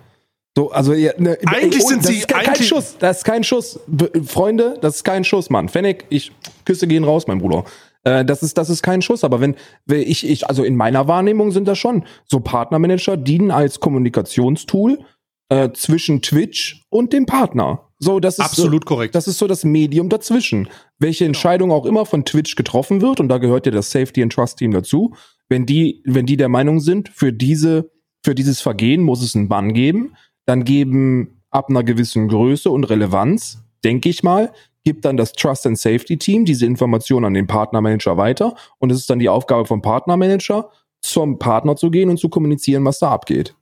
So, 0.57 0.71
also 0.71 0.95
ja, 0.95 1.13
ne, 1.19 1.37
eigentlich 1.45 1.83
oh, 1.85 1.89
sind 1.89 2.03
sie 2.03 2.21
kein, 2.21 2.47
kein 2.47 2.63
Schuss. 2.63 2.97
Das 2.99 3.19
ist 3.19 3.25
kein 3.25 3.45
Schuss, 3.45 3.79
Freunde. 4.25 4.79
Das 4.81 4.97
ist 4.97 5.05
kein 5.05 5.23
Schuss, 5.23 5.51
Mann. 5.51 5.69
Fennec, 5.69 6.07
ich 6.09 6.33
Küsse 6.65 6.87
gehen 6.87 7.05
raus, 7.05 7.27
mein 7.27 7.41
Bruder. 7.41 7.65
Äh, 8.05 8.25
das 8.25 8.43
ist 8.43 8.57
das 8.57 8.71
ist 8.71 8.83
kein 8.83 9.03
Schuss. 9.03 9.23
Aber 9.23 9.41
wenn, 9.41 9.57
wenn 9.85 10.01
ich 10.01 10.27
ich 10.27 10.49
also 10.49 10.65
in 10.65 10.77
meiner 10.77 11.09
Wahrnehmung 11.09 11.51
sind 11.51 11.69
das 11.69 11.79
schon 11.79 12.05
so 12.25 12.41
Partnermanager 12.41 13.19
dienen 13.19 13.51
als 13.51 13.81
Kommunikationstool 13.81 15.01
äh, 15.49 15.71
zwischen 15.73 16.23
Twitch 16.23 16.85
und 16.89 17.13
dem 17.13 17.27
Partner. 17.27 17.89
So, 17.99 18.21
das 18.21 18.39
ist 18.39 18.45
absolut 18.45 18.85
so, 18.85 18.89
korrekt. 18.95 19.15
Das 19.15 19.27
ist 19.27 19.39
so 19.39 19.47
das 19.47 19.65
Medium 19.65 20.09
dazwischen. 20.09 20.69
Welche 20.99 21.25
genau. 21.25 21.29
Entscheidung 21.29 21.73
auch 21.73 21.87
immer 21.87 22.05
von 22.05 22.25
Twitch 22.25 22.57
getroffen 22.57 23.01
wird, 23.01 23.21
und 23.21 23.29
da 23.29 23.39
gehört 23.39 23.67
ja 23.67 23.73
das 23.73 23.91
Safety 23.91 24.23
and 24.23 24.33
Trust 24.33 24.59
Team 24.59 24.73
dazu, 24.73 25.15
wenn 25.49 25.65
die, 25.67 26.03
wenn 26.05 26.27
die 26.27 26.37
der 26.37 26.49
Meinung 26.49 26.81
sind, 26.81 27.09
für 27.09 27.33
diese, 27.33 27.91
für 28.25 28.35
dieses 28.35 28.61
Vergehen 28.61 29.03
muss 29.03 29.23
es 29.23 29.35
einen 29.35 29.49
Bann 29.49 29.73
geben, 29.73 30.15
dann 30.45 30.65
geben 30.65 31.43
ab 31.51 31.71
einer 31.71 31.85
gewissen 31.85 32.29
Größe 32.29 32.71
und 32.71 32.85
Relevanz, 32.85 33.63
denke 33.85 34.09
ich 34.09 34.23
mal, 34.23 34.53
gibt 34.85 35.05
dann 35.05 35.17
das 35.17 35.33
Trust 35.33 35.67
and 35.67 35.79
Safety 35.79 36.17
Team 36.17 36.45
diese 36.45 36.67
Information 36.67 37.25
an 37.25 37.35
den 37.35 37.47
Partnermanager 37.47 38.17
weiter 38.17 38.55
und 38.79 38.93
es 38.93 38.99
ist 38.99 39.11
dann 39.11 39.19
die 39.19 39.29
Aufgabe 39.29 39.67
vom 39.67 39.83
Partnermanager, 39.83 40.71
zum 41.01 41.39
Partner 41.39 41.77
zu 41.77 41.91
gehen 41.91 42.11
und 42.11 42.19
zu 42.19 42.29
kommunizieren, 42.29 42.85
was 42.85 42.99
da 42.99 43.11
abgeht. 43.11 43.55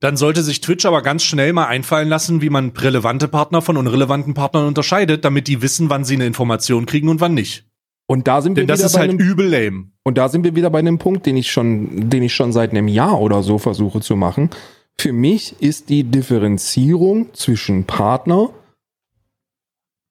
Dann 0.00 0.16
sollte 0.16 0.42
sich 0.42 0.60
Twitch 0.60 0.84
aber 0.84 1.02
ganz 1.02 1.22
schnell 1.22 1.52
mal 1.52 1.66
einfallen 1.66 2.08
lassen, 2.08 2.42
wie 2.42 2.50
man 2.50 2.70
relevante 2.70 3.28
Partner 3.28 3.62
von 3.62 3.76
unrelevanten 3.76 4.34
Partnern 4.34 4.66
unterscheidet, 4.66 5.24
damit 5.24 5.48
die 5.48 5.62
wissen, 5.62 5.88
wann 5.88 6.04
sie 6.04 6.14
eine 6.14 6.26
Information 6.26 6.84
kriegen 6.84 7.08
und 7.08 7.20
wann 7.20 7.34
nicht. 7.34 7.64
Und 8.06 8.28
da 8.28 8.42
sind 8.42 8.56
Denn 8.56 8.62
wir 8.62 8.66
das 8.68 8.80
wieder 8.80 8.86
ist 8.86 8.92
bei 8.92 9.00
halt 9.00 9.10
einem, 9.10 9.18
übel 9.18 9.48
lame. 9.48 9.90
und 10.04 10.18
da 10.18 10.28
sind 10.28 10.44
wir 10.44 10.54
wieder 10.54 10.70
bei 10.70 10.78
einem 10.78 10.98
Punkt, 10.98 11.26
den 11.26 11.36
ich 11.36 11.50
schon, 11.50 12.08
den 12.08 12.22
ich 12.22 12.34
schon 12.34 12.52
seit 12.52 12.70
einem 12.70 12.88
Jahr 12.88 13.20
oder 13.20 13.42
so 13.42 13.58
versuche 13.58 14.00
zu 14.00 14.16
machen. 14.16 14.50
Für 14.98 15.12
mich 15.12 15.60
ist 15.60 15.88
die 15.88 16.04
Differenzierung 16.04 17.34
zwischen 17.34 17.84
Partner 17.84 18.50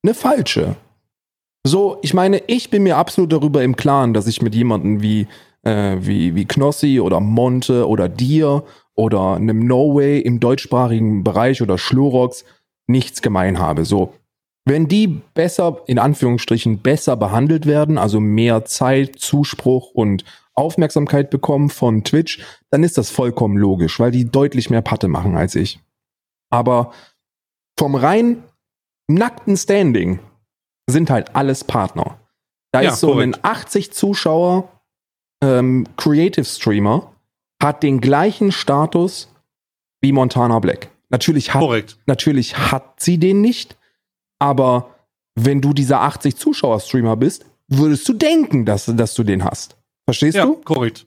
eine 0.03 0.13
falsche. 0.13 0.75
So, 1.65 1.97
ich 2.01 2.13
meine, 2.13 2.43
ich 2.47 2.69
bin 2.69 2.83
mir 2.83 2.97
absolut 2.97 3.31
darüber 3.31 3.63
im 3.63 3.75
Klaren, 3.75 4.13
dass 4.13 4.27
ich 4.27 4.41
mit 4.41 4.53
jemandem 4.53 5.01
wie, 5.01 5.27
äh, 5.63 5.97
wie, 5.99 6.35
wie 6.35 6.45
Knossi 6.45 6.99
oder 6.99 7.19
Monte 7.19 7.87
oder 7.87 8.09
dir 8.09 8.63
oder 8.95 9.35
einem 9.35 9.65
No 9.65 9.93
Way 9.95 10.19
im 10.19 10.39
deutschsprachigen 10.39 11.23
Bereich 11.23 11.61
oder 11.61 11.77
Schlurox 11.77 12.45
nichts 12.87 13.21
gemein 13.21 13.59
habe. 13.59 13.85
So, 13.85 14.13
wenn 14.65 14.87
die 14.87 15.21
besser, 15.33 15.81
in 15.87 15.99
Anführungsstrichen, 15.99 16.79
besser 16.79 17.15
behandelt 17.17 17.65
werden, 17.65 17.97
also 17.97 18.19
mehr 18.19 18.65
Zeit, 18.65 19.17
Zuspruch 19.19 19.91
und 19.91 20.23
Aufmerksamkeit 20.53 21.29
bekommen 21.29 21.69
von 21.69 22.03
Twitch, 22.03 22.41
dann 22.71 22.83
ist 22.83 22.97
das 22.97 23.09
vollkommen 23.09 23.57
logisch, 23.57 23.99
weil 23.99 24.11
die 24.11 24.29
deutlich 24.31 24.69
mehr 24.69 24.81
Patte 24.81 25.07
machen 25.07 25.35
als 25.35 25.55
ich. 25.55 25.79
Aber 26.49 26.93
vom 27.77 27.95
rein 27.95 28.43
nackten 29.07 29.57
Standing 29.57 30.19
sind 30.89 31.09
halt 31.09 31.35
alles 31.35 31.63
Partner. 31.63 32.17
Da 32.71 32.81
Ja, 32.81 32.91
ist 32.91 32.99
so 33.01 33.11
korrekt. 33.13 33.35
ein 33.35 33.39
80 33.43 33.91
Zuschauer 33.93 34.69
ähm, 35.43 35.85
Creative 35.97 36.45
Streamer 36.45 37.11
hat 37.65 37.83
den 37.83 37.99
gleichen 38.01 38.51
Status 38.51 39.29
wie 40.01 40.11
Montana 40.11 40.59
Black. 40.59 40.89
Natürlich 41.09 41.53
hat 41.53 41.61
Korrekt. 41.61 41.97
Natürlich 42.05 42.57
hat 42.57 42.99
sie 43.01 43.17
den 43.17 43.41
nicht, 43.41 43.77
aber 44.39 44.95
wenn 45.35 45.61
du 45.61 45.73
dieser 45.73 46.01
80 46.01 46.35
Zuschauer-Streamer 46.37 47.15
bist, 47.17 47.45
würdest 47.67 48.07
du 48.07 48.13
denken, 48.13 48.65
dass, 48.65 48.85
dass 48.85 49.13
du 49.13 49.23
den 49.23 49.43
hast. 49.43 49.75
Verstehst 50.05 50.37
Ja, 50.37 50.45
du? 50.45 50.55
korrekt. 50.57 51.05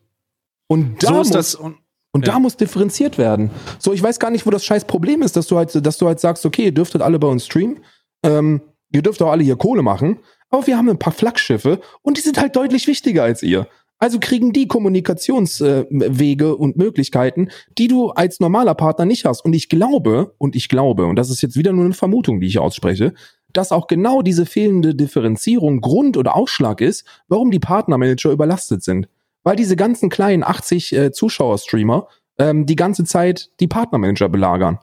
Und 0.66 1.02
da 1.02 1.08
So 1.08 1.14
muss, 1.14 1.26
ist 1.28 1.34
das. 1.34 1.54
Und 1.54 1.76
und 2.12 2.26
ja. 2.26 2.32
da 2.32 2.38
muss 2.38 2.56
differenziert 2.56 3.18
werden. 3.18 3.50
So, 3.78 3.92
ich 3.92 4.02
weiß 4.02 4.18
gar 4.18 4.30
nicht, 4.30 4.46
wo 4.46 4.50
das 4.50 4.64
scheiß 4.64 4.86
Problem 4.86 5.22
ist, 5.22 5.36
dass 5.36 5.46
du 5.46 5.56
halt, 5.58 5.86
dass 5.86 5.98
du 5.98 6.06
halt 6.06 6.18
sagst, 6.20 6.46
okay, 6.46 6.64
ihr 6.64 6.72
dürftet 6.72 7.02
alle 7.02 7.18
bei 7.18 7.28
uns 7.28 7.44
streamen, 7.44 7.84
ähm, 8.24 8.62
ihr 8.90 9.02
dürft 9.02 9.20
auch 9.22 9.30
alle 9.30 9.44
hier 9.44 9.56
Kohle 9.56 9.82
machen, 9.82 10.18
aber 10.48 10.66
wir 10.66 10.78
haben 10.78 10.88
ein 10.88 10.98
paar 10.98 11.12
Flaggschiffe 11.12 11.80
und 12.02 12.16
die 12.16 12.22
sind 12.22 12.40
halt 12.40 12.56
deutlich 12.56 12.86
wichtiger 12.86 13.24
als 13.24 13.42
ihr. 13.42 13.68
Also 13.98 14.18
kriegen 14.20 14.52
die 14.52 14.68
Kommunikationswege 14.68 16.44
äh, 16.44 16.52
und 16.52 16.76
Möglichkeiten, 16.76 17.50
die 17.76 17.88
du 17.88 18.10
als 18.10 18.38
normaler 18.38 18.74
Partner 18.74 19.04
nicht 19.04 19.24
hast. 19.24 19.44
Und 19.44 19.54
ich 19.54 19.68
glaube, 19.68 20.34
und 20.38 20.54
ich 20.54 20.68
glaube, 20.68 21.06
und 21.06 21.16
das 21.16 21.30
ist 21.30 21.42
jetzt 21.42 21.56
wieder 21.56 21.72
nur 21.72 21.84
eine 21.84 21.94
Vermutung, 21.94 22.40
die 22.40 22.46
ich 22.46 22.58
ausspreche, 22.58 23.12
dass 23.52 23.72
auch 23.72 23.86
genau 23.86 24.22
diese 24.22 24.46
fehlende 24.46 24.94
Differenzierung 24.94 25.80
Grund 25.80 26.16
oder 26.16 26.36
Ausschlag 26.36 26.80
ist, 26.80 27.04
warum 27.28 27.50
die 27.50 27.58
Partnermanager 27.58 28.30
überlastet 28.30 28.84
sind. 28.84 29.08
Weil 29.42 29.56
diese 29.56 29.76
ganzen 29.76 30.10
kleinen 30.10 30.44
80 30.44 30.92
äh, 30.92 31.12
Zuschauer-Streamer 31.12 32.06
ähm, 32.38 32.66
die 32.66 32.76
ganze 32.76 33.04
Zeit 33.04 33.50
die 33.58 33.66
Partnermanager 33.66 34.28
belagern. 34.28 34.78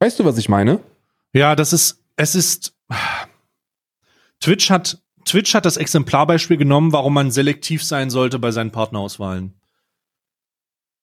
Weißt 0.00 0.18
du, 0.18 0.24
was 0.24 0.36
ich 0.36 0.48
meine? 0.48 0.80
Ja, 1.32 1.56
das 1.56 1.72
ist, 1.72 2.02
es 2.16 2.34
ist, 2.34 2.74
Twitch 4.40 4.70
hat, 4.70 5.02
Twitch 5.26 5.54
hat 5.54 5.66
das 5.66 5.76
Exemplarbeispiel 5.76 6.56
genommen, 6.56 6.92
warum 6.92 7.14
man 7.14 7.30
selektiv 7.30 7.84
sein 7.84 8.10
sollte 8.10 8.38
bei 8.38 8.52
seinen 8.52 8.70
Partnerauswahlen. 8.70 9.54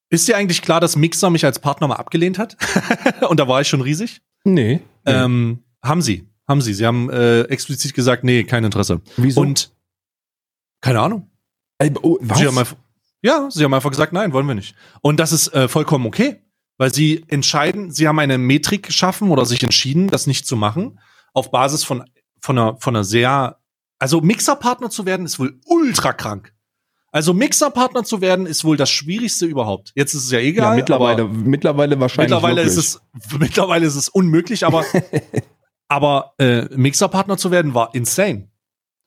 Ist 0.09 0.27
dir 0.27 0.37
eigentlich 0.37 0.61
klar, 0.61 0.79
dass 0.79 0.95
Mixer 0.95 1.29
mich 1.29 1.45
als 1.45 1.59
Partner 1.59 1.87
mal 1.87 1.95
abgelehnt 1.95 2.37
hat? 2.39 2.57
Und 3.29 3.39
da 3.39 3.47
war 3.47 3.61
ich 3.61 3.67
schon 3.67 3.81
riesig. 3.81 4.21
Nee. 4.43 4.81
Ähm, 5.05 5.63
haben 5.81 6.01
sie, 6.01 6.27
haben 6.47 6.61
sie. 6.61 6.73
Sie 6.73 6.85
haben 6.85 7.09
äh, 7.09 7.41
explizit 7.43 7.93
gesagt, 7.93 8.23
nee, 8.23 8.43
kein 8.43 8.63
Interesse. 8.63 9.01
Wieso? 9.17 9.41
Und 9.41 9.73
keine 10.81 10.99
Ahnung. 10.99 11.31
Ey, 11.77 11.91
oh, 12.01 12.17
was? 12.21 12.37
Sie 12.37 12.47
haben 12.47 12.57
einfach, 12.57 12.75
ja, 13.21 13.49
sie 13.49 13.63
haben 13.63 13.73
einfach 13.73 13.89
gesagt, 13.89 14.13
nein, 14.13 14.33
wollen 14.33 14.45
wir 14.45 14.55
nicht. 14.55 14.75
Und 15.01 15.19
das 15.19 15.31
ist 15.31 15.53
äh, 15.53 15.67
vollkommen 15.67 16.05
okay, 16.05 16.41
weil 16.77 16.93
sie 16.93 17.25
entscheiden, 17.27 17.91
sie 17.91 18.07
haben 18.07 18.19
eine 18.19 18.37
Metrik 18.37 18.83
geschaffen 18.83 19.31
oder 19.31 19.45
sich 19.45 19.63
entschieden, 19.63 20.09
das 20.09 20.27
nicht 20.27 20.45
zu 20.45 20.55
machen, 20.55 20.99
auf 21.33 21.49
Basis 21.51 21.83
von, 21.83 22.03
von, 22.39 22.59
einer, 22.59 22.77
von 22.77 22.95
einer 22.95 23.03
sehr, 23.03 23.57
also 24.03 24.19
Mixerpartner 24.19 24.89
zu 24.89 25.05
werden, 25.05 25.25
ist 25.25 25.39
wohl 25.39 25.61
ultra 25.65 26.11
krank. 26.11 26.53
Also 27.13 27.33
Mixerpartner 27.33 28.03
zu 28.03 28.19
werden, 28.19 28.45
ist 28.45 28.65
wohl 28.65 28.75
das 28.75 28.89
Schwierigste 28.89 29.45
überhaupt. 29.45 29.93
Jetzt 29.95 30.13
ist 30.13 30.25
es 30.25 30.31
ja 30.31 30.39
egal. 30.39 30.71
ja, 30.71 30.75
mittlerweile, 30.75 31.21
aber 31.21 31.31
mittlerweile 31.31 31.97
wahrscheinlich. 32.01 32.33
mittlerweile 32.33 32.63
ist 32.63 32.75
wirklich. 32.75 33.31
es, 33.31 33.39
mittlerweile 33.39 33.85
ist 33.85 33.95
es 33.95 34.09
unmöglich, 34.09 34.65
aber, 34.65 34.83
aber 35.87 36.33
äh, 36.37 36.65
Mixerpartner 36.75 37.37
zu 37.37 37.49
werden 37.49 37.73
war 37.75 37.95
insane. 37.95 38.49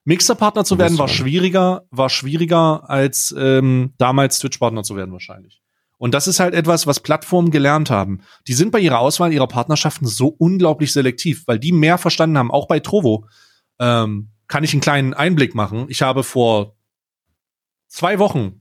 Mixerpartner 0.05 0.65
zu 0.65 0.79
werden 0.79 0.97
war 0.97 1.01
war- 1.01 1.09
schwieriger, 1.09 1.85
war 1.91 2.09
schwieriger 2.09 2.89
als 2.89 3.35
ähm, 3.39 3.93
damals 3.99 4.39
Twitch-Partner 4.39 4.83
zu 4.83 4.97
werden 4.97 5.13
wahrscheinlich. 5.13 5.61
Und 5.99 6.15
das 6.15 6.27
ist 6.27 6.41
halt 6.41 6.55
etwas, 6.55 6.87
was 6.87 7.01
Plattformen 7.01 7.51
gelernt 7.51 7.91
haben. 7.91 8.23
Die 8.49 8.55
sind 8.55 8.73
bei 8.73 8.81
ihrer 8.81 9.01
Auswahl 9.01 9.31
ihrer 9.31 9.47
Partnerschaften 9.47 10.07
so 10.07 10.29
unglaublich 10.29 10.91
selektiv, 10.91 11.43
weil 11.47 11.59
die 11.59 11.73
mehr 11.73 11.99
verstanden 11.99 12.39
haben. 12.39 12.51
Auch 12.51 12.67
bei 12.67 12.81
Trovo 12.81 13.27
ähm, 13.79 14.31
kann 14.49 14.65
ich 14.65 14.73
einen 14.73 14.81
kleinen 14.81 15.15
Einblick 15.15 15.55
machen. 15.55 15.87
Ich 15.89 16.03
habe 16.03 16.23
vor 16.23 16.77
zwei 17.89 18.19
Wochen 18.19 18.61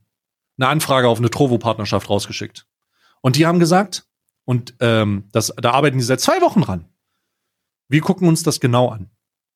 eine 0.57 0.67
Anfrage 0.69 1.07
auf 1.07 1.17
eine 1.19 1.29
Trovo-Partnerschaft 1.29 2.09
rausgeschickt. 2.09 2.65
Und 3.21 3.35
die 3.35 3.45
haben 3.45 3.59
gesagt, 3.59 4.05
und 4.45 4.75
ähm, 4.79 5.29
das, 5.31 5.53
da 5.57 5.71
arbeiten 5.71 5.97
die 5.97 6.03
seit 6.03 6.21
zwei 6.21 6.41
Wochen 6.41 6.61
dran. 6.61 6.85
Wir 7.87 8.01
gucken 8.01 8.27
uns 8.27 8.43
das 8.43 8.59
genau 8.59 8.89
an. 8.89 9.09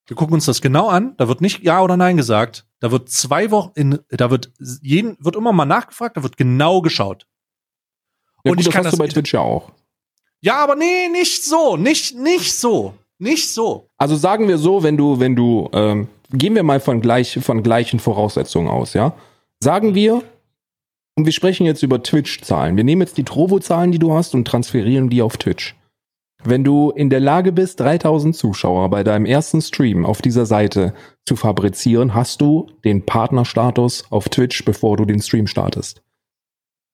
Wir 0.08 0.16
gucken 0.16 0.34
uns 0.34 0.46
das 0.46 0.62
genau 0.62 0.90
an. 0.90 1.16
Da 1.18 1.28
wird 1.28 1.42
nicht 1.42 1.62
Ja 1.64 1.82
oder 1.82 1.96
Nein 1.98 2.18
gesagt. 2.18 2.66
Da 2.80 2.92
wird 2.92 3.10
zwei 3.10 3.52
Wochen 3.52 3.72
in, 3.76 4.00
da 4.10 4.32
wird 4.32 4.52
jeden, 4.82 5.18
wird 5.24 5.36
immer 5.36 5.52
mal 5.54 5.66
nachgefragt, 5.66 6.18
da 6.18 6.24
wird 6.24 6.38
genau 6.38 6.82
geschaut. 6.82 7.28
Ja, 8.44 8.52
und 8.52 8.58
gut, 8.58 8.60
ich 8.62 8.66
das 8.66 8.74
kann 8.74 8.84
das- 8.84 8.98
bei 8.98 9.08
Twitch 9.08 9.34
ja 9.34 9.42
auch. 9.42 9.72
Ja, 10.42 10.64
aber 10.64 10.76
nee, 10.76 11.10
nicht 11.10 11.44
so, 11.44 11.76
nicht, 11.76 12.16
nicht 12.16 12.56
so, 12.56 12.96
nicht 13.18 13.54
so. 13.54 13.90
Also 13.98 14.16
sagen 14.16 14.48
wir 14.48 14.58
so, 14.58 14.82
wenn 14.84 14.96
du, 14.96 15.20
wenn 15.20 15.36
du, 15.36 15.70
ähm, 15.74 16.08
gehen 16.32 16.56
wir 16.56 16.64
mal 16.64 16.80
von 16.80 17.02
gleich, 17.02 17.40
von 17.42 17.64
gleichen 17.64 18.00
Voraussetzungen 18.00 18.68
aus, 18.68 18.94
ja? 18.94 19.14
Sagen 19.60 19.96
wir, 19.96 20.24
und 21.16 21.26
wir 21.26 21.34
sprechen 21.34 21.66
jetzt 21.66 21.84
über 21.84 22.02
Twitch-Zahlen. 22.02 22.78
Wir 22.78 22.86
nehmen 22.86 23.02
jetzt 23.02 23.18
die 23.18 23.26
Trovo-Zahlen, 23.26 23.92
die 23.92 24.00
du 24.00 24.14
hast, 24.14 24.34
und 24.36 24.48
transferieren 24.48 25.10
die 25.10 25.22
auf 25.22 25.38
Twitch. 25.38 25.76
Wenn 26.44 26.64
du 26.64 26.92
in 26.92 27.10
der 27.10 27.20
Lage 27.20 27.52
bist, 27.52 27.82
3000 27.82 28.36
Zuschauer 28.36 28.90
bei 28.90 29.04
deinem 29.04 29.26
ersten 29.26 29.62
Stream 29.62 30.06
auf 30.06 30.22
dieser 30.22 30.46
Seite 30.46 30.94
zu 31.26 31.36
fabrizieren, 31.36 32.14
hast 32.14 32.40
du 32.40 32.68
den 32.86 33.06
Partnerstatus 33.06 34.06
auf 34.10 34.30
Twitch, 34.30 34.64
bevor 34.64 34.96
du 34.96 35.04
den 35.04 35.22
Stream 35.22 35.48
startest. 35.48 36.02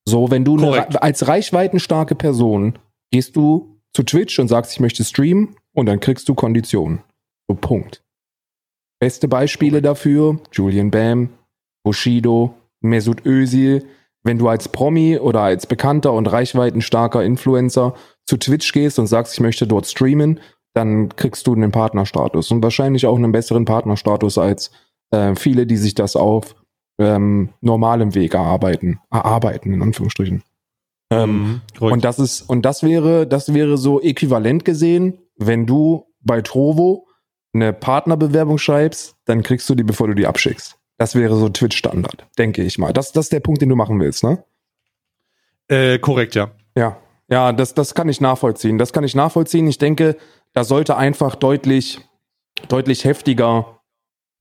So, 0.07 0.31
wenn 0.31 0.43
du 0.43 0.57
eine, 0.57 1.01
als 1.01 1.27
reichweitenstarke 1.27 2.15
Person 2.15 2.79
gehst 3.11 3.35
du 3.35 3.77
zu 3.93 4.03
Twitch 4.03 4.39
und 4.39 4.47
sagst, 4.47 4.73
ich 4.73 4.79
möchte 4.79 5.03
streamen 5.03 5.55
und 5.73 5.85
dann 5.85 5.99
kriegst 5.99 6.27
du 6.27 6.33
Konditionen. 6.33 7.03
So, 7.47 7.55
Punkt. 7.55 8.04
Beste 8.99 9.27
Beispiele 9.27 9.81
dafür, 9.81 10.39
Julian 10.51 10.91
Bam, 10.91 11.29
Bushido, 11.83 12.55
Mesut 12.81 13.25
Özil. 13.25 13.85
Wenn 14.23 14.39
du 14.39 14.47
als 14.47 14.69
Promi 14.69 15.19
oder 15.19 15.41
als 15.41 15.67
bekannter 15.67 16.13
und 16.13 16.25
reichweitenstarker 16.27 17.23
Influencer 17.23 17.93
zu 18.25 18.37
Twitch 18.37 18.71
gehst 18.73 18.97
und 18.97 19.07
sagst, 19.07 19.33
ich 19.33 19.39
möchte 19.39 19.67
dort 19.67 19.85
streamen, 19.85 20.39
dann 20.73 21.09
kriegst 21.15 21.45
du 21.47 21.53
einen 21.53 21.71
Partnerstatus 21.71 22.51
und 22.51 22.63
wahrscheinlich 22.63 23.05
auch 23.05 23.17
einen 23.17 23.31
besseren 23.31 23.65
Partnerstatus 23.65 24.37
als 24.37 24.71
äh, 25.11 25.35
viele, 25.35 25.67
die 25.67 25.77
sich 25.77 25.93
das 25.93 26.15
auf 26.15 26.55
ähm, 26.99 27.49
normalem 27.61 28.15
Weg 28.15 28.33
erarbeiten, 28.33 28.99
erarbeiten 29.11 29.73
in 29.73 29.81
Anführungsstrichen. 29.81 30.43
Ähm, 31.11 31.61
Mhm, 31.79 31.87
und 31.87 32.03
das 32.03 32.19
ist, 32.19 32.41
und 32.41 32.63
das 32.63 32.81
wäre, 32.83 33.27
das 33.27 33.53
wäre 33.53 33.77
so 33.77 34.01
äquivalent 34.01 34.65
gesehen, 34.65 35.19
wenn 35.37 35.65
du 35.65 36.05
bei 36.21 36.41
Trovo 36.41 37.07
eine 37.55 37.73
Partnerbewerbung 37.73 38.57
schreibst, 38.57 39.15
dann 39.25 39.41
kriegst 39.41 39.69
du 39.69 39.75
die, 39.75 39.83
bevor 39.83 40.07
du 40.07 40.13
die 40.13 40.27
abschickst. 40.27 40.77
Das 40.97 41.15
wäre 41.15 41.35
so 41.35 41.49
Twitch-Standard, 41.49 42.27
denke 42.37 42.63
ich 42.63 42.77
mal. 42.77 42.93
Das, 42.93 43.11
das 43.11 43.25
ist 43.25 43.33
der 43.33 43.39
Punkt, 43.39 43.61
den 43.61 43.69
du 43.69 43.75
machen 43.75 43.99
willst, 43.99 44.23
ne? 44.23 44.43
äh, 45.67 45.97
korrekt, 45.99 46.35
ja. 46.35 46.51
Ja. 46.75 46.97
Ja, 47.27 47.51
das, 47.53 47.73
das 47.73 47.95
kann 47.95 48.07
ich 48.07 48.21
nachvollziehen. 48.21 48.77
Das 48.77 48.93
kann 48.93 49.03
ich 49.03 49.15
nachvollziehen. 49.15 49.67
Ich 49.67 49.79
denke, 49.79 50.15
da 50.53 50.63
sollte 50.63 50.95
einfach 50.95 51.33
deutlich, 51.33 51.99
deutlich 52.67 53.03
heftiger 53.03 53.79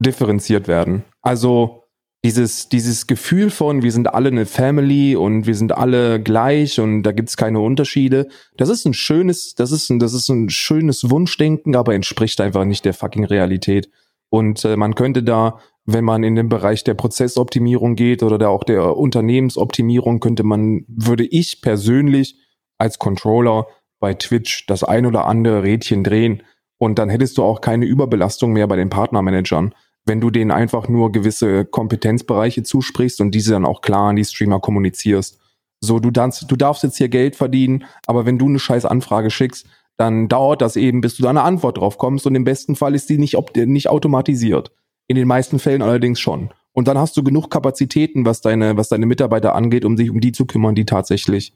differenziert 0.01 0.69
werden. 0.69 1.05
Also, 1.23 1.84
dieses, 2.25 2.70
dieses 2.70 3.07
Gefühl 3.07 3.51
von, 3.51 3.83
wir 3.83 3.93
sind 3.93 4.14
alle 4.14 4.31
eine 4.31 4.47
Family 4.47 5.14
und 5.14 5.47
wir 5.47 5.55
sind 5.55 5.77
alle 5.77 6.20
gleich 6.22 6.81
und 6.81 7.03
da 7.03 7.12
gibt's 7.12 7.37
keine 7.37 7.61
Unterschiede, 7.61 8.29
das 8.57 8.70
ist 8.70 8.87
ein 8.87 8.95
schönes, 8.95 9.55
das 9.55 9.70
ist 9.72 9.91
ein, 9.91 9.99
das 9.99 10.14
ist 10.14 10.31
ein 10.31 10.49
schönes 10.49 11.11
Wunschdenken, 11.11 11.77
aber 11.77 11.95
entspricht 11.95 12.41
einfach 12.41 12.64
nicht 12.64 12.87
der 12.87 12.95
fucking 12.95 13.25
Realität. 13.25 13.91
Und 14.31 14.64
äh, 14.64 14.77
man 14.77 14.95
könnte 14.95 15.22
da, 15.22 15.61
wenn 15.85 16.03
man 16.03 16.25
in 16.25 16.35
den 16.35 16.49
Bereich 16.49 16.83
der 16.83 16.95
Prozessoptimierung 16.95 17.95
geht 17.95 18.22
oder 18.22 18.39
da 18.39 18.49
auch 18.49 18.64
der 18.64 18.97
Unternehmensoptimierung, 18.97 20.20
könnte 20.20 20.45
man, 20.45 20.87
würde 20.89 21.27
ich 21.27 21.61
persönlich 21.61 22.39
als 22.79 22.99
Controller 22.99 23.66
bei 24.01 24.14
Twitch 24.14 24.66
das 24.66 24.83
ein 24.83 25.05
oder 25.05 25.27
andere 25.27 25.62
Rädchen 25.62 26.03
drehen 26.03 26.43
und 26.79 26.99
dann 26.99 27.11
hättest 27.11 27.37
du 27.37 27.43
auch 27.43 27.61
keine 27.61 27.85
Überbelastung 27.85 28.55
mehr 28.55 28.66
bei 28.66 28.77
den 28.77 28.89
Partnermanagern 28.89 29.75
wenn 30.07 30.21
du 30.21 30.31
denen 30.31 30.51
einfach 30.51 30.89
nur 30.89 31.13
gewisse 31.13 31.65
Kompetenzbereiche 31.65 32.63
zusprichst 32.63 33.21
und 33.21 33.35
diese 33.35 33.53
dann 33.53 33.65
auch 33.65 33.81
klar 33.81 34.11
an 34.11 34.17
die 34.17 34.25
Streamer 34.25 34.61
kommunizierst. 34.61 35.39
So, 35.81 35.99
du 35.99 36.11
darfst, 36.11 36.51
du 36.51 36.57
darfst 36.57 36.83
jetzt 36.83 36.99
hier 36.99 37.09
Geld 37.09 37.37
verdienen, 37.37 37.85
aber 38.07 38.27
wenn 38.27 38.39
du 38.39 38.47
eine 38.47 38.59
scheiß 38.59 38.85
Anfrage 38.85 39.31
schickst, 39.31 39.67
dann 39.97 40.29
dauert 40.29 40.61
das 40.61 40.77
eben, 40.77 41.01
bis 41.01 41.17
du 41.17 41.23
da 41.23 41.31
eine 41.31 41.43
Antwort 41.43 41.79
drauf 41.79 41.99
kommst 41.99 42.27
und 42.27 42.35
im 42.35 42.45
besten 42.45 42.75
Fall 42.77 42.95
ist 42.95 43.09
die 43.09 43.19
nicht, 43.19 43.37
nicht 43.57 43.89
automatisiert. 43.89 44.73
In 45.07 45.17
den 45.17 45.29
meisten 45.29 45.59
Fällen 45.59 45.83
allerdings 45.83 46.19
schon. 46.21 46.51
Und 46.73 46.89
dann 46.89 46.99
hast 46.99 47.17
du 47.17 47.23
genug 47.23 47.51
Kapazitäten, 47.51 48.25
was 48.25 48.41
deine, 48.41 48.77
was 48.77 48.89
deine 48.89 49.07
Mitarbeiter 49.07 49.55
angeht, 49.55 49.85
um 49.85 49.97
sich 49.97 50.11
um 50.11 50.21
die 50.21 50.33
zu 50.33 50.47
kümmern, 50.47 50.75
die 50.75 50.87
tatsächlich 50.87 51.55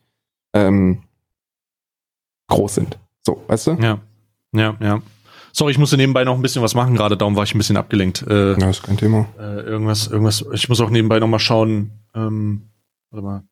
ähm, 0.54 1.02
groß 2.48 2.76
sind. 2.76 2.98
So, 3.22 3.42
weißt 3.48 3.66
du? 3.66 3.72
Ja, 3.80 4.00
ja, 4.54 4.76
ja. 4.80 5.02
Sorry, 5.52 5.72
ich 5.72 5.78
musste 5.78 5.96
nebenbei 5.96 6.24
noch 6.24 6.34
ein 6.34 6.42
bisschen 6.42 6.62
was 6.62 6.74
machen 6.74 6.94
gerade, 6.94 7.16
darum 7.16 7.36
war 7.36 7.44
ich 7.44 7.54
ein 7.54 7.58
bisschen 7.58 7.76
abgelenkt. 7.76 8.24
Äh, 8.28 8.58
ja, 8.58 8.70
ist 8.70 8.82
kein 8.82 8.96
Thema. 8.96 9.28
Äh, 9.38 9.60
irgendwas, 9.60 10.06
irgendwas, 10.06 10.44
ich 10.52 10.68
muss 10.68 10.80
auch 10.80 10.90
nebenbei 10.90 11.18
noch 11.18 11.28
mal 11.28 11.38
schauen, 11.38 11.90
ähm, 12.14 12.70
warte 13.10 13.24
mal. 13.24 13.42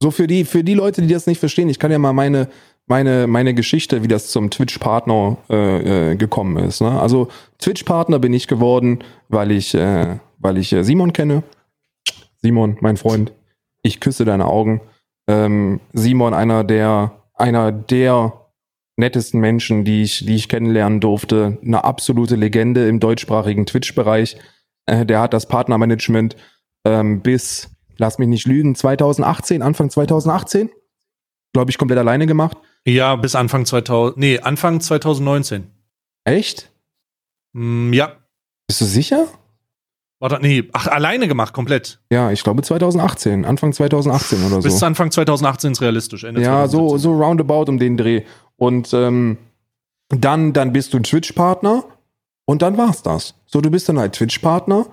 So 0.00 0.10
für 0.10 0.26
die, 0.26 0.44
für 0.44 0.62
die 0.62 0.74
Leute, 0.74 1.02
die 1.02 1.08
das 1.08 1.26
nicht 1.26 1.40
verstehen, 1.40 1.68
ich 1.68 1.78
kann 1.78 1.90
ja 1.90 1.98
mal 1.98 2.12
meine, 2.12 2.48
meine, 2.86 3.26
meine 3.26 3.52
Geschichte, 3.52 4.02
wie 4.02 4.08
das 4.08 4.28
zum 4.28 4.50
Twitch-Partner 4.50 5.36
äh, 5.50 6.12
äh, 6.12 6.16
gekommen 6.16 6.56
ist. 6.58 6.80
Ne? 6.80 7.00
Also 7.00 7.28
Twitch-Partner 7.58 8.18
bin 8.20 8.32
ich 8.32 8.46
geworden, 8.46 9.00
weil 9.28 9.50
ich, 9.50 9.74
äh, 9.74 10.18
weil 10.38 10.56
ich 10.56 10.72
äh, 10.72 10.84
Simon 10.84 11.12
kenne. 11.12 11.42
Simon, 12.40 12.76
mein 12.80 12.96
Freund, 12.96 13.32
ich 13.82 13.98
küsse 13.98 14.24
deine 14.24 14.46
Augen. 14.46 14.80
Ähm, 15.26 15.80
Simon, 15.92 16.32
einer 16.32 16.62
der, 16.62 17.12
einer 17.34 17.72
der 17.72 18.32
nettesten 18.98 19.40
Menschen, 19.40 19.84
die 19.84 20.02
ich, 20.02 20.26
die 20.26 20.34
ich 20.34 20.48
kennenlernen 20.48 21.00
durfte. 21.00 21.58
Eine 21.64 21.84
absolute 21.84 22.36
Legende 22.36 22.88
im 22.88 23.00
deutschsprachigen 23.00 23.64
Twitch-Bereich. 23.64 24.36
Äh, 24.86 25.06
der 25.06 25.20
hat 25.20 25.32
das 25.32 25.46
Partnermanagement 25.46 26.36
ähm, 26.84 27.20
bis, 27.22 27.70
lass 27.96 28.18
mich 28.18 28.28
nicht 28.28 28.46
lügen, 28.46 28.74
2018, 28.74 29.62
Anfang 29.62 29.90
2018, 29.90 30.70
glaube 31.52 31.70
ich, 31.70 31.78
komplett 31.78 31.98
alleine 31.98 32.26
gemacht. 32.26 32.58
Ja, 32.86 33.16
bis 33.16 33.34
Anfang 33.34 33.66
2000, 33.66 34.18
nee, 34.18 34.38
Anfang 34.40 34.80
2019. 34.80 35.70
Echt? 36.24 36.70
Mm, 37.52 37.92
ja. 37.92 38.12
Bist 38.66 38.80
du 38.80 38.84
sicher? 38.84 39.28
Warte, 40.20 40.38
nee, 40.40 40.64
ach, 40.72 40.88
alleine 40.88 41.28
gemacht, 41.28 41.52
komplett. 41.52 42.00
Ja, 42.10 42.32
ich 42.32 42.42
glaube 42.42 42.62
2018, 42.62 43.44
Anfang 43.44 43.72
2018 43.72 44.40
oder 44.46 44.60
so. 44.60 44.68
Bis 44.68 44.82
Anfang 44.82 45.12
2018 45.12 45.72
ist 45.72 45.80
realistisch. 45.80 46.24
Ende 46.24 46.42
ja, 46.42 46.66
so, 46.66 46.98
so 46.98 47.12
roundabout 47.12 47.70
um 47.70 47.78
den 47.78 47.96
Dreh. 47.96 48.24
Und 48.58 48.92
ähm, 48.92 49.38
dann, 50.08 50.52
dann 50.52 50.72
bist 50.72 50.92
du 50.92 50.98
ein 50.98 51.04
Twitch-Partner 51.04 51.84
und 52.44 52.62
dann 52.62 52.76
war's 52.76 53.02
das. 53.02 53.34
So, 53.46 53.60
du 53.60 53.70
bist 53.70 53.88
dann 53.88 53.98
halt 53.98 54.14
Twitch-Partner 54.14 54.86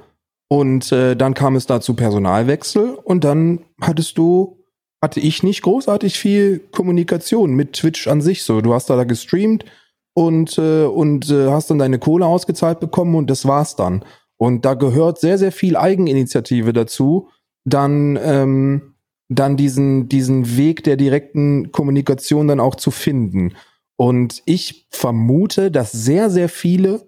und 0.48 0.92
äh, 0.92 1.16
dann 1.16 1.34
kam 1.34 1.56
es 1.56 1.66
dazu 1.66 1.96
Personalwechsel 1.96 2.96
und 3.04 3.24
dann 3.24 3.66
hattest 3.82 4.18
du, 4.18 4.60
hatte 5.02 5.20
ich 5.20 5.42
nicht 5.42 5.64
großartig 5.64 6.18
viel 6.18 6.60
Kommunikation 6.72 7.54
mit 7.54 7.74
Twitch 7.74 8.08
an 8.08 8.22
sich. 8.22 8.44
So, 8.44 8.62
du 8.62 8.74
hast 8.74 8.90
da, 8.90 8.96
da 8.96 9.04
gestreamt 9.04 9.66
und, 10.14 10.58
äh, 10.58 10.86
und 10.86 11.30
äh, 11.32 11.50
hast 11.50 11.70
dann 11.70 11.80
deine 11.80 12.00
Kohle 12.00 12.26
ausgezahlt 12.26 12.80
bekommen 12.80 13.16
und 13.16 13.30
das 13.30 13.46
war's 13.48 13.76
dann. 13.76 14.06
Und 14.38 14.66
da 14.66 14.74
gehört 14.74 15.20
sehr, 15.20 15.38
sehr 15.38 15.52
viel 15.52 15.78
Eigeninitiative 15.78 16.74
dazu, 16.74 17.30
dann 17.64 18.20
ähm, 18.22 18.95
dann 19.30 19.58
diesen, 19.58 20.08
diesen 20.10 20.58
Weg 20.58 20.84
der 20.84 20.98
direkten 20.98 21.72
Kommunikation 21.72 22.48
dann 22.48 22.60
auch 22.60 22.76
zu 22.76 22.92
finden. 22.92 23.56
Und 23.98 24.44
ich 24.46 24.88
vermute, 24.92 25.72
dass 25.72 25.92
sehr, 25.92 26.30
sehr 26.30 26.50
viele 26.50 27.08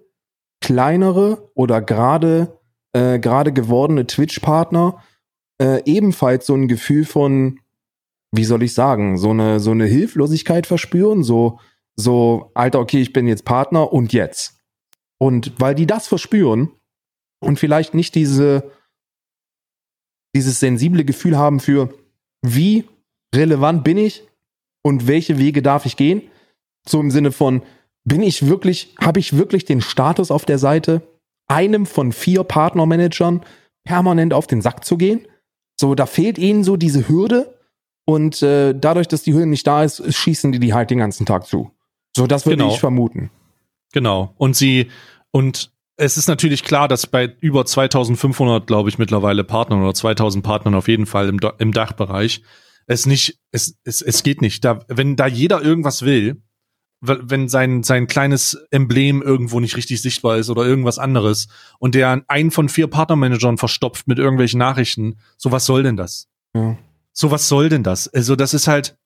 kleinere 0.60 1.50
oder 1.54 1.80
gerade 1.80 2.58
äh, 2.92 3.18
gerade 3.18 3.52
gewordene 3.52 4.06
Twitch-Partner 4.06 5.02
äh, 5.60 5.82
ebenfalls 5.84 6.46
so 6.46 6.54
ein 6.54 6.68
Gefühl 6.68 7.04
von, 7.04 7.60
wie 8.32 8.44
soll 8.44 8.62
ich 8.62 8.74
sagen, 8.74 9.18
so 9.18 9.30
eine 9.30 9.60
so 9.60 9.70
eine 9.70 9.86
Hilflosigkeit 9.86 10.66
verspüren, 10.66 11.22
so 11.22 11.60
so 11.96 12.50
Alter, 12.54 12.80
okay, 12.80 13.00
ich 13.00 13.12
bin 13.12 13.26
jetzt 13.26 13.44
Partner 13.44 13.92
und 13.92 14.12
jetzt. 14.12 14.60
Und 15.18 15.52
weil 15.58 15.74
die 15.74 15.86
das 15.86 16.06
verspüren 16.06 16.72
und 17.40 17.58
vielleicht 17.58 17.94
nicht 17.94 18.14
diese 18.14 18.72
dieses 20.34 20.60
sensible 20.60 21.04
Gefühl 21.04 21.36
haben 21.36 21.60
für 21.60 21.92
wie 22.42 22.84
relevant 23.34 23.84
bin 23.84 23.98
ich 23.98 24.24
und 24.82 25.06
welche 25.06 25.38
Wege 25.38 25.62
darf 25.62 25.86
ich 25.86 25.96
gehen? 25.96 26.22
So 26.88 27.00
im 27.00 27.10
Sinne 27.10 27.32
von, 27.32 27.62
bin 28.04 28.22
ich 28.22 28.46
wirklich, 28.46 28.94
habe 29.00 29.20
ich 29.20 29.36
wirklich 29.36 29.64
den 29.64 29.80
Status 29.80 30.30
auf 30.30 30.44
der 30.44 30.58
Seite, 30.58 31.02
einem 31.48 31.86
von 31.86 32.12
vier 32.12 32.44
Partnermanagern 32.44 33.42
permanent 33.84 34.32
auf 34.32 34.46
den 34.46 34.62
Sack 34.62 34.84
zu 34.84 34.96
gehen? 34.96 35.26
So, 35.78 35.94
da 35.94 36.06
fehlt 36.06 36.38
ihnen 36.38 36.64
so 36.64 36.76
diese 36.76 37.08
Hürde 37.08 37.58
und 38.04 38.42
äh, 38.42 38.74
dadurch, 38.74 39.08
dass 39.08 39.22
die 39.22 39.34
Hürde 39.34 39.46
nicht 39.46 39.66
da 39.66 39.84
ist, 39.84 40.02
schießen 40.12 40.52
die 40.52 40.58
die 40.58 40.74
halt 40.74 40.90
den 40.90 40.98
ganzen 40.98 41.26
Tag 41.26 41.46
zu. 41.46 41.70
So, 42.16 42.26
das 42.26 42.46
würde 42.46 42.56
genau. 42.56 42.72
ich 42.72 42.80
vermuten. 42.80 43.30
Genau. 43.92 44.34
Und 44.38 44.56
sie, 44.56 44.90
und 45.30 45.70
es 45.98 46.16
ist 46.16 46.28
natürlich 46.28 46.62
klar, 46.62 46.86
dass 46.86 47.06
bei 47.06 47.34
über 47.40 47.66
2500, 47.66 48.66
glaube 48.66 48.88
ich, 48.88 48.98
mittlerweile 48.98 49.42
Partnern 49.42 49.82
oder 49.82 49.92
2000 49.92 50.44
Partnern 50.44 50.76
auf 50.76 50.88
jeden 50.88 51.06
Fall 51.06 51.28
im, 51.28 51.40
im 51.58 51.72
Dachbereich, 51.72 52.42
es 52.86 53.04
nicht, 53.04 53.38
es, 53.50 53.76
es, 53.84 54.00
es 54.00 54.22
geht 54.22 54.40
nicht. 54.40 54.64
Da, 54.64 54.78
wenn 54.88 55.16
da 55.16 55.26
jeder 55.26 55.60
irgendwas 55.60 56.02
will, 56.02 56.40
wenn 57.00 57.48
sein, 57.48 57.82
sein 57.82 58.06
kleines 58.06 58.54
Emblem 58.70 59.22
irgendwo 59.22 59.60
nicht 59.60 59.76
richtig 59.76 60.00
sichtbar 60.00 60.38
ist 60.38 60.50
oder 60.50 60.64
irgendwas 60.64 60.98
anderes 60.98 61.48
und 61.78 61.94
der 61.94 62.24
einen 62.28 62.50
von 62.50 62.68
vier 62.68 62.86
Partnermanagern 62.86 63.58
verstopft 63.58 64.08
mit 64.08 64.18
irgendwelchen 64.18 64.58
Nachrichten, 64.58 65.18
so 65.36 65.52
was 65.52 65.66
soll 65.66 65.82
denn 65.82 65.96
das? 65.96 66.28
Ja. 66.54 66.78
So 67.12 67.30
was 67.30 67.48
soll 67.48 67.68
denn 67.68 67.82
das? 67.82 68.08
Also 68.08 68.36
das 68.36 68.54
ist 68.54 68.68
halt. 68.68 68.96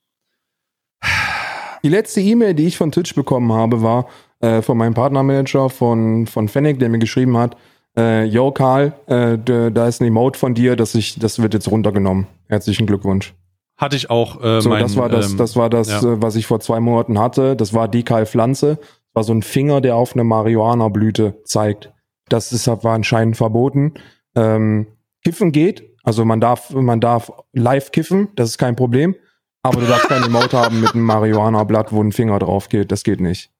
Die 1.82 1.88
letzte 1.88 2.20
E-Mail, 2.20 2.54
die 2.54 2.66
ich 2.66 2.76
von 2.76 2.92
Twitch 2.92 3.14
bekommen 3.14 3.52
habe, 3.52 3.82
war, 3.82 4.08
äh, 4.42 4.60
von 4.60 4.76
meinem 4.76 4.94
Partnermanager 4.94 5.70
von, 5.70 6.26
von 6.26 6.48
Fennec, 6.48 6.78
der 6.78 6.90
mir 6.90 6.98
geschrieben 6.98 7.36
hat, 7.38 7.56
äh, 7.96 8.24
yo 8.24 8.52
Karl, 8.52 8.92
äh, 9.06 9.38
da 9.70 9.88
ist 9.88 10.00
ein 10.00 10.06
Emote 10.06 10.38
von 10.38 10.54
dir, 10.54 10.76
das, 10.76 10.94
ich, 10.94 11.18
das 11.18 11.40
wird 11.40 11.54
jetzt 11.54 11.70
runtergenommen. 11.70 12.26
Herzlichen 12.48 12.86
Glückwunsch. 12.86 13.34
Hatte 13.76 13.96
ich 13.96 14.10
auch. 14.10 14.42
Äh, 14.42 14.60
so, 14.60 14.68
mein, 14.68 14.82
das 14.82 14.96
war 14.96 15.08
das, 15.08 15.32
ähm, 15.32 15.38
das 15.38 15.56
war 15.56 15.70
das, 15.70 15.88
ja. 15.88 15.98
äh, 15.98 16.22
was 16.22 16.36
ich 16.36 16.46
vor 16.46 16.60
zwei 16.60 16.80
Monaten 16.80 17.18
hatte. 17.18 17.56
Das 17.56 17.74
war 17.74 17.88
die 17.88 18.02
Karl 18.02 18.26
Pflanze. 18.26 18.76
Das 18.76 19.14
war 19.14 19.24
so 19.24 19.34
ein 19.34 19.42
Finger, 19.42 19.80
der 19.80 19.96
auf 19.96 20.14
eine 20.14 20.24
Marihuana-Blüte 20.24 21.40
zeigt. 21.44 21.92
Das 22.28 22.52
ist, 22.52 22.66
war 22.66 22.94
anscheinend 22.94 23.36
verboten. 23.36 23.94
Ähm, 24.34 24.86
kiffen 25.24 25.52
geht, 25.52 25.84
also 26.02 26.24
man 26.24 26.40
darf, 26.40 26.70
man 26.70 27.00
darf 27.00 27.30
live 27.52 27.92
kiffen, 27.92 28.28
das 28.34 28.50
ist 28.50 28.58
kein 28.58 28.76
Problem. 28.76 29.14
Aber 29.62 29.80
du 29.80 29.86
darfst 29.86 30.08
kein 30.08 30.22
Emote 30.26 30.58
haben 30.58 30.80
mit 30.80 30.94
einem 30.94 31.04
Marihuana-Blatt, 31.04 31.92
wo 31.92 32.02
ein 32.02 32.12
Finger 32.12 32.38
drauf 32.38 32.68
geht. 32.68 32.90
Das 32.90 33.04
geht 33.04 33.20
nicht. 33.20 33.50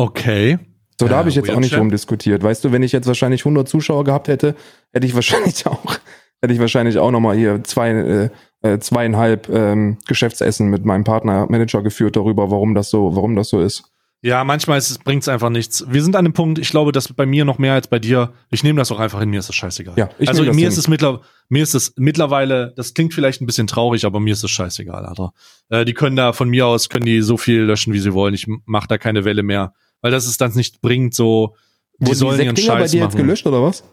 Okay. 0.00 0.58
So, 0.98 1.08
da 1.08 1.16
äh, 1.16 1.18
habe 1.18 1.28
ich 1.28 1.34
jetzt 1.34 1.50
auch 1.50 1.60
nicht 1.60 1.76
rumdiskutiert. 1.76 2.42
Weißt 2.42 2.64
du, 2.64 2.72
wenn 2.72 2.82
ich 2.82 2.90
jetzt 2.90 3.06
wahrscheinlich 3.06 3.42
100 3.42 3.68
Zuschauer 3.68 4.04
gehabt 4.04 4.28
hätte, 4.28 4.54
hätte 4.94 5.06
ich 5.06 5.14
wahrscheinlich 5.14 5.66
auch, 5.66 5.98
hätte 6.40 6.54
ich 6.54 6.58
wahrscheinlich 6.58 6.96
auch 6.96 7.10
nochmal 7.10 7.36
hier 7.36 7.62
zwei, 7.64 7.90
äh, 7.90 8.30
äh, 8.62 8.78
zweieinhalb 8.78 9.50
ähm, 9.50 9.98
Geschäftsessen 10.08 10.68
mit 10.68 10.86
meinem 10.86 11.04
Partner 11.04 11.46
Manager 11.50 11.82
geführt 11.82 12.16
darüber, 12.16 12.50
warum 12.50 12.74
das 12.74 12.88
so, 12.88 13.14
warum 13.14 13.36
das 13.36 13.50
so 13.50 13.60
ist. 13.60 13.84
Ja, 14.22 14.44
manchmal 14.44 14.82
bringt 15.04 15.22
es 15.22 15.28
einfach 15.28 15.48
nichts. 15.48 15.84
Wir 15.88 16.02
sind 16.02 16.14
an 16.14 16.24
dem 16.24 16.34
Punkt, 16.34 16.58
ich 16.58 16.68
glaube, 16.68 16.92
dass 16.92 17.10
bei 17.10 17.24
mir 17.24 17.46
noch 17.46 17.58
mehr 17.58 17.72
als 17.72 17.88
bei 17.88 17.98
dir. 17.98 18.34
Ich 18.50 18.62
nehme 18.62 18.78
das 18.78 18.92
auch 18.92 19.00
einfach 19.00 19.20
hin, 19.20 19.30
mir 19.30 19.38
ist 19.38 19.48
das 19.48 19.56
scheißegal. 19.56 19.94
Ja, 19.96 20.10
ich 20.18 20.28
also 20.28 20.42
mir 20.42 20.52
hin. 20.52 20.68
ist 20.68 20.76
es 20.76 20.88
mittler, 20.88 21.22
mir 21.48 21.62
ist 21.62 21.74
es 21.74 21.94
mittlerweile, 21.96 22.74
das 22.76 22.92
klingt 22.92 23.14
vielleicht 23.14 23.40
ein 23.40 23.46
bisschen 23.46 23.66
traurig, 23.66 24.04
aber 24.04 24.20
mir 24.20 24.34
ist 24.34 24.44
es 24.44 24.50
scheißegal, 24.50 25.06
Alter. 25.06 25.32
Äh, 25.70 25.86
die 25.86 25.94
können 25.94 26.16
da 26.16 26.34
von 26.34 26.50
mir 26.50 26.66
aus, 26.66 26.90
können 26.90 27.06
die 27.06 27.22
so 27.22 27.38
viel 27.38 27.62
löschen, 27.62 27.94
wie 27.94 27.98
sie 27.98 28.12
wollen. 28.12 28.34
Ich 28.34 28.46
mach 28.66 28.86
da 28.86 28.98
keine 28.98 29.24
Welle 29.24 29.42
mehr 29.42 29.72
weil 30.00 30.10
das 30.10 30.26
es 30.26 30.36
dann 30.36 30.52
nicht 30.54 30.80
bringt, 30.80 31.14
so 31.14 31.54
die 31.98 32.06
Wurden 32.06 32.16
sollen 32.16 32.38
die 32.38 32.44
ihren 32.46 32.56
Scheiß 32.56 32.66
bei 32.66 32.86
dir 32.86 33.00
machen. 33.00 33.10
jetzt 33.10 33.16
gelöscht 33.16 33.46
oder 33.46 33.62
was? 33.62 33.84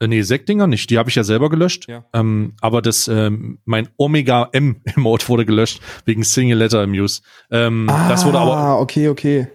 Äh, 0.00 0.08
nee, 0.08 0.22
Sektdinger 0.22 0.66
nicht. 0.66 0.90
Die 0.90 0.98
habe 0.98 1.08
ich 1.08 1.14
ja 1.14 1.24
selber 1.24 1.48
gelöscht. 1.48 1.88
Ja. 1.88 2.04
Ähm, 2.12 2.54
aber 2.60 2.82
das, 2.82 3.08
ähm, 3.08 3.58
mein 3.64 3.88
Omega 3.96 4.48
M 4.52 4.80
Emote 4.84 5.28
wurde 5.28 5.46
gelöscht 5.46 5.80
wegen 6.04 6.24
Single 6.24 6.58
Letter 6.58 6.82
Amuse. 6.82 7.22
Ähm, 7.50 7.88
ah, 7.88 8.08
das 8.08 8.24
wurde 8.24 8.38
aber. 8.38 8.80
okay, 8.80 9.08
okay. 9.08 9.48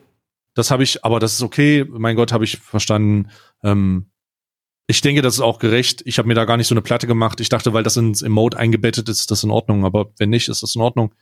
Das 0.55 0.71
habe 0.71 0.83
ich, 0.83 1.05
aber 1.05 1.19
das 1.19 1.33
ist 1.33 1.41
okay. 1.41 1.85
Mein 1.89 2.15
Gott, 2.15 2.31
habe 2.31 2.43
ich 2.43 2.57
verstanden. 2.57 3.29
Ähm, 3.63 4.05
ich 4.87 5.01
denke, 5.01 5.21
das 5.21 5.35
ist 5.35 5.41
auch 5.41 5.59
gerecht. 5.59 6.01
Ich 6.05 6.17
habe 6.17 6.27
mir 6.27 6.33
da 6.33 6.45
gar 6.45 6.57
nicht 6.57 6.67
so 6.67 6.73
eine 6.73 6.81
Platte 6.81 7.05
gemacht. 7.05 7.39
Ich 7.39 7.49
dachte, 7.49 7.73
weil 7.73 7.83
das 7.83 7.95
ins 7.95 8.23
Emote 8.23 8.57
eingebettet 8.57 9.07
ist, 9.07 9.19
ist 9.19 9.31
das 9.31 9.43
in 9.43 9.51
Ordnung. 9.51 9.85
Aber 9.85 10.11
wenn 10.17 10.31
nicht, 10.31 10.49
ist 10.49 10.63
das 10.63 10.75
in 10.75 10.81
Ordnung. 10.81 11.13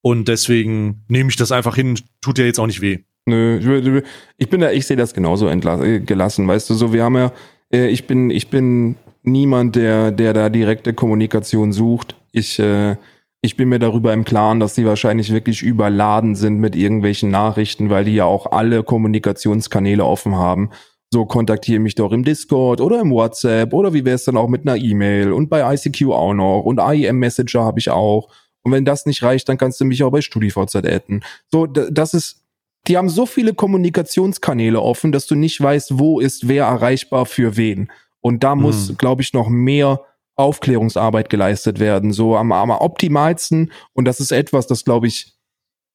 Und 0.00 0.28
deswegen 0.28 1.04
nehme 1.08 1.30
ich 1.30 1.36
das 1.36 1.50
einfach 1.50 1.74
hin. 1.74 1.98
Tut 2.20 2.38
ja 2.38 2.44
jetzt 2.44 2.60
auch 2.60 2.68
nicht 2.68 2.80
weh. 2.80 3.00
Nö, 3.28 4.02
ich 4.38 4.48
bin 4.48 4.60
da, 4.60 4.70
ich 4.70 4.86
sehe 4.86 4.96
das 4.96 5.12
genauso 5.12 5.46
gelassen, 5.46 6.46
weißt 6.46 6.70
du, 6.70 6.74
so 6.74 6.92
wir 6.92 7.02
haben 7.02 7.16
ja, 7.16 7.32
äh, 7.72 7.88
ich 7.88 8.06
bin, 8.06 8.30
ich 8.30 8.50
bin 8.50 8.94
niemand, 9.24 9.74
der, 9.74 10.12
der 10.12 10.32
da 10.32 10.48
direkte 10.48 10.94
Kommunikation 10.94 11.72
sucht. 11.72 12.14
Ich, 12.30 12.60
äh, 12.60 12.96
ich 13.42 13.56
bin 13.56 13.68
mir 13.68 13.80
darüber 13.80 14.12
im 14.12 14.24
Klaren, 14.24 14.60
dass 14.60 14.74
die 14.74 14.86
wahrscheinlich 14.86 15.32
wirklich 15.32 15.62
überladen 15.62 16.36
sind 16.36 16.58
mit 16.58 16.76
irgendwelchen 16.76 17.30
Nachrichten, 17.30 17.90
weil 17.90 18.04
die 18.04 18.14
ja 18.14 18.24
auch 18.24 18.52
alle 18.52 18.84
Kommunikationskanäle 18.84 20.04
offen 20.04 20.36
haben. 20.36 20.70
So 21.12 21.26
kontaktiere 21.26 21.80
mich 21.80 21.96
doch 21.96 22.12
im 22.12 22.24
Discord 22.24 22.80
oder 22.80 23.00
im 23.00 23.10
WhatsApp 23.10 23.72
oder 23.72 23.92
wie 23.92 24.04
wäre 24.04 24.16
es 24.16 24.24
dann 24.24 24.36
auch 24.36 24.48
mit 24.48 24.66
einer 24.66 24.76
E-Mail 24.76 25.32
und 25.32 25.48
bei 25.48 25.74
ICQ 25.74 26.10
auch 26.10 26.34
noch 26.34 26.62
und 26.62 26.80
IEM 26.80 27.18
Messenger 27.18 27.64
habe 27.64 27.78
ich 27.78 27.90
auch. 27.90 28.28
Und 28.62 28.72
wenn 28.72 28.84
das 28.84 29.06
nicht 29.06 29.22
reicht, 29.22 29.48
dann 29.48 29.58
kannst 29.58 29.80
du 29.80 29.84
mich 29.84 30.02
auch 30.02 30.10
bei 30.10 30.20
StudiVZ 30.20 30.76
adden. 30.76 31.22
So, 31.52 31.66
das 31.66 32.14
ist, 32.14 32.45
die 32.86 32.96
haben 32.96 33.08
so 33.08 33.26
viele 33.26 33.54
Kommunikationskanäle 33.54 34.80
offen, 34.80 35.12
dass 35.12 35.26
du 35.26 35.34
nicht 35.34 35.60
weißt, 35.60 35.98
wo 35.98 36.20
ist 36.20 36.48
wer 36.48 36.64
erreichbar 36.64 37.26
für 37.26 37.56
wen. 37.56 37.90
Und 38.20 38.44
da 38.44 38.54
muss, 38.54 38.90
mhm. 38.90 38.96
glaube 38.96 39.22
ich, 39.22 39.32
noch 39.32 39.48
mehr 39.48 40.00
Aufklärungsarbeit 40.36 41.30
geleistet 41.30 41.80
werden. 41.80 42.12
So 42.12 42.36
am, 42.36 42.52
am 42.52 42.70
optimalsten. 42.70 43.72
Und 43.92 44.04
das 44.04 44.20
ist 44.20 44.32
etwas, 44.32 44.66
das, 44.66 44.84
glaube 44.84 45.06
ich, 45.06 45.34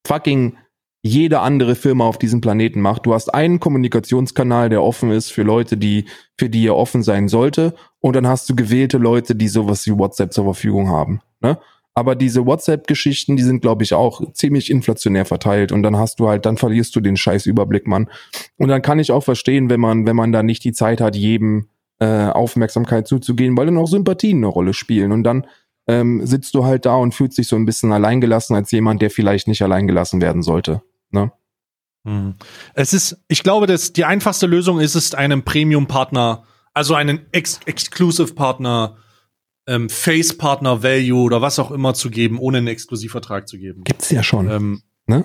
fucking 0.05 0.57
jede 1.03 1.39
andere 1.39 1.75
Firma 1.75 2.05
auf 2.05 2.17
diesem 2.17 2.41
Planeten 2.41 2.81
macht. 2.81 3.05
Du 3.05 3.13
hast 3.13 3.33
einen 3.33 3.59
Kommunikationskanal, 3.59 4.69
der 4.69 4.83
offen 4.83 5.11
ist 5.11 5.31
für 5.31 5.43
Leute, 5.43 5.77
die, 5.77 6.05
für 6.37 6.49
die 6.49 6.67
er 6.67 6.75
offen 6.75 7.01
sein 7.01 7.27
sollte. 7.27 7.73
Und 7.99 8.15
dann 8.15 8.27
hast 8.27 8.49
du 8.49 8.55
gewählte 8.55 8.97
Leute, 8.97 9.35
die 9.35 9.47
sowas 9.47 9.85
wie 9.87 9.97
WhatsApp 9.97 10.33
zur 10.33 10.43
Verfügung 10.45 10.89
haben. 10.89 11.21
Ne? 11.39 11.57
Aber 11.93 12.15
diese 12.15 12.45
WhatsApp-Geschichten, 12.45 13.35
die 13.35 13.43
sind, 13.43 13.61
glaube 13.61 13.83
ich, 13.83 13.93
auch 13.93 14.21
ziemlich 14.33 14.69
inflationär 14.69 15.25
verteilt. 15.25 15.71
Und 15.71 15.83
dann 15.83 15.97
hast 15.97 16.19
du 16.19 16.29
halt, 16.29 16.45
dann 16.45 16.57
verlierst 16.57 16.95
du 16.95 17.01
den 17.01 17.17
scheiß 17.17 17.45
Überblick, 17.45 17.85
Mann. 17.85 18.09
Und 18.57 18.69
dann 18.69 18.81
kann 18.81 18.99
ich 18.99 19.11
auch 19.11 19.23
verstehen, 19.23 19.69
wenn 19.69 19.81
man, 19.81 20.05
wenn 20.05 20.15
man 20.15 20.31
da 20.31 20.41
nicht 20.41 20.63
die 20.63 20.71
Zeit 20.71 21.01
hat, 21.01 21.15
jedem 21.15 21.67
äh, 21.99 22.27
Aufmerksamkeit 22.27 23.07
zuzugehen, 23.07 23.57
weil 23.57 23.65
dann 23.65 23.77
auch 23.77 23.87
Sympathien 23.87 24.37
eine 24.37 24.47
Rolle 24.47 24.73
spielen. 24.73 25.11
Und 25.11 25.23
dann 25.23 25.45
ähm, 25.87 26.25
sitzt 26.25 26.55
du 26.55 26.63
halt 26.63 26.85
da 26.85 26.95
und 26.95 27.13
fühlst 27.13 27.37
dich 27.37 27.47
so 27.47 27.57
ein 27.57 27.65
bisschen 27.65 27.91
alleingelassen 27.91 28.55
als 28.55 28.71
jemand, 28.71 29.01
der 29.01 29.11
vielleicht 29.11 29.47
nicht 29.47 29.61
alleingelassen 29.61 30.21
werden 30.21 30.43
sollte. 30.43 30.81
Ne? 31.11 31.31
Hm. 32.05 32.35
Es 32.73 32.93
ist, 32.93 33.17
ich 33.27 33.43
glaube, 33.43 33.67
dass 33.67 33.93
die 33.93 34.05
einfachste 34.05 34.47
Lösung 34.47 34.79
ist 34.79 34.95
es, 34.95 35.13
einem 35.13 35.43
Premium-Partner, 35.43 36.43
also 36.73 36.95
einen 36.95 37.25
Ex 37.31 37.59
Exclusive-Partner, 37.65 38.97
ähm, 39.71 39.89
Face-Partner 39.89 40.83
Value 40.83 41.21
oder 41.21 41.41
was 41.41 41.57
auch 41.57 41.71
immer 41.71 41.93
zu 41.93 42.09
geben, 42.09 42.39
ohne 42.39 42.57
einen 42.57 42.67
Exklusivvertrag 42.67 43.47
zu 43.47 43.57
geben. 43.57 43.83
Gibt's 43.85 44.11
ja 44.11 44.21
schon. 44.21 44.49
Ähm, 44.49 44.81
ne? 45.05 45.23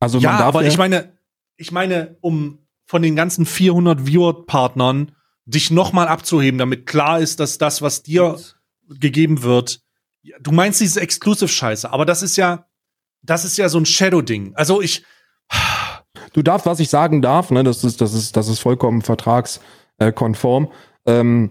Also 0.00 0.18
ja, 0.18 0.38
aber 0.38 0.62
ja 0.62 0.68
ich 0.68 0.78
meine, 0.78 1.12
ich 1.56 1.70
meine, 1.70 2.16
um 2.20 2.60
von 2.86 3.02
den 3.02 3.14
ganzen 3.14 3.44
400 3.44 4.06
Viewer-Partnern 4.06 5.12
dich 5.44 5.70
nochmal 5.70 6.08
abzuheben, 6.08 6.56
damit 6.56 6.86
klar 6.86 7.20
ist, 7.20 7.40
dass 7.40 7.58
das, 7.58 7.82
was 7.82 8.02
dir 8.02 8.38
gegeben 8.88 9.42
wird, 9.42 9.82
du 10.40 10.52
meinst 10.52 10.80
diese 10.80 11.02
Exclusive-Scheiße, 11.02 11.92
aber 11.92 12.06
das 12.06 12.22
ist 12.22 12.36
ja, 12.36 12.66
das 13.22 13.44
ist 13.44 13.58
ja 13.58 13.68
so 13.68 13.78
ein 13.78 13.86
Shadow-Ding. 13.86 14.54
Also 14.54 14.80
ich. 14.80 15.04
Du 16.32 16.42
darfst, 16.42 16.66
was 16.66 16.80
ich 16.80 16.90
sagen 16.90 17.22
darf, 17.22 17.50
ne, 17.50 17.64
das 17.64 17.84
ist, 17.84 18.00
das 18.00 18.14
ist, 18.14 18.36
das 18.36 18.48
ist 18.48 18.60
vollkommen 18.60 19.02
vertragskonform. 19.02 20.70
Ähm, 21.06 21.50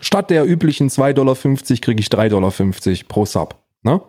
statt 0.00 0.30
der 0.30 0.46
üblichen 0.46 0.88
2,50 0.88 1.14
Dollar 1.14 1.34
kriege 1.34 2.00
ich 2.00 2.08
3,50 2.08 2.28
Dollar 2.28 2.52
pro 3.08 3.24
Sub. 3.24 3.56
Ne? 3.82 4.00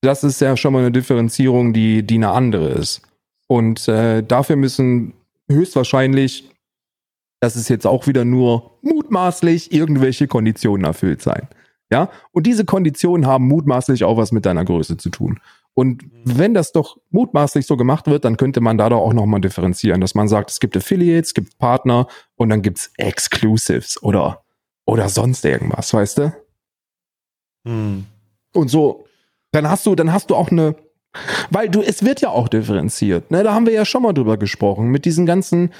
Das 0.00 0.24
ist 0.24 0.40
ja 0.40 0.56
schon 0.56 0.72
mal 0.72 0.80
eine 0.80 0.92
Differenzierung, 0.92 1.72
die, 1.72 2.02
die 2.02 2.16
eine 2.16 2.30
andere 2.30 2.68
ist. 2.68 3.02
Und 3.48 3.88
äh, 3.88 4.22
dafür 4.22 4.56
müssen 4.56 5.14
höchstwahrscheinlich, 5.48 6.50
das 7.40 7.56
ist 7.56 7.68
jetzt 7.68 7.86
auch 7.86 8.06
wieder 8.06 8.24
nur 8.24 8.78
mutmaßlich, 8.82 9.72
irgendwelche 9.72 10.28
Konditionen 10.28 10.84
erfüllt 10.84 11.22
sein. 11.22 11.48
Ja, 11.90 12.10
und 12.32 12.46
diese 12.46 12.66
Konditionen 12.66 13.26
haben 13.26 13.48
mutmaßlich 13.48 14.04
auch 14.04 14.18
was 14.18 14.30
mit 14.30 14.44
deiner 14.44 14.64
Größe 14.64 14.98
zu 14.98 15.08
tun. 15.08 15.40
Und 15.72 16.02
wenn 16.24 16.52
das 16.52 16.72
doch 16.72 16.98
mutmaßlich 17.10 17.66
so 17.66 17.76
gemacht 17.76 18.08
wird, 18.08 18.24
dann 18.24 18.36
könnte 18.36 18.60
man 18.60 18.76
da 18.76 18.88
doch 18.90 18.98
auch 18.98 19.14
nochmal 19.14 19.40
differenzieren, 19.40 20.00
dass 20.00 20.14
man 20.14 20.28
sagt, 20.28 20.50
es 20.50 20.60
gibt 20.60 20.76
Affiliates, 20.76 21.30
es 21.30 21.34
gibt 21.34 21.56
Partner 21.58 22.08
und 22.34 22.50
dann 22.50 22.62
gibt's 22.62 22.92
Exclusives 22.96 24.02
oder 24.02 24.42
oder 24.88 25.10
sonst 25.10 25.44
irgendwas, 25.44 25.92
weißt 25.92 26.18
du? 26.18 26.32
Hm. 27.66 28.06
Und 28.54 28.68
so, 28.68 29.04
dann 29.52 29.68
hast 29.68 29.84
du, 29.84 29.94
dann 29.94 30.12
hast 30.12 30.30
du 30.30 30.34
auch 30.34 30.50
eine, 30.50 30.76
weil 31.50 31.68
du, 31.68 31.82
es 31.82 32.02
wird 32.02 32.22
ja 32.22 32.30
auch 32.30 32.48
differenziert, 32.48 33.30
ne? 33.30 33.42
Da 33.42 33.52
haben 33.52 33.66
wir 33.66 33.74
ja 33.74 33.84
schon 33.84 34.02
mal 34.02 34.14
drüber 34.14 34.38
gesprochen, 34.38 34.88
mit 34.88 35.04
diesen 35.04 35.26
ganzen 35.26 35.74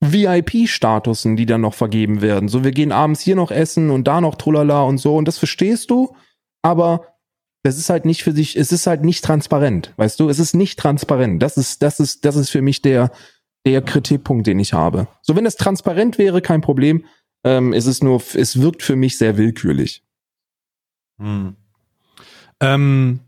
VIP-Statusen, 0.00 1.36
die 1.36 1.46
dann 1.46 1.62
noch 1.62 1.72
vergeben 1.72 2.20
werden. 2.20 2.48
So, 2.48 2.62
wir 2.62 2.72
gehen 2.72 2.92
abends 2.92 3.22
hier 3.22 3.34
noch 3.34 3.50
essen 3.50 3.88
und 3.88 4.06
da 4.06 4.20
noch 4.20 4.34
Trulala 4.34 4.82
und 4.82 4.98
so, 4.98 5.16
und 5.16 5.26
das 5.26 5.38
verstehst 5.38 5.90
du, 5.90 6.14
aber 6.60 7.06
das 7.62 7.78
ist 7.78 7.88
halt 7.88 8.04
nicht 8.04 8.22
für 8.22 8.32
sich, 8.32 8.56
es 8.56 8.72
ist 8.72 8.86
halt 8.86 9.04
nicht 9.04 9.24
transparent, 9.24 9.94
weißt 9.96 10.20
du? 10.20 10.28
Es 10.28 10.38
ist 10.38 10.54
nicht 10.54 10.78
transparent. 10.78 11.42
Das 11.42 11.56
ist, 11.56 11.82
das 11.82 11.98
ist, 11.98 12.26
das 12.26 12.36
ist 12.36 12.50
für 12.50 12.62
mich 12.62 12.82
der, 12.82 13.10
der 13.64 13.80
Kritikpunkt, 13.80 14.46
den 14.46 14.58
ich 14.58 14.74
habe. 14.74 15.06
So, 15.22 15.34
wenn 15.34 15.46
es 15.46 15.56
transparent 15.56 16.18
wäre, 16.18 16.42
kein 16.42 16.60
Problem, 16.60 17.04
ähm, 17.44 17.72
es 17.72 17.86
ist 17.86 18.02
nur, 18.02 18.22
es 18.34 18.60
wirkt 18.60 18.82
für 18.82 18.96
mich 18.96 19.18
sehr 19.18 19.36
willkürlich. 19.36 20.02
Hm. 21.18 21.56
Ähm, 22.60 23.20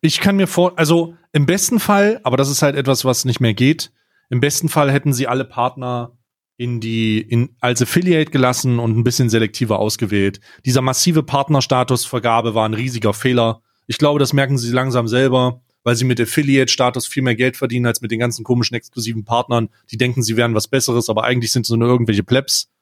ich 0.00 0.20
kann 0.20 0.36
mir 0.36 0.46
vor, 0.46 0.78
also 0.78 1.16
im 1.32 1.46
besten 1.46 1.80
Fall, 1.80 2.20
aber 2.22 2.36
das 2.36 2.50
ist 2.50 2.62
halt 2.62 2.76
etwas, 2.76 3.04
was 3.04 3.24
nicht 3.24 3.40
mehr 3.40 3.54
geht. 3.54 3.92
Im 4.30 4.40
besten 4.40 4.68
Fall 4.68 4.90
hätten 4.90 5.12
sie 5.12 5.26
alle 5.26 5.44
Partner 5.44 6.16
in 6.56 6.80
die 6.80 7.20
in, 7.20 7.54
als 7.60 7.82
Affiliate 7.82 8.30
gelassen 8.30 8.78
und 8.78 8.96
ein 8.96 9.04
bisschen 9.04 9.28
selektiver 9.28 9.78
ausgewählt. 9.78 10.40
Dieser 10.64 10.80
massive 10.80 11.22
Partnerstatusvergabe 11.22 12.54
war 12.54 12.66
ein 12.66 12.74
riesiger 12.74 13.12
Fehler. 13.12 13.62
Ich 13.86 13.98
glaube, 13.98 14.18
das 14.18 14.32
merken 14.32 14.56
sie 14.56 14.72
langsam 14.72 15.06
selber 15.06 15.62
weil 15.86 15.94
sie 15.94 16.04
mit 16.04 16.20
Affiliate-Status 16.20 17.06
viel 17.06 17.22
mehr 17.22 17.36
Geld 17.36 17.56
verdienen 17.56 17.86
als 17.86 18.00
mit 18.00 18.10
den 18.10 18.18
ganzen 18.18 18.42
komischen 18.42 18.74
exklusiven 18.74 19.24
Partnern. 19.24 19.68
Die 19.92 19.96
denken, 19.96 20.20
sie 20.24 20.36
wären 20.36 20.52
was 20.52 20.66
Besseres, 20.66 21.08
aber 21.08 21.22
eigentlich 21.22 21.52
sind 21.52 21.64
sie 21.64 21.76
nur 21.76 21.86
irgendwelche 21.88 22.24
Plebs. 22.24 22.72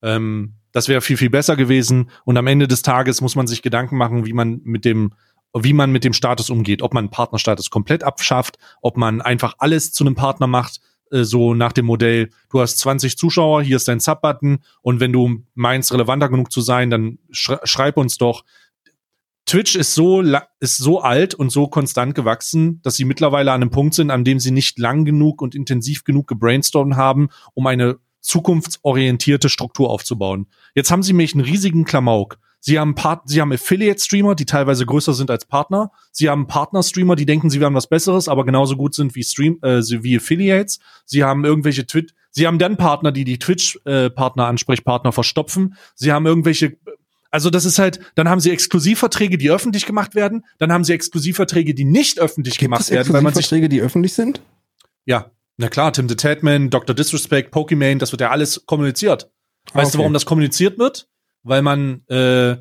Ähm, 0.00 0.52
das 0.70 0.86
wäre 0.86 1.00
viel, 1.00 1.16
viel 1.16 1.28
besser 1.28 1.56
gewesen. 1.56 2.08
Und 2.24 2.36
am 2.36 2.46
Ende 2.46 2.68
des 2.68 2.82
Tages 2.82 3.20
muss 3.20 3.34
man 3.34 3.48
sich 3.48 3.62
Gedanken 3.62 3.96
machen, 3.96 4.26
wie 4.26 4.32
man 4.32 4.60
mit 4.62 4.84
dem 4.84 5.12
wie 5.54 5.72
man 5.72 5.90
mit 5.90 6.04
dem 6.04 6.12
Status 6.12 6.50
umgeht, 6.50 6.82
ob 6.82 6.94
man 6.94 7.10
Partnerstatus 7.10 7.68
komplett 7.68 8.04
abschafft, 8.04 8.58
ob 8.80 8.96
man 8.96 9.20
einfach 9.20 9.54
alles 9.58 9.92
zu 9.92 10.04
einem 10.04 10.14
Partner 10.14 10.46
macht, 10.46 10.80
äh, 11.10 11.24
so 11.24 11.54
nach 11.54 11.72
dem 11.72 11.86
Modell, 11.86 12.30
du 12.48 12.60
hast 12.60 12.78
20 12.78 13.18
Zuschauer, 13.18 13.62
hier 13.62 13.76
ist 13.76 13.88
dein 13.88 13.98
Sub-Button 13.98 14.60
und 14.82 15.00
wenn 15.00 15.12
du 15.12 15.42
meinst, 15.54 15.92
relevanter 15.92 16.28
genug 16.28 16.52
zu 16.52 16.60
sein, 16.60 16.90
dann 16.90 17.18
schreib 17.32 17.96
uns 17.96 18.18
doch, 18.18 18.44
Twitch 19.46 19.74
ist 19.76 19.94
so, 19.94 20.22
ist 20.60 20.78
so 20.78 21.00
alt 21.00 21.34
und 21.34 21.50
so 21.50 21.68
konstant 21.68 22.14
gewachsen, 22.14 22.80
dass 22.82 22.96
sie 22.96 23.04
mittlerweile 23.04 23.52
an 23.52 23.62
einem 23.62 23.70
Punkt 23.70 23.94
sind, 23.94 24.10
an 24.10 24.24
dem 24.24 24.38
sie 24.38 24.50
nicht 24.50 24.78
lang 24.78 25.04
genug 25.04 25.42
und 25.42 25.54
intensiv 25.54 26.04
genug 26.04 26.28
gebrainstormt 26.28 26.96
haben, 26.96 27.28
um 27.54 27.66
eine 27.66 27.98
zukunftsorientierte 28.20 29.48
Struktur 29.48 29.90
aufzubauen. 29.90 30.46
Jetzt 30.74 30.90
haben 30.90 31.02
sie 31.02 31.12
mich 31.12 31.34
einen 31.34 31.44
riesigen 31.44 31.84
Klamauk. 31.84 32.38
Sie 32.64 32.78
haben, 32.78 32.94
Part 32.94 33.28
sie 33.28 33.40
haben 33.40 33.52
Affiliate-Streamer, 33.52 34.36
die 34.36 34.46
teilweise 34.46 34.86
größer 34.86 35.14
sind 35.14 35.32
als 35.32 35.44
Partner. 35.44 35.90
Sie 36.12 36.30
haben 36.30 36.46
Partner-Streamer, 36.46 37.16
die 37.16 37.26
denken, 37.26 37.50
sie 37.50 37.60
wären 37.60 37.74
was 37.74 37.88
Besseres, 37.88 38.28
aber 38.28 38.44
genauso 38.44 38.76
gut 38.76 38.94
sind 38.94 39.16
wie 39.16 39.24
Stream, 39.24 39.58
äh, 39.62 39.80
wie 39.80 40.16
Affiliates. 40.16 40.78
Sie 41.04 41.24
haben 41.24 41.44
irgendwelche 41.44 41.84
Twitch, 41.88 42.14
sie 42.30 42.46
haben 42.46 42.60
dann 42.60 42.76
Partner, 42.76 43.10
die 43.10 43.24
die 43.24 43.40
Twitch-Partner, 43.40 44.44
äh, 44.44 44.46
Ansprechpartner 44.46 45.10
verstopfen. 45.10 45.74
Sie 45.96 46.12
haben 46.12 46.24
irgendwelche 46.24 46.78
also 47.32 47.50
das 47.50 47.64
ist 47.64 47.78
halt, 47.78 47.98
dann 48.14 48.28
haben 48.28 48.40
sie 48.40 48.50
Exklusivverträge, 48.50 49.38
die 49.38 49.50
öffentlich 49.50 49.86
gemacht 49.86 50.14
werden, 50.14 50.44
dann 50.58 50.70
haben 50.70 50.84
sie 50.84 50.92
Exklusivverträge, 50.92 51.74
die 51.74 51.84
nicht 51.84 52.20
öffentlich 52.20 52.58
Gibt 52.58 52.70
gemacht 52.70 52.90
werden, 52.90 53.12
weil 53.12 53.22
man 53.22 53.34
sich 53.34 53.46
Verträge, 53.46 53.68
die 53.68 53.80
öffentlich 53.80 54.12
sind? 54.12 54.42
Ja, 55.06 55.32
na 55.56 55.68
klar, 55.68 55.92
Tim 55.92 56.08
the 56.08 56.14
Tatman, 56.14 56.70
Dr. 56.70 56.94
Disrespect, 56.94 57.50
Pokimane, 57.50 57.96
das 57.96 58.12
wird 58.12 58.20
ja 58.20 58.30
alles 58.30 58.66
kommuniziert. 58.66 59.30
Weißt 59.72 59.88
okay. 59.88 59.92
du, 59.92 59.98
warum 59.98 60.12
das 60.12 60.26
kommuniziert 60.26 60.78
wird? 60.78 61.08
Weil 61.42 61.62
man 61.62 62.06
äh, 62.08 62.56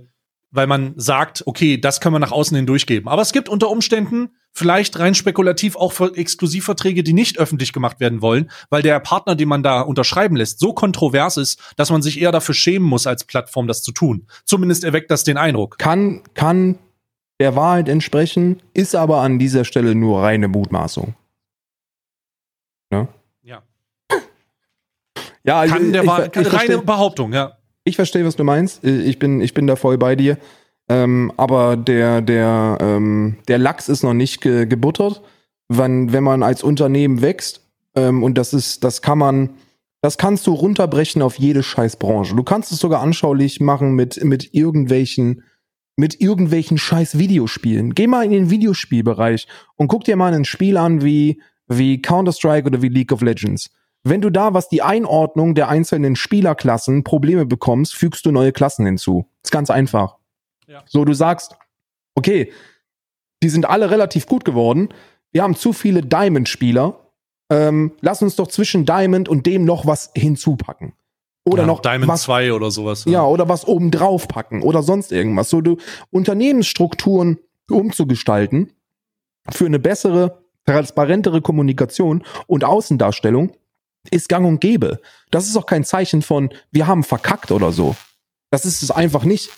weil 0.51 0.67
man 0.67 0.93
sagt, 0.97 1.43
okay, 1.45 1.77
das 1.77 2.01
können 2.01 2.15
wir 2.15 2.19
nach 2.19 2.31
außen 2.31 2.55
hin 2.55 2.65
durchgeben. 2.65 3.07
Aber 3.07 3.21
es 3.21 3.31
gibt 3.31 3.49
unter 3.49 3.69
Umständen 3.69 4.29
vielleicht 4.51 4.99
rein 4.99 5.15
spekulativ 5.15 5.77
auch 5.77 5.97
Exklusivverträge, 5.99 7.03
die 7.03 7.13
nicht 7.13 7.39
öffentlich 7.39 7.71
gemacht 7.71 7.99
werden 7.99 8.21
wollen, 8.21 8.51
weil 8.69 8.81
der 8.81 8.99
Partner, 8.99 9.35
den 9.35 9.47
man 9.47 9.63
da 9.63 9.81
unterschreiben 9.81 10.35
lässt, 10.35 10.59
so 10.59 10.73
kontrovers 10.73 11.37
ist, 11.37 11.73
dass 11.77 11.89
man 11.89 12.01
sich 12.01 12.21
eher 12.21 12.33
dafür 12.33 12.53
schämen 12.53 12.87
muss, 12.87 13.07
als 13.07 13.23
Plattform 13.23 13.67
das 13.67 13.81
zu 13.81 13.93
tun. 13.93 14.27
Zumindest 14.43 14.83
erweckt 14.83 15.09
das 15.09 15.23
den 15.23 15.37
Eindruck. 15.37 15.77
Kann, 15.77 16.21
kann 16.33 16.77
der 17.39 17.55
Wahrheit 17.55 17.87
entsprechen, 17.87 18.61
ist 18.73 18.95
aber 18.95 19.21
an 19.21 19.39
dieser 19.39 19.63
Stelle 19.65 19.95
nur 19.95 20.21
reine 20.21 20.49
Mutmaßung. 20.49 21.15
Ne? 22.91 23.07
Ja. 23.41 23.63
Ja, 25.43 25.65
Kann 25.65 25.85
ich, 25.87 25.91
der 25.93 26.03
ich, 26.03 26.09
reine 26.09 26.43
verstehe, 26.43 26.77
Behauptung, 26.79 27.33
ja. 27.33 27.57
Ich 27.83 27.95
verstehe, 27.95 28.25
was 28.25 28.35
du 28.35 28.43
meinst. 28.43 28.83
Ich 28.83 29.19
bin, 29.19 29.41
ich 29.41 29.53
bin 29.53 29.67
da 29.67 29.75
voll 29.75 29.97
bei 29.97 30.15
dir. 30.15 30.37
Ähm, 30.89 31.31
aber 31.37 31.77
der, 31.77 32.21
der, 32.21 32.77
ähm, 32.81 33.37
der 33.47 33.57
Lachs 33.57 33.89
ist 33.89 34.03
noch 34.03 34.13
nicht 34.13 34.41
ge 34.41 34.65
gebuttert. 34.65 35.21
Wenn, 35.69 36.11
wenn 36.11 36.23
man 36.23 36.43
als 36.43 36.63
Unternehmen 36.63 37.21
wächst, 37.21 37.61
ähm, 37.95 38.23
und 38.23 38.37
das 38.37 38.53
ist, 38.53 38.83
das 38.83 39.01
kann 39.01 39.17
man, 39.17 39.51
das 40.01 40.17
kannst 40.17 40.47
du 40.47 40.53
runterbrechen 40.53 41.21
auf 41.21 41.39
jede 41.39 41.63
Scheißbranche. 41.63 42.35
Du 42.35 42.43
kannst 42.43 42.71
es 42.71 42.79
sogar 42.79 43.01
anschaulich 43.01 43.59
machen 43.59 43.93
mit, 43.93 44.23
mit 44.23 44.53
irgendwelchen, 44.53 45.43
mit 45.95 46.19
irgendwelchen 46.19 46.77
scheiß 46.77 47.17
Videospielen. 47.17 47.95
Geh 47.95 48.07
mal 48.07 48.25
in 48.25 48.31
den 48.31 48.49
Videospielbereich 48.49 49.47
und 49.75 49.87
guck 49.87 50.03
dir 50.03 50.15
mal 50.15 50.33
ein 50.33 50.45
Spiel 50.45 50.77
an 50.77 51.03
wie, 51.03 51.41
wie 51.67 52.01
Counter-Strike 52.01 52.67
oder 52.67 52.81
wie 52.81 52.89
League 52.89 53.11
of 53.11 53.21
Legends. 53.21 53.69
Wenn 54.03 54.21
du 54.21 54.29
da, 54.31 54.53
was 54.53 54.67
die 54.67 54.81
Einordnung 54.81 55.53
der 55.53 55.69
einzelnen 55.69 56.15
Spielerklassen 56.15 57.03
Probleme 57.03 57.45
bekommst, 57.45 57.95
fügst 57.95 58.25
du 58.25 58.31
neue 58.31 58.51
Klassen 58.51 58.85
hinzu. 58.85 59.27
ist 59.43 59.51
ganz 59.51 59.69
einfach. 59.69 60.17
Ja. 60.67 60.83
So, 60.87 61.05
du 61.05 61.13
sagst, 61.13 61.55
okay, 62.15 62.51
die 63.43 63.49
sind 63.49 63.69
alle 63.69 63.91
relativ 63.91 64.25
gut 64.25 64.45
geworden. 64.45 64.89
Wir 65.31 65.43
haben 65.43 65.55
zu 65.55 65.73
viele 65.73 66.01
Diamond-Spieler. 66.01 66.99
Ähm, 67.49 67.91
lass 68.01 68.21
uns 68.21 68.35
doch 68.35 68.47
zwischen 68.47 68.85
Diamond 68.85 69.29
und 69.29 69.45
dem 69.45 69.65
noch 69.65 69.85
was 69.85 70.11
hinzupacken. 70.15 70.93
Oder 71.43 71.63
ja, 71.63 71.67
noch 71.67 71.79
Diamond 71.79 72.07
was 72.07 72.23
2 72.23 72.53
oder 72.53 72.69
sowas. 72.71 73.05
ja, 73.05 73.25
oder 73.25 73.49
was 73.49 73.67
oben 73.67 73.91
drauf 73.91 74.27
packen 74.27 74.61
oder 74.61 74.83
sonst 74.83 75.11
irgendwas. 75.11 75.49
So 75.49 75.61
du 75.61 75.77
Unternehmensstrukturen 76.11 77.39
umzugestalten 77.69 78.71
für 79.49 79.65
eine 79.65 79.79
bessere, 79.79 80.43
transparentere 80.65 81.41
Kommunikation 81.41 82.23
und 82.45 82.63
Außendarstellung 82.63 83.53
ist 84.09 84.29
gang 84.29 84.47
und 84.47 84.61
gäbe. 84.61 84.99
Das 85.29 85.47
ist 85.47 85.55
auch 85.55 85.65
kein 85.65 85.83
Zeichen 85.83 86.21
von, 86.21 86.49
wir 86.71 86.87
haben 86.87 87.03
verkackt 87.03 87.51
oder 87.51 87.71
so. 87.71 87.95
Das 88.49 88.65
ist 88.65 88.81
es 88.81 88.91
einfach 88.91 89.23
nicht. 89.23 89.49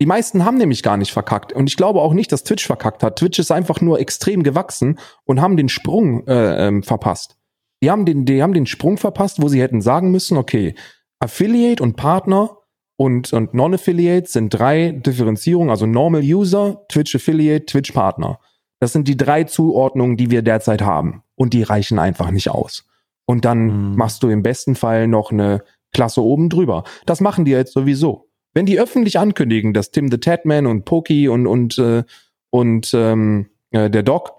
Die 0.00 0.06
meisten 0.06 0.44
haben 0.44 0.58
nämlich 0.58 0.82
gar 0.82 0.96
nicht 0.96 1.12
verkackt. 1.12 1.52
Und 1.52 1.68
ich 1.68 1.76
glaube 1.76 2.02
auch 2.02 2.12
nicht, 2.12 2.30
dass 2.32 2.44
Twitch 2.44 2.66
verkackt 2.66 3.02
hat. 3.02 3.18
Twitch 3.18 3.38
ist 3.38 3.50
einfach 3.50 3.80
nur 3.80 3.98
extrem 3.98 4.42
gewachsen 4.42 4.98
und 5.24 5.40
haben 5.40 5.56
den 5.56 5.68
Sprung 5.68 6.26
äh, 6.26 6.66
ähm, 6.66 6.82
verpasst. 6.82 7.36
Die 7.82 7.90
haben, 7.90 8.04
den, 8.04 8.24
die 8.24 8.42
haben 8.42 8.52
den 8.52 8.66
Sprung 8.66 8.98
verpasst, 8.98 9.40
wo 9.40 9.48
sie 9.48 9.60
hätten 9.60 9.80
sagen 9.80 10.10
müssen, 10.10 10.36
okay, 10.36 10.74
Affiliate 11.18 11.82
und 11.82 11.96
Partner 11.96 12.58
und, 12.96 13.32
und 13.32 13.54
Non-Affiliate 13.54 14.28
sind 14.28 14.50
drei 14.50 14.92
Differenzierungen, 14.92 15.70
also 15.70 15.86
Normal 15.86 16.22
User, 16.22 16.84
Twitch 16.88 17.14
Affiliate, 17.14 17.66
Twitch 17.66 17.92
Partner. 17.92 18.38
Das 18.80 18.92
sind 18.92 19.08
die 19.08 19.16
drei 19.16 19.44
Zuordnungen, 19.44 20.16
die 20.16 20.30
wir 20.30 20.42
derzeit 20.42 20.82
haben. 20.82 21.22
Und 21.34 21.52
die 21.54 21.62
reichen 21.62 21.98
einfach 21.98 22.30
nicht 22.30 22.50
aus. 22.50 22.84
Und 23.26 23.44
dann 23.44 23.90
Mhm. 23.90 23.96
machst 23.96 24.22
du 24.22 24.28
im 24.28 24.42
besten 24.42 24.74
Fall 24.76 25.08
noch 25.08 25.30
eine 25.32 25.62
Klasse 25.92 26.22
oben 26.22 26.48
drüber. 26.48 26.84
Das 27.06 27.20
machen 27.20 27.44
die 27.44 27.50
jetzt 27.52 27.72
sowieso. 27.72 28.28
Wenn 28.54 28.66
die 28.66 28.78
öffentlich 28.80 29.18
ankündigen, 29.18 29.72
dass 29.74 29.90
Tim 29.90 30.10
the 30.10 30.18
Tatman 30.18 30.66
und 30.66 30.84
Pokey 30.84 31.28
und, 31.28 31.46
und, 31.46 31.76
äh, 31.78 32.04
und 32.50 32.90
ähm, 32.94 33.50
äh, 33.70 33.90
der 33.90 34.02
Doc, 34.02 34.32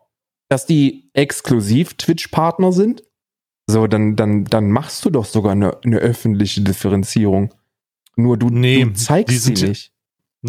dass 0.50 0.66
die 0.66 1.10
exklusiv 1.14 1.96
Twitch-Partner 1.96 2.72
sind, 2.72 3.04
so, 3.70 3.86
dann, 3.88 4.16
dann, 4.16 4.46
dann 4.46 4.72
machst 4.72 5.04
du 5.04 5.10
doch 5.10 5.26
sogar 5.26 5.52
eine, 5.52 5.78
eine 5.84 5.98
öffentliche 5.98 6.62
Differenzierung. 6.62 7.54
Nur 8.16 8.38
du, 8.38 8.50
Nee, 8.50 8.86
du 8.86 8.94
zeigst 8.94 9.34
die 9.34 9.38
sind- 9.38 9.58
sie 9.58 9.68
nicht. 9.68 9.92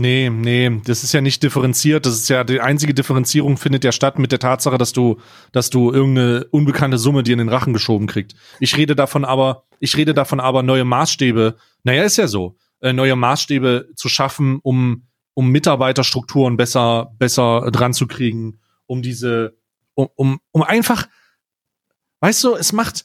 Nee, 0.00 0.30
nee, 0.30 0.80
das 0.84 1.02
ist 1.02 1.12
ja 1.12 1.20
nicht 1.20 1.42
differenziert. 1.42 2.06
Das 2.06 2.14
ist 2.14 2.28
ja 2.28 2.44
die 2.44 2.60
einzige 2.60 2.94
Differenzierung 2.94 3.56
findet 3.56 3.82
ja 3.82 3.90
statt 3.90 4.18
mit 4.18 4.30
der 4.30 4.38
Tatsache, 4.38 4.78
dass 4.78 4.92
du, 4.92 5.18
dass 5.50 5.70
du 5.70 5.92
irgendeine 5.92 6.46
unbekannte 6.50 6.98
Summe 6.98 7.24
dir 7.24 7.32
in 7.32 7.38
den 7.38 7.48
Rachen 7.48 7.72
geschoben 7.72 8.06
kriegst. 8.06 8.36
Ich 8.60 8.76
rede 8.76 8.94
davon 8.94 9.24
aber, 9.24 9.64
ich 9.80 9.96
rede 9.96 10.14
davon 10.14 10.38
aber 10.38 10.62
neue 10.62 10.84
Maßstäbe. 10.84 11.56
Naja, 11.82 12.04
ist 12.04 12.16
ja 12.16 12.28
so, 12.28 12.56
äh, 12.80 12.92
neue 12.92 13.16
Maßstäbe 13.16 13.88
zu 13.96 14.08
schaffen, 14.08 14.60
um, 14.62 15.08
um 15.34 15.50
Mitarbeiterstrukturen 15.50 16.56
besser, 16.56 17.12
besser 17.18 17.68
dran 17.72 17.92
zu 17.92 18.06
kriegen, 18.06 18.60
um 18.86 19.02
diese, 19.02 19.56
um, 19.94 20.08
um, 20.14 20.38
um 20.52 20.62
einfach, 20.62 21.08
weißt 22.20 22.44
du, 22.44 22.54
es 22.54 22.72
macht, 22.72 23.04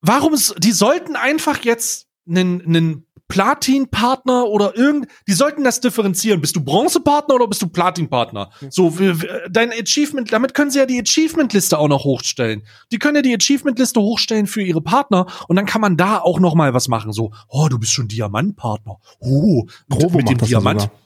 warum, 0.00 0.34
die 0.58 0.72
sollten 0.72 1.14
einfach 1.14 1.62
jetzt 1.62 2.08
einen, 2.28 2.62
einen 2.62 3.06
Platin-Partner 3.30 4.44
oder 4.44 4.76
irgend, 4.76 5.06
die 5.26 5.32
sollten 5.32 5.64
das 5.64 5.80
differenzieren. 5.80 6.42
Bist 6.42 6.56
du 6.56 6.60
Bronze-Partner 6.62 7.36
oder 7.36 7.48
bist 7.48 7.62
du 7.62 7.68
Platin-Partner? 7.68 8.50
So, 8.68 8.92
dein 9.48 9.70
Achievement, 9.72 10.30
damit 10.30 10.52
können 10.52 10.70
sie 10.70 10.80
ja 10.80 10.86
die 10.86 11.00
Achievement-Liste 11.00 11.78
auch 11.78 11.88
noch 11.88 12.04
hochstellen. 12.04 12.64
Die 12.92 12.98
können 12.98 13.16
ja 13.16 13.22
die 13.22 13.34
Achievement-Liste 13.34 14.00
hochstellen 14.00 14.46
für 14.46 14.60
ihre 14.60 14.82
Partner 14.82 15.26
und 15.48 15.56
dann 15.56 15.64
kann 15.64 15.80
man 15.80 15.96
da 15.96 16.18
auch 16.18 16.40
noch 16.40 16.54
mal 16.54 16.74
was 16.74 16.88
machen. 16.88 17.12
So, 17.12 17.32
oh, 17.48 17.68
du 17.68 17.78
bist 17.78 17.92
schon 17.92 18.08
Diamant-Partner. 18.08 18.96
Oh, 19.20 19.66
Provo 19.88 20.18
mit 20.18 20.28
dem 20.28 20.36
das 20.36 20.50
ja 20.50 20.58
Diamant. 20.58 20.82
sogar. 20.82 20.96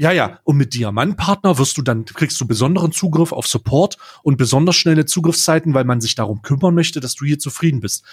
Ja, 0.00 0.12
ja. 0.12 0.38
Und 0.44 0.56
mit 0.56 0.74
Diamantpartner 0.74 1.58
wirst 1.58 1.76
du 1.76 1.82
dann, 1.82 2.04
kriegst 2.04 2.40
du 2.40 2.46
besonderen 2.46 2.92
Zugriff 2.92 3.32
auf 3.32 3.48
Support 3.48 3.98
und 4.22 4.36
besonders 4.36 4.76
schnelle 4.76 5.06
Zugriffszeiten, 5.06 5.74
weil 5.74 5.82
man 5.82 6.00
sich 6.00 6.14
darum 6.14 6.40
kümmern 6.40 6.76
möchte, 6.76 7.00
dass 7.00 7.16
du 7.16 7.24
hier 7.24 7.40
zufrieden 7.40 7.80
bist. 7.80 8.04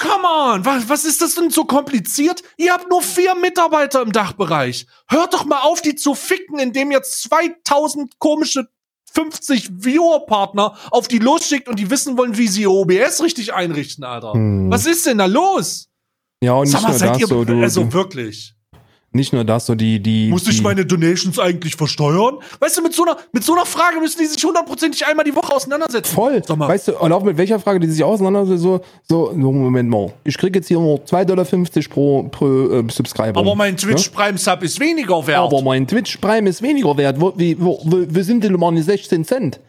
Come 0.00 0.26
on, 0.26 0.64
was, 0.64 0.88
was 0.88 1.04
ist 1.04 1.20
das 1.20 1.34
denn 1.34 1.50
so 1.50 1.66
kompliziert? 1.66 2.42
Ihr 2.56 2.72
habt 2.72 2.88
nur 2.88 3.02
vier 3.02 3.34
Mitarbeiter 3.34 4.00
im 4.00 4.12
Dachbereich. 4.12 4.86
Hört 5.08 5.34
doch 5.34 5.44
mal 5.44 5.60
auf, 5.60 5.82
die 5.82 5.94
zu 5.94 6.14
ficken, 6.14 6.58
indem 6.58 6.90
ihr 6.90 7.02
2000 7.02 8.18
komische 8.18 8.68
50 9.12 9.70
Viewer-Partner 9.84 10.74
auf 10.90 11.06
die 11.06 11.18
losschickt 11.18 11.68
und 11.68 11.78
die 11.78 11.90
wissen 11.90 12.16
wollen, 12.16 12.38
wie 12.38 12.48
sie 12.48 12.62
ihr 12.62 12.70
OBS 12.70 13.22
richtig 13.22 13.52
einrichten, 13.52 14.04
Alter. 14.04 14.32
Hm. 14.32 14.70
Was 14.70 14.86
ist 14.86 15.04
denn 15.04 15.18
da 15.18 15.26
los? 15.26 15.88
Ja, 16.42 16.54
und 16.54 16.62
nicht 16.62 16.72
Sag 16.72 16.82
mal, 16.82 16.88
nur 16.90 16.98
seid 16.98 17.10
das, 17.10 17.20
ihr, 17.20 17.26
so, 17.26 17.44
du, 17.44 17.60
also 17.60 17.92
wirklich. 17.92 18.54
Nicht 19.12 19.32
nur 19.32 19.44
das, 19.44 19.66
so 19.66 19.74
die, 19.74 20.00
die. 20.00 20.28
Muss 20.28 20.44
die, 20.44 20.50
ich 20.50 20.62
meine 20.62 20.86
Donations 20.86 21.38
eigentlich 21.38 21.74
versteuern? 21.74 22.36
Weißt 22.60 22.78
du, 22.78 22.82
mit 22.82 22.94
so 22.94 23.02
einer, 23.02 23.16
mit 23.32 23.42
so 23.42 23.54
einer 23.54 23.66
Frage 23.66 23.98
müssen 23.98 24.20
die 24.20 24.26
sich 24.26 24.42
hundertprozentig 24.44 25.04
einmal 25.04 25.24
die 25.24 25.34
Woche 25.34 25.52
auseinandersetzen. 25.52 26.14
Voll. 26.14 26.42
Sag 26.46 26.56
mal. 26.56 26.68
Weißt 26.68 26.88
du, 26.88 26.98
und 26.98 27.12
auch 27.12 27.24
mit 27.24 27.36
welcher 27.36 27.58
Frage 27.58 27.80
die 27.80 27.88
sich 27.88 28.04
auseinandersetzen, 28.04 28.62
so, 28.62 28.80
so, 29.08 29.32
Moment 29.32 29.90
mal. 29.90 30.12
Ich 30.22 30.38
krieg 30.38 30.54
jetzt 30.54 30.68
hier 30.68 30.78
nur 30.78 30.98
2,50 30.98 31.24
Dollar 31.24 31.44
pro, 31.88 32.22
pro 32.30 32.70
äh, 32.78 32.84
Subscriber. 32.88 33.40
Aber 33.40 33.56
mein 33.56 33.76
Twitch 33.76 34.10
Prime 34.10 34.38
Sub 34.38 34.62
ist 34.62 34.78
weniger 34.78 35.26
wert. 35.26 35.40
Aber 35.40 35.62
mein 35.62 35.88
Twitch 35.88 36.18
Prime 36.18 36.48
ist 36.48 36.62
weniger 36.62 36.96
wert. 36.96 37.20
Wo, 37.20 37.32
wie, 37.36 37.60
wo, 37.60 37.80
wo, 37.84 38.04
wie 38.08 38.22
sind 38.22 38.44
denn 38.44 38.52
meine 38.52 38.82
16 38.82 39.24
Cent? 39.24 39.60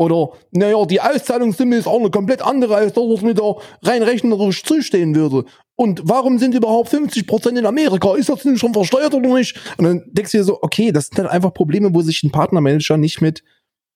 Oder, 0.00 0.30
naja, 0.50 0.86
die 0.86 0.98
Auszahlungssumme 0.98 1.76
ist 1.76 1.86
auch 1.86 2.00
eine 2.00 2.10
komplett 2.10 2.40
andere, 2.40 2.74
als 2.74 2.94
das, 2.94 3.04
was 3.04 3.20
mir 3.20 3.34
da 3.34 3.56
rein 3.82 4.02
rechnerisch 4.02 4.62
zustehen 4.62 5.14
würde. 5.14 5.44
Und 5.76 6.00
warum 6.04 6.38
sind 6.38 6.54
überhaupt 6.54 6.90
50% 6.90 7.58
in 7.58 7.66
Amerika? 7.66 8.16
Ist 8.16 8.30
das 8.30 8.42
denn 8.42 8.56
schon 8.56 8.72
versteuert 8.72 9.12
oder 9.12 9.34
nicht? 9.34 9.60
Und 9.76 9.84
dann 9.84 10.02
denkst 10.06 10.32
du 10.32 10.38
dir 10.38 10.44
so, 10.44 10.62
okay, 10.62 10.90
das 10.90 11.08
sind 11.08 11.18
dann 11.18 11.26
einfach 11.26 11.52
Probleme, 11.52 11.92
wo 11.92 12.00
sich 12.00 12.22
ein 12.22 12.30
Partnermanager 12.30 12.96
nicht 12.96 13.20
mit, 13.20 13.44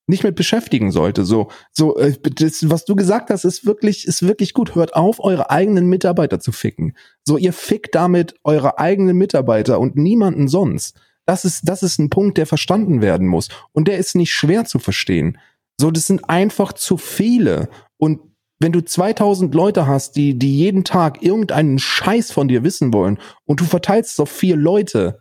nicht 0.05 0.23
mit 0.23 0.35
beschäftigen 0.35 0.91
sollte. 0.91 1.25
So, 1.25 1.47
so, 1.71 1.97
äh, 1.97 2.13
das, 2.21 2.69
was 2.69 2.85
du 2.85 2.95
gesagt 2.95 3.31
hast, 3.31 3.43
ist 3.43 3.65
wirklich, 3.65 4.05
ist 4.05 4.27
wirklich 4.27 4.53
gut. 4.53 4.75
Hört 4.75 4.95
auf, 4.95 5.19
eure 5.19 5.49
eigenen 5.49 5.87
Mitarbeiter 5.87 6.39
zu 6.39 6.51
ficken. 6.51 6.95
So, 7.23 7.35
ihr 7.37 7.51
fickt 7.51 7.95
damit 7.95 8.35
eure 8.43 8.77
eigenen 8.77 9.17
Mitarbeiter 9.17 9.79
und 9.79 9.95
niemanden 9.95 10.49
sonst. 10.49 10.99
Das 11.25 11.45
ist, 11.45 11.67
das 11.67 11.81
ist 11.81 11.97
ein 11.97 12.11
Punkt, 12.11 12.37
der 12.37 12.45
verstanden 12.45 13.01
werden 13.01 13.27
muss. 13.27 13.49
Und 13.71 13.87
der 13.87 13.97
ist 13.97 14.13
nicht 14.13 14.31
schwer 14.31 14.65
zu 14.65 14.77
verstehen. 14.77 15.39
So, 15.79 15.91
das 15.91 16.07
sind 16.07 16.29
einfach 16.29 16.73
zu 16.73 16.97
viele. 16.97 17.69
Und 17.97 18.19
wenn 18.59 18.71
du 18.71 18.81
2000 18.81 19.53
Leute 19.53 19.87
hast, 19.87 20.15
die, 20.15 20.37
die 20.37 20.57
jeden 20.57 20.83
Tag 20.83 21.21
irgendeinen 21.21 21.79
Scheiß 21.79 22.31
von 22.31 22.47
dir 22.47 22.63
wissen 22.63 22.93
wollen 22.93 23.19
und 23.45 23.59
du 23.59 23.65
verteilst 23.65 24.13
es 24.13 24.19
auf 24.19 24.29
vier 24.29 24.55
Leute, 24.55 25.19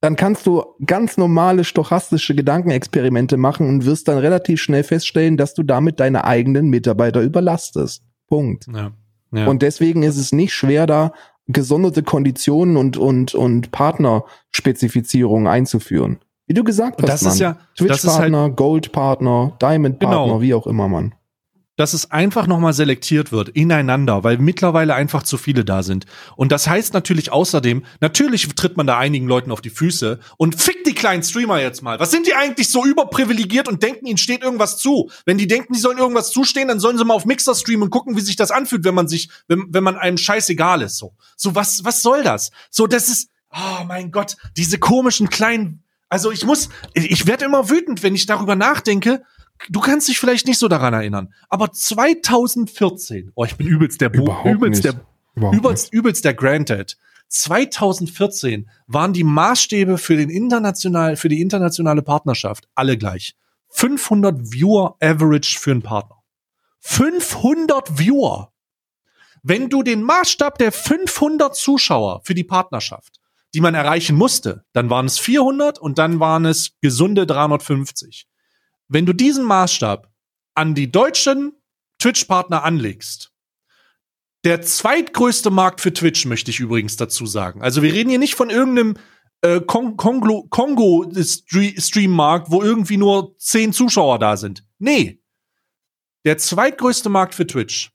dann 0.00 0.16
kannst 0.16 0.46
du 0.46 0.64
ganz 0.84 1.16
normale 1.16 1.64
stochastische 1.64 2.34
Gedankenexperimente 2.34 3.36
machen 3.36 3.68
und 3.68 3.86
wirst 3.86 4.08
dann 4.08 4.18
relativ 4.18 4.60
schnell 4.60 4.82
feststellen, 4.82 5.36
dass 5.36 5.54
du 5.54 5.62
damit 5.62 6.00
deine 6.00 6.24
eigenen 6.24 6.68
Mitarbeiter 6.68 7.22
überlastest. 7.22 8.02
Punkt. 8.26 8.66
Ja. 8.72 8.92
Ja. 9.32 9.46
Und 9.46 9.62
deswegen 9.62 10.02
ist 10.02 10.16
es 10.16 10.32
nicht 10.32 10.54
schwer, 10.54 10.86
da 10.86 11.12
gesonderte 11.46 12.02
Konditionen 12.02 12.76
und, 12.76 12.96
und, 12.96 13.34
und 13.34 13.70
Partnerspezifizierungen 13.70 15.46
einzuführen. 15.46 16.18
Wie 16.46 16.54
du 16.54 16.62
gesagt 16.64 17.00
hast, 17.00 17.08
das 17.08 17.22
ist 17.22 17.28
Mann. 17.28 17.38
ja, 17.38 17.50
ist 17.50 17.58
halt, 17.58 17.76
Twitch-Partner, 17.76 18.50
Gold-Partner, 18.50 19.56
Diamond-Partner, 19.60 20.24
Genau. 20.24 20.40
wie 20.40 20.54
auch 20.54 20.66
immer, 20.66 20.88
Mann. 20.88 21.14
dass 21.76 21.92
es 21.92 22.10
einfach 22.12 22.46
nochmal 22.46 22.72
selektiert 22.72 23.32
wird, 23.32 23.48
ineinander, 23.48 24.22
weil 24.22 24.38
mittlerweile 24.38 24.94
einfach 24.94 25.22
zu 25.24 25.36
viele 25.38 25.64
da 25.64 25.82
sind. 25.82 26.06
Und 26.36 26.52
das 26.52 26.68
heißt 26.68 26.94
natürlich 26.94 27.32
außerdem, 27.32 27.84
natürlich 28.00 28.46
tritt 28.54 28.76
man 28.76 28.86
da 28.86 28.96
einigen 28.98 29.26
Leuten 29.26 29.50
auf 29.50 29.60
die 29.60 29.70
Füße 29.70 30.20
und 30.36 30.60
fickt 30.60 30.86
die 30.86 30.94
kleinen 30.94 31.22
Streamer 31.24 31.60
jetzt 31.60 31.82
mal. 31.82 31.98
Was 31.98 32.10
sind 32.12 32.26
die 32.28 32.34
eigentlich 32.34 32.68
so 32.68 32.84
überprivilegiert 32.84 33.66
und 33.66 33.82
denken, 33.82 34.06
ihnen 34.06 34.18
steht 34.18 34.42
irgendwas 34.42 34.76
zu? 34.78 35.10
Wenn 35.24 35.38
die 35.38 35.48
denken, 35.48 35.72
die 35.72 35.80
sollen 35.80 35.98
irgendwas 35.98 36.30
zustehen, 36.30 36.68
dann 36.68 36.78
sollen 36.78 36.96
sie 36.98 37.04
mal 37.04 37.14
auf 37.14 37.24
Mixer 37.24 37.54
streamen 37.56 37.84
und 37.84 37.90
gucken, 37.90 38.16
wie 38.16 38.20
sich 38.20 38.36
das 38.36 38.50
anfühlt, 38.52 38.84
wenn 38.84 38.94
man 38.94 39.08
sich, 39.08 39.30
wenn, 39.48 39.64
wenn 39.70 39.82
man 39.82 39.96
einem 39.96 40.18
scheißegal 40.18 40.82
ist, 40.82 40.98
so. 40.98 41.14
So, 41.36 41.54
was, 41.56 41.84
was 41.84 42.02
soll 42.02 42.22
das? 42.22 42.52
So, 42.70 42.86
das 42.86 43.08
ist, 43.08 43.30
oh 43.50 43.84
mein 43.88 44.12
Gott, 44.12 44.36
diese 44.56 44.78
komischen 44.78 45.28
kleinen, 45.28 45.80
also 46.08 46.30
ich 46.30 46.44
muss, 46.44 46.68
ich 46.94 47.26
werde 47.26 47.44
immer 47.44 47.70
wütend, 47.70 48.02
wenn 48.02 48.14
ich 48.14 48.26
darüber 48.26 48.56
nachdenke, 48.56 49.24
du 49.68 49.80
kannst 49.80 50.08
dich 50.08 50.18
vielleicht 50.18 50.46
nicht 50.46 50.58
so 50.58 50.68
daran 50.68 50.94
erinnern, 50.94 51.32
aber 51.48 51.72
2014, 51.72 53.32
oh, 53.34 53.44
ich 53.44 53.56
bin 53.56 53.66
übelst 53.66 54.00
der 54.00 54.08
Bo 54.08 54.22
Überhaupt 54.22 54.46
übelst 54.46 54.84
nicht. 54.84 54.96
der 54.96 55.52
Übelst, 55.52 55.92
übelst 55.92 56.24
der 56.24 56.34
Granted. 56.34 56.96
2014 57.28 58.70
waren 58.86 59.12
die 59.12 59.24
Maßstäbe 59.24 59.98
für 59.98 60.16
den 60.16 60.30
international, 60.30 61.16
für 61.16 61.28
die 61.28 61.40
internationale 61.40 62.02
Partnerschaft 62.02 62.68
alle 62.74 62.96
gleich. 62.96 63.34
500 63.70 64.52
Viewer 64.52 64.96
Average 65.00 65.58
für 65.58 65.72
einen 65.72 65.82
Partner. 65.82 66.22
500 66.80 67.98
Viewer. 67.98 68.52
Wenn 69.42 69.68
du 69.68 69.82
den 69.82 70.02
Maßstab 70.02 70.58
der 70.58 70.70
500 70.70 71.56
Zuschauer 71.56 72.20
für 72.24 72.34
die 72.34 72.44
Partnerschaft, 72.44 73.20
die 73.54 73.60
man 73.60 73.74
erreichen 73.74 74.16
musste, 74.16 74.64
dann 74.72 74.90
waren 74.90 75.06
es 75.06 75.18
400 75.18 75.78
und 75.78 75.96
dann 75.98 76.20
waren 76.20 76.44
es 76.44 76.72
gesunde 76.80 77.24
350. 77.24 78.26
Wenn 78.88 79.06
du 79.06 79.12
diesen 79.12 79.44
Maßstab 79.44 80.10
an 80.54 80.74
die 80.74 80.90
deutschen 80.90 81.52
Twitch-Partner 82.00 82.64
anlegst, 82.64 83.30
der 84.42 84.60
zweitgrößte 84.60 85.50
Markt 85.50 85.80
für 85.80 85.92
Twitch, 85.92 86.26
möchte 86.26 86.50
ich 86.50 86.58
übrigens 86.60 86.96
dazu 86.96 87.26
sagen. 87.26 87.62
Also 87.62 87.82
wir 87.82 87.92
reden 87.92 88.10
hier 88.10 88.18
nicht 88.18 88.34
von 88.34 88.50
irgendeinem 88.50 88.96
äh, 89.40 89.60
Kongo-Stream-Markt, 89.60 92.50
wo 92.50 92.60
irgendwie 92.62 92.96
nur 92.96 93.36
zehn 93.38 93.72
Zuschauer 93.72 94.18
da 94.18 94.36
sind. 94.36 94.66
Nee. 94.78 95.22
Der 96.24 96.38
zweitgrößte 96.38 97.08
Markt 97.08 97.36
für 97.36 97.46
Twitch. 97.46 97.92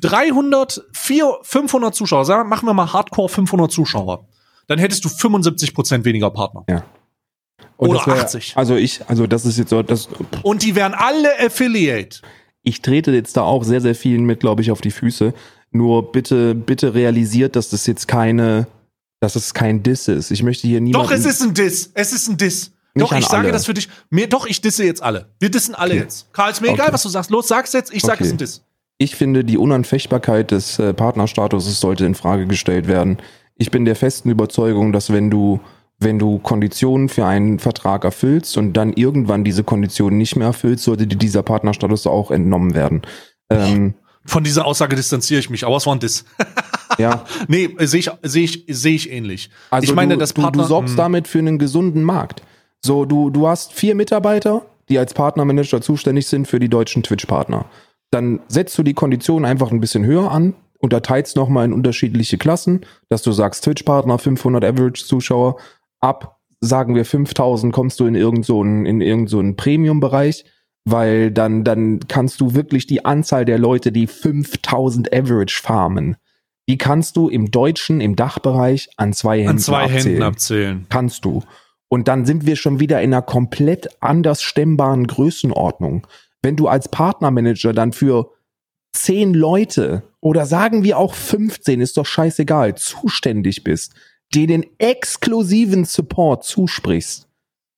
300, 0.00 0.82
400, 0.92 1.46
500 1.46 1.94
Zuschauer. 1.94 2.24
Sagen, 2.24 2.48
machen 2.48 2.66
wir 2.66 2.74
mal 2.74 2.92
Hardcore 2.92 3.28
500 3.28 3.70
Zuschauer. 3.70 4.26
Dann 4.68 4.78
hättest 4.78 5.04
du 5.04 5.08
75% 5.08 6.04
weniger 6.04 6.30
Partner. 6.30 6.64
Ja. 6.68 6.84
Und 7.76 7.90
Oder 7.90 8.06
wär, 8.06 8.22
80. 8.22 8.56
Also 8.56 8.76
ich, 8.76 9.00
also 9.08 9.26
das 9.26 9.44
ist 9.44 9.58
jetzt 9.58 9.70
so, 9.70 9.82
das. 9.82 10.08
Und 10.42 10.62
die 10.62 10.74
wären 10.74 10.94
alle 10.94 11.28
Affiliate. 11.40 12.20
Ich 12.62 12.82
trete 12.82 13.10
jetzt 13.12 13.36
da 13.36 13.42
auch 13.42 13.64
sehr, 13.64 13.80
sehr 13.80 13.94
vielen 13.94 14.24
mit, 14.24 14.40
glaube 14.40 14.62
ich, 14.62 14.70
auf 14.70 14.80
die 14.80 14.90
Füße. 14.90 15.32
Nur 15.70 16.12
bitte, 16.12 16.54
bitte 16.54 16.94
realisiert, 16.94 17.56
dass 17.56 17.70
das 17.70 17.86
jetzt 17.86 18.08
keine, 18.08 18.66
dass 19.20 19.36
es 19.36 19.54
kein 19.54 19.82
Diss 19.82 20.08
ist. 20.08 20.30
Ich 20.30 20.42
möchte 20.42 20.66
hier 20.66 20.80
niemanden. 20.80 21.08
Doch, 21.08 21.14
es 21.14 21.24
ist 21.24 21.40
ein 21.40 21.54
Diss. 21.54 21.90
Es 21.94 22.12
ist 22.12 22.28
ein 22.28 22.36
Diss. 22.36 22.72
Doch, 22.94 23.12
ich 23.12 23.26
sage 23.26 23.44
alle. 23.44 23.52
das 23.52 23.66
für 23.66 23.74
dich. 23.74 23.88
Mir, 24.10 24.28
doch, 24.28 24.46
ich 24.46 24.60
disse 24.60 24.84
jetzt 24.84 25.02
alle. 25.02 25.28
Wir 25.38 25.50
dissen 25.50 25.74
alle 25.74 25.94
okay. 25.94 26.02
jetzt. 26.02 26.32
Karl, 26.32 26.50
ist 26.50 26.60
mir 26.60 26.68
okay. 26.68 26.80
egal, 26.80 26.92
was 26.92 27.02
du 27.04 27.08
sagst. 27.08 27.30
Los, 27.30 27.48
sag's 27.48 27.72
jetzt. 27.72 27.94
Ich 27.94 28.02
sag, 28.02 28.14
okay. 28.14 28.24
es 28.24 28.26
ist 28.28 28.34
ein 28.34 28.38
Diss. 28.38 28.64
Ich 28.98 29.14
finde, 29.14 29.44
die 29.44 29.56
Unanfechtbarkeit 29.56 30.50
des 30.50 30.80
äh, 30.80 30.92
Partnerstatuses 30.92 31.78
sollte 31.78 32.04
in 32.04 32.16
Frage 32.16 32.46
gestellt 32.46 32.88
werden. 32.88 33.18
Ich 33.58 33.70
bin 33.70 33.84
der 33.84 33.96
festen 33.96 34.30
Überzeugung, 34.30 34.92
dass 34.92 35.12
wenn 35.12 35.30
du, 35.30 35.60
wenn 35.98 36.18
du 36.18 36.38
Konditionen 36.38 37.08
für 37.08 37.26
einen 37.26 37.58
Vertrag 37.58 38.04
erfüllst 38.04 38.56
und 38.56 38.72
dann 38.72 38.92
irgendwann 38.92 39.44
diese 39.44 39.64
Konditionen 39.64 40.16
nicht 40.16 40.36
mehr 40.36 40.46
erfüllst, 40.46 40.84
sollte 40.84 41.06
dir 41.06 41.16
dieser 41.18 41.42
Partnerstatus 41.42 42.06
auch 42.06 42.30
entnommen 42.30 42.74
werden. 42.74 43.02
Ähm, 43.50 43.94
von 44.24 44.44
dieser 44.44 44.64
Aussage 44.64 44.94
distanziere 44.94 45.40
ich 45.40 45.50
mich, 45.50 45.66
aber 45.66 45.76
es 45.76 45.86
war 45.86 45.94
ein 45.94 46.00
Diss. 46.00 46.24
ja. 46.98 47.24
Nee, 47.48 47.74
sehe 47.80 48.00
ich, 48.00 48.10
sehe 48.22 48.44
ich, 48.44 48.64
sehe 48.68 48.94
ich 48.94 49.10
ähnlich. 49.10 49.50
Also 49.70 49.84
ich 49.84 49.94
meine, 49.94 50.14
du, 50.14 50.20
das 50.20 50.32
Partner, 50.32 50.52
du, 50.52 50.58
du 50.60 50.64
sorgst 50.64 50.90
hm. 50.90 50.96
damit 50.96 51.28
für 51.28 51.38
einen 51.38 51.58
gesunden 51.58 52.04
Markt. 52.04 52.42
So, 52.80 53.04
du, 53.04 53.30
du 53.30 53.48
hast 53.48 53.72
vier 53.72 53.96
Mitarbeiter, 53.96 54.66
die 54.88 54.98
als 54.98 55.14
Partnermanager 55.14 55.80
zuständig 55.80 56.26
sind 56.26 56.46
für 56.46 56.60
die 56.60 56.68
deutschen 56.68 57.02
Twitch-Partner. 57.02 57.66
Dann 58.10 58.40
setzt 58.48 58.78
du 58.78 58.82
die 58.82 58.94
Konditionen 58.94 59.44
einfach 59.44 59.72
ein 59.72 59.80
bisschen 59.80 60.04
höher 60.04 60.30
an, 60.30 60.54
unterteilst 60.78 61.36
nochmal 61.36 61.64
in 61.64 61.72
unterschiedliche 61.72 62.38
Klassen, 62.38 62.82
dass 63.08 63.22
du 63.22 63.32
sagst, 63.32 63.64
Twitch-Partner 63.64 64.18
500 64.18 64.64
Average-Zuschauer, 64.64 65.56
ab, 66.00 66.38
sagen 66.60 66.94
wir 66.94 67.04
5000 67.04 67.72
kommst 67.72 68.00
du 68.00 68.06
in 68.06 68.14
irgendeinen 68.14 68.44
so 68.44 68.62
in 68.62 69.00
irgend 69.00 69.30
so 69.30 69.42
Premium-Bereich 69.56 70.44
weil 70.90 71.30
dann, 71.30 71.64
dann 71.64 72.00
kannst 72.08 72.40
du 72.40 72.54
wirklich 72.54 72.86
die 72.86 73.04
Anzahl 73.04 73.44
der 73.44 73.58
Leute, 73.58 73.92
die 73.92 74.06
5000 74.06 75.12
Average 75.12 75.60
farmen, 75.62 76.16
die 76.68 76.78
kannst 76.78 77.16
du 77.16 77.28
im 77.28 77.50
Deutschen, 77.50 78.00
im 78.00 78.16
Dachbereich 78.16 78.90
an 78.96 79.12
zwei 79.12 79.38
Händen, 79.38 79.50
an 79.50 79.58
zwei 79.58 79.82
abzählen. 79.84 80.04
Händen 80.04 80.22
abzählen. 80.22 80.86
Kannst 80.88 81.24
du. 81.24 81.42
Und 81.88 82.08
dann 82.08 82.26
sind 82.26 82.46
wir 82.46 82.56
schon 82.56 82.80
wieder 82.80 83.00
in 83.00 83.14
einer 83.14 83.22
komplett 83.22 83.88
anders 84.00 84.42
stemmbaren 84.42 85.06
Größenordnung. 85.06 86.06
Wenn 86.42 86.56
du 86.56 86.68
als 86.68 86.88
Partnermanager 86.88 87.72
dann 87.72 87.92
für 87.92 88.30
zehn 88.92 89.34
Leute 89.34 90.02
oder 90.20 90.46
sagen 90.46 90.82
wir 90.82 90.98
auch 90.98 91.14
15, 91.14 91.80
ist 91.80 91.96
doch 91.96 92.06
scheißegal, 92.06 92.74
zuständig 92.76 93.64
bist, 93.64 93.94
denen 94.34 94.66
exklusiven 94.78 95.84
Support 95.84 96.44
zusprichst, 96.44 97.28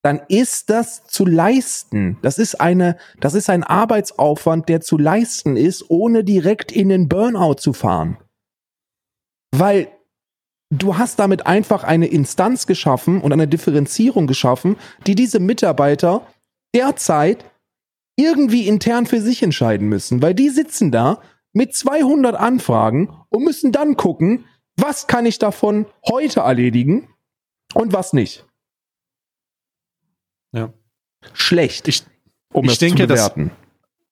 dann 0.03 0.21
ist 0.29 0.71
das 0.71 1.05
zu 1.05 1.27
leisten. 1.27 2.19
Das 2.23 2.39
ist 2.39 2.61
eine, 2.61 2.97
das 3.21 3.35
ist 3.35 3.51
ein 3.51 3.63
Arbeitsaufwand, 3.63 4.69
der 4.69 4.81
zu 4.81 4.97
leisten 4.97 5.57
ist, 5.57 5.91
ohne 5.91 6.25
direkt 6.25 6.73
in 6.73 6.89
den 6.89 7.09
Burnout 7.09 7.55
zu 7.55 7.73
fahren. 7.73 8.17
Weil 9.55 9.89
du 10.71 10.97
hast 10.97 11.19
damit 11.19 11.47
einfach 11.47 11.85
eine 11.85 12.07
Instanz 12.07 12.67
geschaffen 12.67 13.21
und 13.21 13.33
eine 13.33 13.49
Differenzierung 13.49 14.27
geschaffen, 14.27 14.77
die 15.07 15.15
diese 15.15 15.41
Mitarbeiter 15.41 16.27
derzeit 16.75 17.45
irgendwie 18.21 18.67
intern 18.67 19.07
für 19.07 19.21
sich 19.21 19.43
entscheiden 19.43 19.89
müssen, 19.89 20.23
weil 20.23 20.35
die 20.35 20.49
sitzen 20.49 20.91
da 20.91 21.21
mit 21.53 21.75
200 21.75 22.37
Anfragen 22.37 23.15
und 23.29 23.45
müssen 23.45 23.73
dann 23.73 23.97
gucken, 23.97 24.45
was 24.77 25.07
kann 25.07 25.27
ich 25.27 25.39
davon 25.39 25.87
heute 26.09 26.41
erledigen 26.41 27.09
und 27.75 27.93
was 27.93 28.13
nicht. 28.13 28.47
Ja. 30.53 30.73
Schlecht. 31.33 31.89
Ich, 31.89 32.05
um 32.53 32.65
ich 32.65 32.79
denke, 32.79 33.03
zu 33.03 33.09
bewerten. 33.09 33.51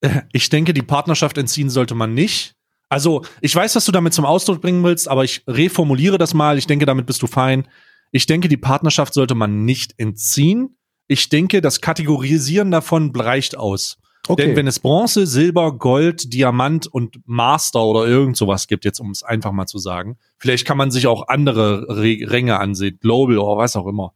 Dass, 0.01 0.23
ich 0.33 0.49
denke, 0.49 0.75
die 0.75 0.83
Partnerschaft 0.83 1.39
entziehen 1.39 1.71
sollte 1.71 1.95
man 1.95 2.15
nicht. 2.15 2.55
Also, 2.89 3.23
ich 3.41 3.55
weiß, 3.55 3.77
was 3.77 3.85
du 3.85 3.93
damit 3.93 4.15
zum 4.15 4.25
Ausdruck 4.25 4.63
bringen 4.63 4.83
willst, 4.83 5.09
aber 5.09 5.25
ich 5.25 5.43
reformuliere 5.47 6.19
das 6.19 6.35
mal. 6.35 6.57
Ich 6.57 6.67
denke, 6.67 6.87
damit 6.87 7.07
bist 7.07 7.21
du 7.23 7.27
fein. 7.27 7.69
Ich 8.13 8.27
denke, 8.27 8.49
die 8.49 8.57
Partnerschaft 8.57 9.13
sollte 9.13 9.35
man 9.35 9.65
nicht 9.65 9.95
entziehen. 9.99 10.78
Ich 11.09 11.29
denke, 11.29 11.61
das 11.61 11.81
Kategorisieren 11.81 12.71
davon 12.71 13.13
reicht 13.15 13.57
aus. 13.57 13.99
Okay. 14.29 14.47
Denn 14.47 14.57
wenn 14.57 14.67
es 14.67 14.79
Bronze, 14.79 15.27
Silber, 15.27 15.73
Gold, 15.73 16.33
Diamant 16.35 16.87
und 16.87 17.21
Master 17.25 17.83
oder 17.83 18.07
irgend 18.07 18.37
sowas 18.37 18.69
gibt, 18.69 18.85
jetzt 18.85 19.01
um 19.01 19.11
es 19.11 19.23
einfach 19.23 19.53
mal 19.53 19.67
zu 19.67 19.79
sagen, 19.79 20.19
vielleicht 20.37 20.67
kann 20.67 20.77
man 20.77 20.91
sich 20.91 21.07
auch 21.07 21.29
andere 21.29 21.87
Ränge 21.89 22.61
ansehen, 22.61 22.99
Global 23.01 23.39
oder 23.39 23.57
was 23.57 23.75
auch 23.75 23.87
immer 23.87 24.13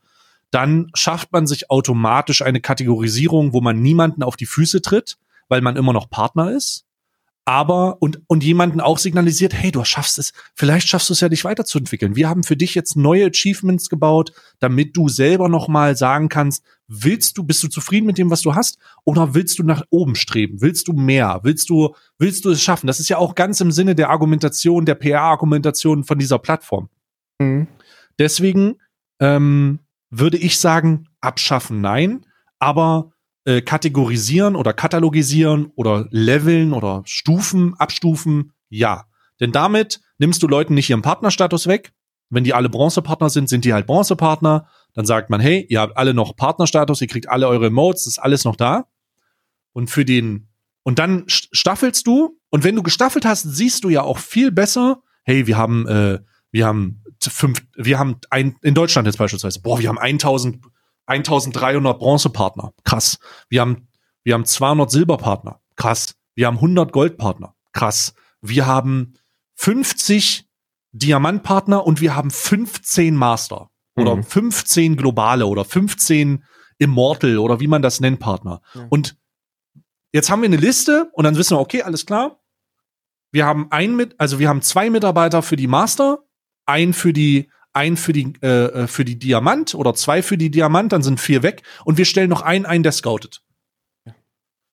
dann 0.53 0.91
schafft 0.95 1.33
man 1.33 1.47
sich 1.47 1.71
automatisch 1.71 2.43
eine 2.43 2.61
Kategorisierung, 2.61 3.55
wo 3.55 3.61
man 3.61 3.81
niemanden 3.81 4.23
auf 4.23 4.37
die 4.37 4.47
Füße 4.47 4.83
tritt, 4.83 5.17
weil 5.49 5.63
man 5.63 5.77
immer 5.77 5.95
noch 5.95 6.09
Partner 6.11 6.53
ist. 6.53 6.85
Aber 7.45 8.01
und, 8.01 8.21
und 8.29 8.45
jemanden 8.45 8.81
auch 8.81 8.99
signalisiert, 8.99 9.53
hey, 9.53 9.73
du 9.73 9.85
schaffst 9.85 10.19
es, 10.19 10.33
vielleicht 10.55 10.87
schaffst 10.87 11.09
du 11.09 11.13
es 11.13 11.21
ja, 11.21 11.29
dich 11.29 11.45
weiterzuentwickeln. 11.45 12.15
Wir 12.15 12.29
haben 12.29 12.45
für 12.45 12.57
dich 12.57 12.77
jetzt 12.77 12.97
neue 12.97 13.27
Achievements 13.27 13.89
gebaut, 13.89 14.33
damit 14.61 14.97
du 14.97 15.09
selber 15.09 15.49
nochmal 15.49 15.97
sagen 15.97 16.29
kannst, 16.29 16.65
willst 16.87 17.37
du, 17.37 17.43
bist 17.43 17.63
du 17.65 17.69
zufrieden 17.69 18.07
mit 18.07 18.17
dem, 18.17 18.31
was 18.31 18.43
du 18.43 18.55
hast? 18.55 18.79
Oder 19.05 19.35
willst 19.35 19.59
du 19.59 19.65
nach 19.65 19.83
oben 19.91 20.15
streben? 20.15 20.61
Willst 20.61 20.87
du 20.87 20.93
mehr? 20.93 21.41
Willst 21.43 21.69
du, 21.69 21.97
willst 22.17 22.45
du 22.45 22.51
es 22.51 22.63
schaffen? 22.63 22.87
Das 22.87 23.01
ist 23.01 23.09
ja 23.09 23.19
auch 23.19 23.35
ganz 23.35 23.61
im 23.61 23.73
Sinne 23.73 23.97
der 23.97 24.11
Argumentation, 24.11 24.85
der 24.85 24.95
PR-Argumentation 24.95 26.05
von 26.05 26.19
dieser 26.19 26.39
Plattform. 26.39 26.91
Mhm. 27.41 27.67
Deswegen 28.21 28.77
ähm, 29.19 29.81
würde 30.11 30.37
ich 30.37 30.61
sagen, 30.61 31.09
abschaffen 31.21 31.81
nein, 31.81 32.25
aber 32.61 33.12
äh, 33.45 33.61
kategorisieren 33.61 34.57
oder 34.57 34.73
katalogisieren 34.73 35.73
oder 35.75 36.07
leveln 36.11 36.73
oder 36.73 37.03
Stufen, 37.05 37.75
abstufen, 37.75 38.53
ja. 38.69 39.07
Denn 39.41 39.53
damit 39.53 40.01
nimmst 40.19 40.43
du 40.43 40.49
Leuten 40.49 40.75
nicht 40.75 40.89
ihren 40.91 41.03
Partnerstatus 41.03 41.67
weg. 41.67 41.93
Wenn 42.31 42.45
die 42.45 42.55
alle 42.55 42.69
Bronzepartner 42.69 43.29
sind, 43.29 43.49
sind 43.49 43.65
die 43.65 43.75
halt 43.75 43.87
Bronzepartner. 43.87 44.69
Dann 44.95 45.05
sagt 45.05 45.29
man, 45.29 45.41
hey, 45.41 45.67
ihr 45.69 45.81
habt 45.81 45.97
alle 45.97 46.15
noch 46.15 46.37
Partnerstatus, 46.37 47.01
ihr 47.01 47.09
kriegt 47.09 47.29
alle 47.29 47.49
eure 47.49 47.67
Emotes, 47.67 48.07
ist 48.07 48.19
alles 48.19 48.45
noch 48.45 48.57
da. 48.57 48.87
Und 49.73 49.91
für 49.91 50.05
den, 50.05 50.49
und 50.83 50.99
dann 50.99 51.25
staffelst 51.27 52.07
du, 52.07 52.39
und 52.51 52.65
wenn 52.65 52.77
du 52.77 52.83
gestaffelt 52.83 53.25
hast, 53.25 53.43
siehst 53.43 53.85
du 53.85 53.89
ja 53.89 54.03
auch 54.03 54.19
viel 54.19 54.53
besser, 54.53 55.03
hey, 55.25 55.47
wir 55.47 55.57
haben, 55.57 55.87
äh, 55.89 56.21
wir 56.51 56.67
haben 56.67 57.03
fünf, 57.21 57.63
wir 57.77 57.99
haben 57.99 58.17
ein, 58.31 58.57
in 58.63 58.75
Deutschland 58.75 59.07
jetzt 59.07 59.19
beispielsweise, 59.19 59.61
boah, 59.61 59.79
wir 59.79 59.89
haben 59.89 59.99
1000, 59.99 60.61
1300 61.07 61.99
Bronzepartner. 61.99 62.73
Krass. 62.85 63.19
Wir 63.49 63.61
haben, 63.61 63.89
wir 64.25 64.35
haben 64.35 64.45
200 64.45 64.91
Silberpartner. 64.91 65.61
Krass. 65.77 66.15
Wir 66.35 66.47
haben 66.47 66.57
100 66.57 66.93
Goldpartner. 66.93 67.55
Krass. 67.73 68.15
Wir 68.41 68.67
haben 68.67 69.15
50 69.55 70.49
Diamantpartner 70.93 71.87
und 71.87 72.01
wir 72.01 72.15
haben 72.15 72.31
15 72.31 73.17
Master 73.17 73.71
oder 73.97 74.17
mhm. 74.17 74.25
15 74.25 74.97
globale 74.97 75.47
oder 75.47 75.65
15 75.65 76.45
Immortal 76.79 77.39
oder 77.39 77.61
wie 77.61 77.67
man 77.67 77.83
das 77.83 78.01
nennt 78.01 78.21
Partner. 78.21 78.61
Ja. 78.75 78.87
Und 78.91 79.17
jetzt 80.13 80.31
haben 80.31 80.43
wir 80.43 80.49
eine 80.49 80.57
Liste 80.57 81.11
und 81.13 81.25
dann 81.25 81.37
wissen 81.37 81.57
wir, 81.57 81.61
okay, 81.61 81.83
alles 81.83 82.07
klar. 82.07 82.41
Wir 83.31 83.47
haben 83.47 83.69
ein 83.71 83.97
mit, 83.97 84.15
also 84.19 84.39
wir 84.39 84.49
haben 84.49 84.63
zwei 84.63 84.91
Mitarbeiter 84.91 85.43
für 85.43 85.57
die 85.57 85.67
Master, 85.67 86.25
ein 86.67 86.93
für 86.93 87.13
die 87.13 87.51
ein 87.73 87.97
für 87.97 88.13
die 88.13 88.33
äh, 88.43 88.47
äh, 88.83 88.87
für 88.87 89.05
die 89.05 89.19
Diamant 89.19 89.75
oder 89.75 89.95
zwei 89.95 90.23
für 90.23 90.37
die 90.37 90.51
Diamant, 90.51 90.93
dann 90.93 91.03
sind 91.03 91.21
vier 91.21 91.43
weg 91.43 91.63
und 91.85 91.99
wir 91.99 92.05
stellen 92.05 92.31
noch 92.31 92.43
einen 92.43 92.67
ein, 92.67 92.83
der 92.83 92.93
scoutet. 92.93 93.43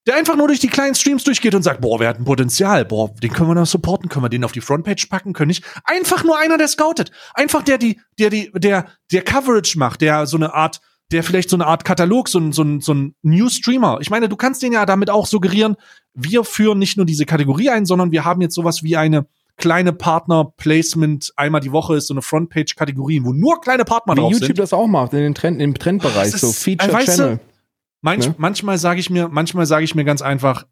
der 0.06 0.16
einfach 0.16 0.36
nur 0.36 0.47
durch 0.47 0.60
die 0.60 0.68
kleinen 0.70 0.95
Streams 0.95 1.24
durchgeht 1.24 1.54
und 1.54 1.62
sagt, 1.62 1.82
boah, 1.82 2.00
wir 2.00 2.08
hatten 2.08 2.26
Potenzial, 2.26 2.84
boah, 2.86 3.14
den 3.16 3.32
können 3.32 3.50
wir 3.50 3.56
noch 3.56 3.68
supporten, 3.68 4.10
können 4.10 4.26
wir 4.26 4.30
den 4.30 4.43
auf 4.43 4.52
die 4.52 4.62
Frontpage 4.62 5.06
packen, 5.08 5.34
können 5.34 5.50
nicht. 5.50 5.64
Einfach 5.84 6.24
nur 6.24 6.38
einer, 6.39 6.58
der 6.58 6.68
scoutet. 6.68 7.12
Einfach 7.36 7.62
der, 7.62 7.78
die, 7.78 8.00
der, 8.18 8.30
die, 8.30 8.52
der, 8.54 8.88
der 9.12 9.22
Coverage 9.22 9.78
macht, 9.78 10.02
der 10.02 10.26
so 10.26 10.38
eine 10.38 10.54
Art, 10.54 10.82
der 11.12 11.24
vielleicht 11.24 11.50
so 11.50 11.58
eine 11.58 11.68
Art 11.68 11.86
Katalog, 11.86 12.28
so 12.28 12.39
ein, 12.39 12.54
so 12.54 12.64
ein, 12.64 12.82
so 12.82 12.93
ein 12.93 13.16
New 13.22 13.50
Streamer. 13.50 14.00
Ich 14.02 14.10
meine, 14.10 14.30
du 14.30 14.36
kannst 14.36 14.64
den 14.64 14.74
ja 14.74 14.86
damit 14.86 15.10
auch 15.10 15.28
suggerieren, 15.28 15.76
wir 16.14 16.43
führen 16.43 16.80
nicht 16.80 16.97
nur 16.97 17.06
diese 17.06 17.26
Kategorie 17.26 17.70
ein, 17.70 17.86
sondern 17.86 18.12
wir 18.12 18.26
haben 18.26 18.41
jetzt 18.41 18.56
sowas 18.56 18.84
wie 18.84 18.97
eine 18.97 19.28
kleine 19.60 19.93
Partner-Placement 19.93 21.34
einmal 21.36 21.62
die 21.62 21.72
Woche 21.72 21.95
ist 21.95 22.07
so 22.07 22.14
eine 22.14 22.22
Frontpage-Kategorie, 22.22 23.22
wo 23.24 23.34
nur 23.34 23.62
kleine 23.62 23.86
Partner 23.86 24.16
Wie 24.16 24.20
drauf 24.22 24.32
YouTube 24.32 24.47
sind. 24.47 24.60
das 24.60 24.74
auch 24.74 24.88
macht, 24.88 25.14
in 25.14 25.20
den 25.20 25.36
Trend, 25.36 25.62
im 25.62 25.76
Trendbereich, 25.76 26.32
Das 26.32 26.41
so 26.41 26.47
ist- 26.49 26.64
Feature 26.64 27.34
äh. 27.34 27.38
Manch, 28.01 28.28
Ne? 28.28 28.36
Manchmal 28.38 28.78
sage 28.78 28.99
ich 28.99 29.10
mir, 29.10 29.28
manchmal 29.28 29.66
sage 29.66 29.84
ich 29.84 29.93
mir 29.93 30.05
ganz 30.05 30.22
einfach, 30.22 30.66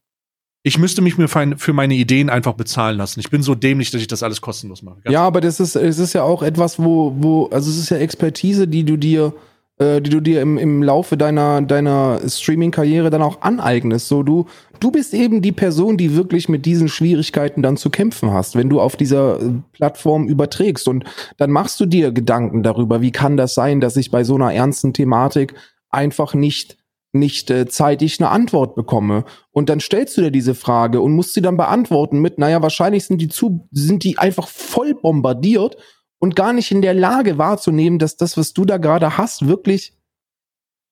ich 0.64 0.78
müsste 0.78 1.02
mich 1.02 1.18
mir 1.18 1.28
für 1.28 1.56
für 1.58 1.74
meine 1.74 1.94
Ideen 1.94 2.30
einfach 2.30 2.54
bezahlen 2.54 2.98
lassen. 2.98 3.20
Ich 3.20 3.30
bin 3.30 3.44
so 3.44 3.54
dämlich, 3.54 3.92
dass 3.92 4.02
ich 4.02 4.08
das 4.08 4.24
alles 4.24 4.42
kostenlos 4.42 4.82
mache. 4.82 5.02
Ganz 5.04 5.14
Ja, 5.14 5.24
aber 5.24 5.42
das 5.42 5.60
ist, 5.60 5.76
es 5.76 6.00
ist 6.00 6.14
ja 6.14 6.24
auch 6.24 6.42
etwas, 6.42 6.80
wo, 6.80 7.14
wo, 7.18 7.46
also 7.48 7.70
es 7.70 7.78
ist 7.78 7.90
ja 7.90 7.98
Expertise, 7.98 8.68
die 8.68 8.84
du 8.84 8.98
dir, 8.98 9.34
äh, 9.80 10.02
die 10.02 10.10
du 10.10 10.20
dir 10.22 10.42
im, 10.42 10.58
im 10.58 10.82
Laufe 10.82 11.18
deiner, 11.18 11.62
deiner 11.62 12.20
Streaming-Karriere 12.28 13.10
dann 13.10 13.22
auch 13.22 13.42
aneignest. 13.42 14.08
So, 14.08 14.24
du, 14.24 14.46
du 14.80 14.92
bist 14.92 15.14
eben 15.14 15.42
die 15.42 15.52
Person, 15.52 15.98
die 15.98 16.16
wirklich 16.16 16.50
mit 16.50 16.66
diesen 16.66 16.88
Schwierigkeiten 16.88 17.62
dann 17.62 17.78
zu 17.78 17.90
kämpfen 17.90 18.32
hast, 18.32 18.56
wenn 18.56 18.70
du 18.70 18.82
auf 18.82 18.96
dieser 18.96 19.40
äh, 19.40 19.52
Plattform 19.74 20.28
überträgst. 20.28 20.88
Und 20.88 21.06
dann 21.38 21.52
machst 21.52 21.80
du 21.80 21.86
dir 21.86 22.12
Gedanken 22.12 22.64
darüber, 22.64 23.02
wie 23.02 23.12
kann 23.12 23.38
das 23.38 23.54
sein, 23.54 23.80
dass 23.80 23.98
ich 23.98 24.12
bei 24.12 24.24
so 24.24 24.36
einer 24.36 24.54
ernsten 24.54 24.94
Thematik 24.94 25.54
einfach 25.90 26.34
nicht 26.34 26.78
nicht 27.14 27.50
äh, 27.50 27.66
zeitig 27.68 28.20
eine 28.20 28.30
Antwort 28.30 28.76
bekomme. 28.76 29.24
Und 29.52 29.70
dann 29.70 29.80
stellst 29.80 30.18
du 30.18 30.22
dir 30.22 30.30
diese 30.30 30.54
Frage 30.54 31.02
und 31.02 31.14
musst 31.14 31.34
sie 31.34 31.42
dann 31.42 31.58
beantworten 31.58 32.20
mit, 32.20 32.38
naja, 32.38 32.62
wahrscheinlich 32.62 33.06
sind 33.06 33.20
die 33.22 33.30
zu, 33.30 33.68
sind 33.72 34.04
die 34.04 34.18
einfach 34.18 34.48
voll 34.48 34.94
bombardiert 34.94 35.78
und 36.20 36.36
gar 36.36 36.54
nicht 36.54 36.72
in 36.72 36.82
der 36.82 36.94
Lage 36.94 37.38
wahrzunehmen, 37.38 38.00
dass 38.00 38.18
das, 38.18 38.38
was 38.38 38.54
du 38.54 38.66
da 38.66 38.78
gerade 38.78 39.18
hast, 39.18 39.48
wirklich, 39.48 39.94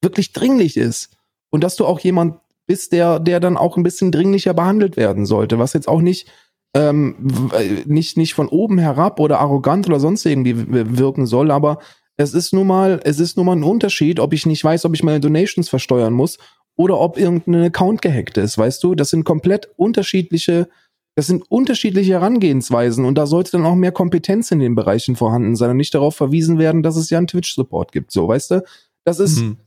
wirklich 0.02 0.34
dringlich 0.34 0.78
ist. 0.78 1.16
Und 1.50 1.64
dass 1.64 1.76
du 1.76 1.86
auch 1.86 2.00
jemand 2.00 2.40
bist, 2.68 2.92
der, 2.92 3.20
der 3.20 3.40
dann 3.40 3.58
auch 3.58 3.78
ein 3.78 3.84
bisschen 3.84 4.12
dringlicher 4.12 4.54
behandelt 4.54 4.98
werden 4.98 5.26
sollte, 5.26 5.60
was 5.60 5.74
jetzt 5.74 5.88
auch 5.88 6.02
nicht, 6.02 6.28
ähm, 6.76 7.50
äh, 7.54 7.84
nicht, 7.86 8.18
nicht 8.18 8.34
von 8.34 8.50
oben 8.50 8.78
herab 8.78 9.20
oder 9.20 9.40
arrogant 9.40 9.88
oder 9.88 10.00
sonst 10.00 10.26
irgendwie 10.26 10.56
wirken 10.98 11.26
soll, 11.26 11.52
aber 11.52 11.80
es 12.18 12.34
ist 12.34 12.54
nun 12.54 12.68
mal, 12.68 13.02
es 13.04 13.20
ist 13.20 13.38
nun 13.38 13.46
mal 13.46 13.56
ein 13.56 13.64
Unterschied, 13.64 14.20
ob 14.20 14.34
ich 14.34 14.46
nicht 14.46 14.64
weiß, 14.64 14.86
ob 14.86 14.94
ich 14.94 15.04
meine 15.04 15.20
Donations 15.20 15.70
versteuern 15.70 16.14
muss 16.14 16.38
oder 16.76 17.00
ob 17.00 17.18
irgendein 17.18 17.66
Account 17.66 18.02
gehackt 18.02 18.38
ist, 18.38 18.58
weißt 18.58 18.84
du? 18.84 18.96
Das 18.96 19.10
sind 19.10 19.24
komplett 19.24 19.70
unterschiedliche, 19.78 20.70
das 21.16 21.28
sind 21.28 21.44
unterschiedliche 21.50 22.14
Herangehensweisen 22.14 23.06
und 23.06 23.18
da 23.18 23.26
sollte 23.26 23.52
dann 23.52 23.66
auch 23.66 23.76
mehr 23.76 23.94
Kompetenz 23.94 24.52
in 24.52 24.60
den 24.60 24.76
Bereichen 24.76 25.16
vorhanden 25.16 25.56
sein 25.56 25.72
und 25.72 25.78
nicht 25.78 25.96
darauf 25.96 26.16
verwiesen 26.16 26.58
werden, 26.60 26.84
dass 26.84 26.98
es 26.98 27.10
ja 27.10 27.18
einen 27.18 27.28
Twitch-Support 27.28 27.92
gibt, 27.92 28.12
so, 28.12 28.28
weißt 28.28 28.52
du? 28.52 28.64
Das 29.06 29.20
ist, 29.20 29.40
Mhm. 29.40 29.58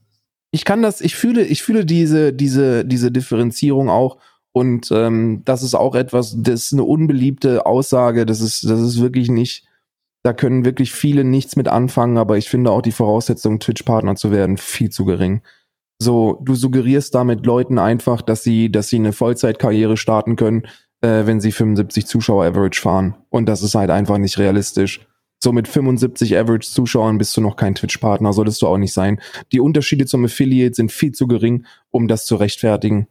ich 0.50 0.64
kann 0.64 0.82
das, 0.82 1.00
ich 1.00 1.14
fühle, 1.16 1.44
ich 1.44 1.62
fühle 1.62 1.86
diese, 1.86 2.32
diese, 2.32 2.84
diese 2.84 3.10
Differenzierung 3.10 3.88
auch. 3.88 4.18
Und 4.52 4.90
ähm, 4.92 5.42
das 5.44 5.62
ist 5.62 5.74
auch 5.74 5.94
etwas, 5.94 6.34
das 6.38 6.64
ist 6.64 6.72
eine 6.72 6.84
unbeliebte 6.84 7.64
Aussage, 7.66 8.26
das 8.26 8.40
ist, 8.40 8.64
das 8.64 8.80
ist 8.80 9.00
wirklich 9.00 9.30
nicht, 9.30 9.64
da 10.24 10.32
können 10.32 10.64
wirklich 10.64 10.92
viele 10.92 11.22
nichts 11.22 11.54
mit 11.54 11.68
anfangen, 11.68 12.18
aber 12.18 12.36
ich 12.38 12.48
finde 12.48 12.72
auch 12.72 12.82
die 12.82 12.92
Voraussetzung, 12.92 13.60
Twitch-Partner 13.60 14.16
zu 14.16 14.30
werden, 14.32 14.56
viel 14.56 14.90
zu 14.90 15.04
gering. 15.04 15.42
So, 16.00 16.40
du 16.42 16.54
suggerierst 16.54 17.14
damit 17.14 17.46
Leuten 17.46 17.78
einfach, 17.78 18.20
dass 18.22 18.42
sie, 18.42 18.70
dass 18.70 18.88
sie 18.88 18.96
eine 18.96 19.12
Vollzeitkarriere 19.12 19.96
starten 19.96 20.36
können, 20.36 20.66
äh, 21.00 21.26
wenn 21.26 21.40
sie 21.40 21.52
75 21.52 22.06
Zuschauer 22.06 22.44
Average 22.44 22.80
fahren. 22.80 23.14
Und 23.30 23.46
das 23.46 23.62
ist 23.62 23.74
halt 23.74 23.90
einfach 23.90 24.18
nicht 24.18 24.38
realistisch. 24.38 25.00
So 25.40 25.52
mit 25.52 25.68
75 25.68 26.36
Average 26.36 26.68
Zuschauern 26.68 27.18
bist 27.18 27.36
du 27.36 27.40
noch 27.40 27.54
kein 27.56 27.74
Twitch-Partner, 27.76 28.32
solltest 28.32 28.60
du 28.62 28.66
auch 28.66 28.78
nicht 28.78 28.92
sein. 28.92 29.20
Die 29.52 29.60
Unterschiede 29.60 30.04
zum 30.06 30.24
Affiliate 30.24 30.74
sind 30.74 30.90
viel 30.90 31.12
zu 31.12 31.28
gering, 31.28 31.64
um 31.90 32.08
das 32.08 32.26
zu 32.26 32.34
rechtfertigen. 32.36 33.06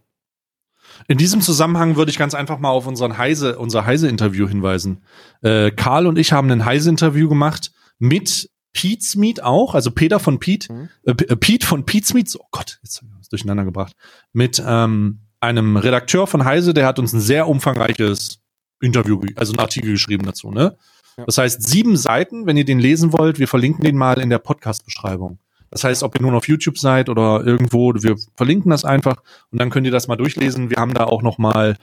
In 1.08 1.18
diesem 1.18 1.42
Zusammenhang 1.42 1.96
würde 1.96 2.12
ich 2.12 2.18
ganz 2.18 2.34
einfach 2.34 2.60
mal 2.60 2.70
auf 2.70 2.88
unseren 2.88 3.18
Heise, 3.18 3.58
unser 3.60 3.86
Heise-Interview 3.86 4.48
hinweisen. 4.48 5.04
Äh, 5.42 5.72
Karl 5.72 6.08
und 6.08 6.18
ich 6.18 6.34
haben 6.34 6.52
ein 6.52 6.66
Heise-Interview 6.66 7.30
gemacht 7.30 7.72
mit 8.00 8.50
Pete's 8.74 9.16
Meat 9.16 9.42
auch, 9.42 9.74
also 9.76 9.92
Peter 9.92 10.20
von 10.20 10.40
Pete, 10.40 10.72
Mhm. 10.74 10.90
äh, 11.04 11.12
äh, 11.12 11.36
Pete 11.36 11.66
von 11.66 11.86
Pete's 11.86 12.14
Meat, 12.14 12.36
oh 12.40 12.46
Gott, 12.52 12.80
jetzt 12.84 12.98
habe 12.98 13.08
ich 13.12 13.20
was 13.20 13.30
durcheinander 13.30 13.64
gebracht, 13.66 13.94
mit 14.34 14.62
ähm, 14.66 15.20
einem 15.40 15.78
Redakteur 15.78 16.28
von 16.28 16.46
Heise, 16.46 16.74
der 16.74 16.86
hat 16.86 17.00
uns 17.00 17.14
ein 17.14 17.20
sehr 17.20 17.48
umfangreiches 17.48 18.40
Interview, 18.82 19.22
also 19.36 19.54
einen 19.54 19.60
Artikel 19.60 19.92
geschrieben 19.92 20.26
dazu, 20.26 20.52
ne? 20.52 20.78
Ja. 21.18 21.26
Das 21.26 21.38
heißt, 21.38 21.68
sieben 21.68 21.98
Seiten, 21.98 22.46
wenn 22.46 22.58
ihr 22.58 22.66
den 22.66 22.80
lesen 22.80 23.12
wollt, 23.12 23.40
wir 23.40 23.48
verlinken 23.48 23.84
den 23.84 23.98
mal 23.98 24.20
in 24.20 24.30
der 24.30 24.38
Podcast-Beschreibung. 24.38 25.40
Das 25.72 25.84
heißt, 25.84 26.04
ob 26.04 26.16
ihr 26.16 26.22
nun 26.22 26.36
auf 26.36 26.48
YouTube 26.48 26.78
seid 26.78 27.10
oder 27.10 27.44
irgendwo, 27.44 27.94
wir 27.96 28.16
verlinken 28.36 28.70
das 28.70 28.86
einfach 28.86 29.18
und 29.52 29.60
dann 29.60 29.70
könnt 29.70 29.86
ihr 29.86 29.92
das 29.92 30.08
mal 30.08 30.16
durchlesen. 30.16 30.70
Wir 30.70 30.78
haben 30.78 30.94
da 30.94 31.06
auch 31.06 31.24
noch 31.24 31.38
mal 31.38 31.78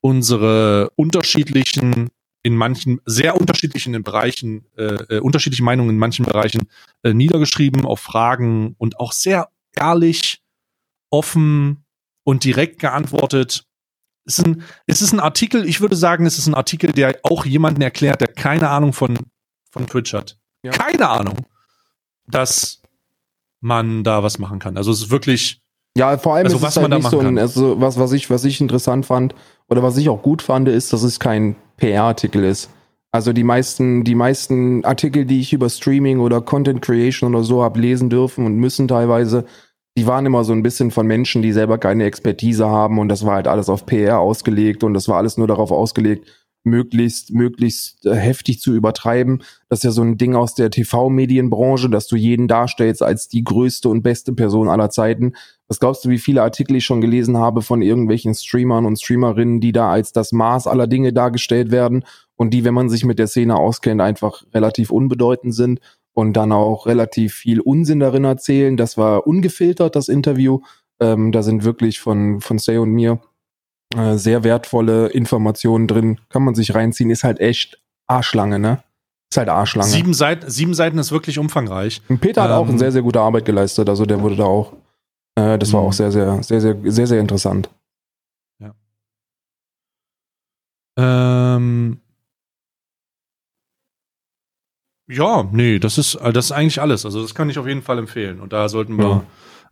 unsere 0.00 0.90
unterschiedlichen, 0.96 2.08
in 2.42 2.56
manchen, 2.56 3.00
sehr 3.04 3.38
unterschiedlichen 3.38 4.02
Bereichen, 4.02 4.66
äh, 4.76 5.16
äh, 5.16 5.20
unterschiedliche 5.20 5.62
Meinungen 5.62 5.90
in 5.90 5.98
manchen 5.98 6.24
Bereichen 6.24 6.68
äh, 7.02 7.12
niedergeschrieben 7.12 7.84
auf 7.84 8.00
Fragen 8.00 8.74
und 8.78 8.98
auch 8.98 9.12
sehr 9.12 9.48
ehrlich, 9.76 10.42
offen 11.10 11.84
und 12.28 12.44
direkt 12.44 12.78
geantwortet. 12.78 13.64
Es 14.26 14.38
ist 14.38 14.46
ein, 14.46 14.62
es 14.86 15.00
ist 15.00 15.14
ein 15.14 15.20
Artikel, 15.20 15.66
ich 15.66 15.80
würde 15.80 15.96
sagen, 15.96 16.26
es 16.26 16.36
ist 16.36 16.46
ein 16.46 16.54
Artikel, 16.54 16.92
der 16.92 17.18
auch 17.22 17.46
jemanden 17.46 17.80
erklärt, 17.80 18.20
der 18.20 18.28
keine 18.28 18.68
Ahnung 18.68 18.92
von, 18.92 19.18
von 19.70 19.86
Twitch 19.86 20.12
hat. 20.12 20.36
Ja. 20.62 20.72
Keine 20.72 21.08
Ahnung, 21.08 21.36
dass 22.26 22.82
man 23.60 24.04
da 24.04 24.22
was 24.22 24.38
machen 24.38 24.58
kann. 24.58 24.76
Also 24.76 24.90
es 24.92 25.00
ist 25.04 25.10
wirklich, 25.10 25.62
Ja, 25.96 26.18
vor 26.18 26.34
allem 26.34 26.44
Also 26.44 26.58
ist 26.58 26.62
was 26.62 26.72
es 26.72 26.76
halt 26.76 26.82
man 26.82 26.90
da 26.90 26.96
nicht 26.98 27.08
so 27.10 27.16
machen 27.16 27.28
ein, 27.28 27.34
kann. 27.36 27.42
also 27.42 27.80
was, 27.80 27.98
was 27.98 28.12
ich, 28.12 28.28
was 28.28 28.44
ich 28.44 28.60
interessant 28.60 29.06
fand 29.06 29.34
oder 29.70 29.82
was 29.82 29.96
ich 29.96 30.10
auch 30.10 30.20
gut 30.20 30.42
fand, 30.42 30.68
ist, 30.68 30.92
dass 30.92 31.02
es 31.02 31.18
kein 31.18 31.56
PR-Artikel 31.78 32.44
ist. 32.44 32.68
Also 33.10 33.32
die 33.32 33.42
meisten, 33.42 34.04
die 34.04 34.14
meisten 34.14 34.84
Artikel, 34.84 35.24
die 35.24 35.40
ich 35.40 35.54
über 35.54 35.70
Streaming 35.70 36.20
oder 36.20 36.42
Content 36.42 36.82
Creation 36.82 37.34
oder 37.34 37.42
so 37.42 37.62
habe 37.62 37.80
lesen 37.80 38.10
dürfen 38.10 38.44
und 38.44 38.56
müssen 38.56 38.86
teilweise, 38.86 39.46
die 39.98 40.06
waren 40.06 40.26
immer 40.26 40.44
so 40.44 40.52
ein 40.52 40.62
bisschen 40.62 40.92
von 40.92 41.08
Menschen, 41.08 41.42
die 41.42 41.50
selber 41.50 41.76
keine 41.76 42.04
Expertise 42.04 42.68
haben 42.68 43.00
und 43.00 43.08
das 43.08 43.26
war 43.26 43.34
halt 43.34 43.48
alles 43.48 43.68
auf 43.68 43.84
PR 43.84 44.20
ausgelegt 44.20 44.84
und 44.84 44.94
das 44.94 45.08
war 45.08 45.16
alles 45.16 45.36
nur 45.36 45.48
darauf 45.48 45.72
ausgelegt, 45.72 46.28
möglichst, 46.62 47.32
möglichst 47.32 48.06
äh, 48.06 48.14
heftig 48.14 48.60
zu 48.60 48.74
übertreiben. 48.74 49.42
Das 49.68 49.80
ist 49.80 49.82
ja 49.82 49.90
so 49.90 50.02
ein 50.02 50.16
Ding 50.16 50.36
aus 50.36 50.54
der 50.54 50.70
TV-Medienbranche, 50.70 51.90
dass 51.90 52.06
du 52.06 52.14
jeden 52.14 52.46
darstellst 52.46 53.02
als 53.02 53.26
die 53.26 53.42
größte 53.42 53.88
und 53.88 54.02
beste 54.02 54.32
Person 54.32 54.68
aller 54.68 54.88
Zeiten. 54.90 55.32
Was 55.66 55.80
glaubst 55.80 56.04
du, 56.04 56.10
wie 56.10 56.18
viele 56.18 56.44
Artikel 56.44 56.76
ich 56.76 56.84
schon 56.84 57.00
gelesen 57.00 57.36
habe 57.36 57.62
von 57.62 57.82
irgendwelchen 57.82 58.34
Streamern 58.34 58.86
und 58.86 59.00
Streamerinnen, 59.00 59.60
die 59.60 59.72
da 59.72 59.90
als 59.90 60.12
das 60.12 60.30
Maß 60.30 60.68
aller 60.68 60.86
Dinge 60.86 61.12
dargestellt 61.12 61.72
werden 61.72 62.04
und 62.36 62.50
die, 62.54 62.62
wenn 62.62 62.74
man 62.74 62.88
sich 62.88 63.04
mit 63.04 63.18
der 63.18 63.26
Szene 63.26 63.56
auskennt, 63.56 64.00
einfach 64.00 64.44
relativ 64.54 64.92
unbedeutend 64.92 65.56
sind 65.56 65.80
und 66.18 66.32
dann 66.32 66.50
auch 66.50 66.86
relativ 66.86 67.32
viel 67.34 67.60
Unsinn 67.60 68.00
darin 68.00 68.24
erzählen. 68.24 68.76
Das 68.76 68.98
war 68.98 69.24
ungefiltert, 69.28 69.94
das 69.94 70.08
Interview. 70.08 70.62
Ähm, 71.00 71.30
da 71.30 71.44
sind 71.44 71.62
wirklich 71.62 72.00
von, 72.00 72.40
von 72.40 72.58
Say 72.58 72.78
und 72.78 72.90
mir 72.90 73.20
äh, 73.96 74.16
sehr 74.16 74.42
wertvolle 74.42 75.06
Informationen 75.10 75.86
drin. 75.86 76.18
Kann 76.28 76.42
man 76.42 76.56
sich 76.56 76.74
reinziehen. 76.74 77.10
Ist 77.10 77.22
halt 77.22 77.38
echt 77.38 77.80
Arschlange, 78.08 78.58
ne? 78.58 78.82
Ist 79.30 79.36
halt 79.38 79.48
Arschlange. 79.48 79.88
sieben 79.90 80.12
Seiten, 80.12 80.50
sieben 80.50 80.74
Seiten 80.74 80.98
ist 80.98 81.12
wirklich 81.12 81.38
umfangreich. 81.38 82.02
Und 82.08 82.20
Peter 82.20 82.42
hat 82.42 82.50
auch 82.50 82.64
Ähm, 82.64 82.70
eine 82.70 82.78
sehr, 82.80 82.90
sehr 82.90 83.02
gute 83.02 83.20
Arbeit 83.20 83.44
geleistet. 83.44 83.88
Also 83.88 84.04
der 84.04 84.20
wurde 84.20 84.34
da 84.34 84.44
auch, 84.44 84.72
äh, 85.38 85.56
das 85.56 85.72
war 85.72 85.82
Mhm. 85.82 85.86
auch 85.86 85.92
sehr, 85.92 86.10
sehr, 86.10 86.42
sehr, 86.42 86.60
sehr, 86.60 86.76
sehr, 86.82 87.06
sehr 87.06 87.20
interessant. 87.20 87.70
Ähm, 91.00 92.00
ja, 95.08 95.48
nee, 95.52 95.78
das 95.78 95.98
ist, 95.98 96.16
äh, 96.16 96.32
das 96.32 96.46
ist 96.46 96.52
eigentlich 96.52 96.80
alles. 96.80 97.04
Also 97.04 97.22
das 97.22 97.34
kann 97.34 97.48
ich 97.50 97.58
auf 97.58 97.66
jeden 97.66 97.82
Fall 97.82 97.98
empfehlen. 97.98 98.40
Und 98.40 98.52
da 98.52 98.68
sollten 98.68 98.98
wir, 98.98 99.24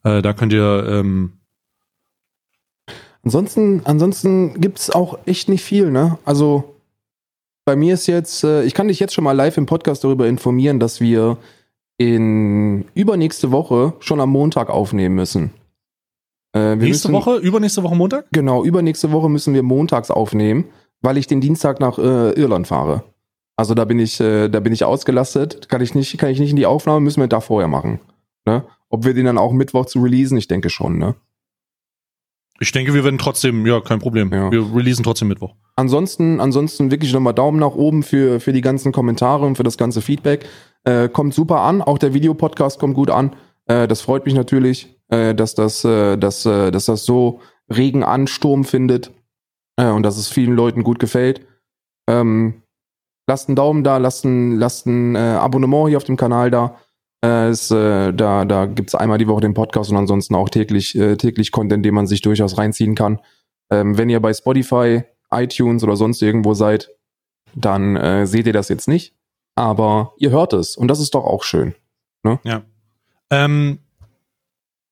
äh, 0.03 0.23
da 0.23 0.33
könnt 0.33 0.53
ihr, 0.53 0.87
ähm, 0.89 1.33
Ansonsten, 3.23 3.81
ansonsten 3.83 4.61
gibt's 4.61 4.89
auch 4.89 5.19
echt 5.27 5.49
nicht 5.49 5.65
viel, 5.65 5.91
ne? 5.91 6.17
Also 6.25 6.77
bei 7.65 7.75
mir 7.75 7.95
ist 7.95 8.07
jetzt, 8.07 8.45
äh, 8.45 8.63
ich 8.63 8.73
kann 8.73 8.87
dich 8.87 9.01
jetzt 9.01 9.15
schon 9.15 9.25
mal 9.25 9.33
live 9.33 9.57
im 9.57 9.67
Podcast 9.67 10.05
darüber 10.05 10.29
informieren, 10.29 10.79
dass 10.79 11.01
wir 11.01 11.37
in 11.99 12.85
übernächste 12.95 13.51
Woche 13.51 13.95
schon 13.99 14.21
am 14.21 14.31
Montag 14.31 14.71
aufnehmen 14.71 15.17
müssen. 15.17 15.51
Äh, 16.55 16.77
nächste 16.77 17.11
müssen, 17.11 17.13
Woche, 17.15 17.39
übernächste 17.39 17.83
Woche 17.83 17.97
Montag? 17.97 18.27
Genau, 18.31 18.63
übernächste 18.63 19.11
Woche 19.11 19.29
müssen 19.29 19.55
wir 19.55 19.65
montags 19.65 20.13
aufnehmen, 20.13 20.67
weil 21.01 21.17
ich 21.17 21.27
den 21.27 21.41
Dienstag 21.41 21.81
nach 21.81 21.99
äh, 21.99 22.31
Irland 22.31 22.69
fahre. 22.69 23.03
Also 23.57 23.75
da 23.75 23.85
bin 23.85 23.99
ich, 23.99 24.21
äh, 24.21 24.49
da 24.49 24.61
bin 24.61 24.73
ich 24.73 24.85
ausgelastet. 24.85 25.69
Kann 25.69 25.81
ich 25.81 25.95
nicht, 25.95 26.17
kann 26.19 26.31
ich 26.31 26.39
nicht 26.39 26.51
in 26.51 26.57
die 26.57 26.67
Aufnahme, 26.67 27.01
müssen 27.01 27.21
wir 27.21 27.29
da 27.29 27.41
vorher 27.41 27.69
machen. 27.69 28.01
Ne? 28.47 28.65
Ob 28.89 29.05
wir 29.05 29.15
den 29.15 29.25
dann 29.25 29.39
auch 29.39 29.53
Mittwoch 29.53 29.87
zu 29.87 30.01
releasen, 30.01 30.37
ich 30.37 30.49
denke 30.49 30.71
schon, 30.71 30.99
ne? 30.99 31.15
Ich 32.59 32.73
denke, 32.73 32.95
wir 32.95 33.05
werden 33.05 33.19
trotzdem, 33.19 33.67
ja, 33.67 33.81
kein 33.81 33.99
Problem. 33.99 34.33
Ja. 34.33 34.51
Wir 34.51 34.75
releasen 34.75 35.05
trotzdem 35.05 35.29
Mittwoch. 35.29 35.55
Ansonsten, 35.75 36.41
ansonsten 36.41 36.91
wirklich 36.91 37.13
nochmal 37.13 37.35
Daumen 37.35 37.59
nach 37.59 37.75
oben 37.75 38.03
für, 38.03 38.41
für 38.41 38.55
die 38.55 38.63
ganzen 38.63 38.93
Kommentare 38.93 39.45
und 39.45 39.57
für 39.57 39.63
das 39.63 39.77
ganze 39.77 40.01
Feedback. 40.01 40.47
Äh, 40.85 41.11
kommt 41.11 41.35
super 41.35 41.61
an. 41.61 41.83
Auch 41.83 41.99
der 41.99 42.15
Videopodcast 42.15 42.79
kommt 42.79 42.95
gut 42.95 43.11
an. 43.11 43.37
Äh, 43.67 43.87
das 43.87 44.01
freut 44.01 44.25
mich 44.25 44.35
natürlich, 44.35 44.99
äh, 45.09 45.35
dass, 45.35 45.55
das, 45.55 45.85
äh, 45.85 46.17
dass, 46.17 46.47
äh, 46.47 46.71
dass 46.71 46.87
das 46.87 47.05
so 47.05 47.41
regen 47.71 48.03
Ansturm 48.05 48.65
findet 48.65 49.11
äh, 49.77 49.91
und 49.91 50.03
dass 50.03 50.17
es 50.17 50.29
vielen 50.29 50.55
Leuten 50.55 50.83
gut 50.83 50.99
gefällt. 50.99 51.43
Ähm, 52.09 52.63
lasst 53.27 53.49
einen 53.49 53.57
Daumen 53.57 53.85
da, 53.85 53.99
lasst 53.99 54.25
ein, 54.25 54.57
lasst 54.57 54.87
ein 54.87 55.15
äh, 55.15 55.19
Abonnement 55.19 55.89
hier 55.89 55.97
auf 55.97 56.05
dem 56.05 56.17
Kanal 56.17 56.51
da. 56.51 56.79
Äh, 57.25 57.51
ist, 57.51 57.71
äh, 57.71 58.13
da 58.13 58.45
da 58.45 58.67
gibt 58.67 58.91
es 58.91 58.95
einmal 58.95 59.19
die 59.19 59.27
Woche 59.27 59.41
den 59.41 59.55
Podcast 59.55 59.91
und 59.91 59.97
ansonsten 59.97 60.35
auch 60.35 60.49
täglich, 60.49 60.97
äh, 60.97 61.17
täglich 61.17 61.51
Content, 61.51 61.85
den 61.85 61.95
man 61.95 62.07
sich 62.07 62.21
durchaus 62.21 62.59
reinziehen 62.59 62.95
kann. 62.95 63.21
Ähm, 63.71 63.99
wenn 63.99 64.11
ihr 64.11 64.21
bei 64.21 64.33
Spotify, 64.33 65.03
iTunes 65.31 65.83
oder 65.83 65.97
sonst 65.97 66.23
irgendwo 66.23 66.55
seid, 66.55 66.91
dann 67.55 67.97
äh, 67.97 68.27
seht 68.27 68.47
ihr 68.47 68.53
das 68.53 68.69
jetzt 68.69 68.87
nicht. 68.87 69.15
Aber 69.55 70.13
ihr 70.19 70.31
hört 70.31 70.53
es 70.53 70.77
und 70.77 70.89
das 70.89 71.01
ist 71.01 71.15
doch 71.15 71.25
auch 71.25 71.43
schön. 71.43 71.75
Ähm, 73.31 73.79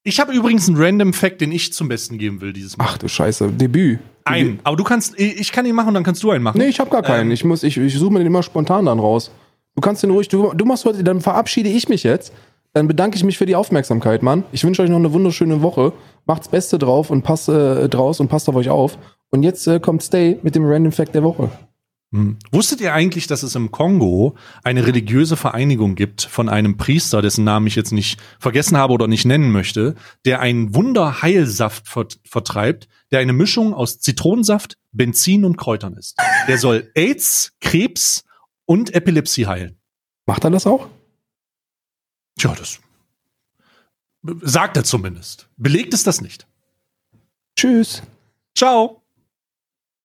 ich 0.02 0.18
habe 0.18 0.32
übrigens 0.32 0.68
einen 0.68 0.78
random 0.78 1.12
Fact, 1.12 1.40
den 1.40 1.52
ich 1.52 1.72
zum 1.72 1.88
Besten 1.88 2.18
geben 2.18 2.40
will 2.40 2.52
dieses 2.52 2.76
Mal. 2.76 2.86
Ach 2.88 2.98
du 2.98 3.08
Scheiße, 3.08 3.52
Debüt. 3.52 4.00
Einen. 4.24 4.60
Aber 4.64 4.76
du 4.76 4.84
kannst, 4.84 5.18
ich 5.18 5.52
kann 5.52 5.66
ihn 5.66 5.74
machen 5.74 5.88
und 5.88 5.94
dann 5.94 6.04
kannst 6.04 6.22
du 6.22 6.30
einen 6.30 6.42
machen. 6.42 6.58
Nee, 6.58 6.68
ich 6.68 6.80
habe 6.80 6.90
gar 6.90 7.02
keinen. 7.02 7.26
Ähm. 7.26 7.32
ich 7.32 7.44
muss, 7.44 7.62
ich, 7.62 7.76
ich 7.76 7.94
suche 7.98 8.12
mir 8.12 8.20
den 8.20 8.26
immer 8.26 8.42
spontan 8.42 8.86
dann 8.86 8.98
raus. 8.98 9.30
Du 9.74 9.80
kannst 9.80 10.02
den 10.02 10.10
ruhig, 10.10 10.28
du, 10.28 10.52
du 10.54 10.64
machst 10.64 10.84
heute, 10.84 11.04
dann 11.04 11.20
verabschiede 11.20 11.68
ich 11.68 11.88
mich 11.88 12.04
jetzt. 12.04 12.32
Dann 12.72 12.88
bedanke 12.88 13.16
ich 13.16 13.24
mich 13.24 13.38
für 13.38 13.46
die 13.46 13.54
Aufmerksamkeit, 13.54 14.22
Mann. 14.22 14.42
Ich 14.50 14.64
wünsche 14.64 14.82
euch 14.82 14.90
noch 14.90 14.96
eine 14.96 15.12
wunderschöne 15.12 15.62
Woche. 15.62 15.92
Macht's 16.26 16.48
Beste 16.48 16.78
drauf 16.78 17.10
und 17.10 17.22
passt 17.22 17.48
äh, 17.48 17.88
draus 17.88 18.18
und 18.18 18.28
passt 18.28 18.48
auf 18.48 18.56
euch 18.56 18.68
auf. 18.68 18.98
Und 19.30 19.42
jetzt 19.42 19.66
äh, 19.66 19.78
kommt 19.78 20.02
Stay 20.02 20.38
mit 20.42 20.54
dem 20.54 20.64
Random 20.64 20.90
Fact 20.90 21.14
der 21.14 21.22
Woche. 21.22 21.50
Hm. 22.14 22.36
Wusstet 22.52 22.80
ihr 22.80 22.94
eigentlich, 22.94 23.26
dass 23.26 23.42
es 23.42 23.56
im 23.56 23.72
Kongo 23.72 24.36
eine 24.62 24.86
religiöse 24.86 25.36
Vereinigung 25.36 25.96
gibt 25.96 26.22
von 26.22 26.48
einem 26.48 26.76
Priester, 26.76 27.22
dessen 27.22 27.44
Namen 27.44 27.66
ich 27.66 27.74
jetzt 27.74 27.92
nicht 27.92 28.20
vergessen 28.38 28.76
habe 28.76 28.92
oder 28.92 29.08
nicht 29.08 29.24
nennen 29.24 29.50
möchte, 29.50 29.96
der 30.24 30.40
einen 30.40 30.76
Wunderheilsaft 30.76 31.88
vert 31.88 32.20
vertreibt, 32.24 32.88
der 33.14 33.20
eine 33.20 33.32
Mischung 33.32 33.74
aus 33.74 34.00
Zitronensaft, 34.00 34.76
Benzin 34.90 35.44
und 35.44 35.56
Kräutern 35.56 35.96
ist. 35.96 36.16
Der 36.48 36.58
soll 36.58 36.90
AIDS, 36.96 37.52
Krebs 37.60 38.24
und 38.64 38.92
Epilepsie 38.92 39.46
heilen. 39.46 39.78
Macht 40.26 40.42
er 40.42 40.50
das 40.50 40.66
auch? 40.66 40.88
Tja, 42.36 42.56
das 42.58 42.80
sagt 44.40 44.76
er 44.76 44.82
zumindest. 44.82 45.48
Belegt 45.56 45.94
ist 45.94 46.08
das 46.08 46.20
nicht. 46.22 46.48
Tschüss. 47.56 48.02
Ciao. 48.56 49.03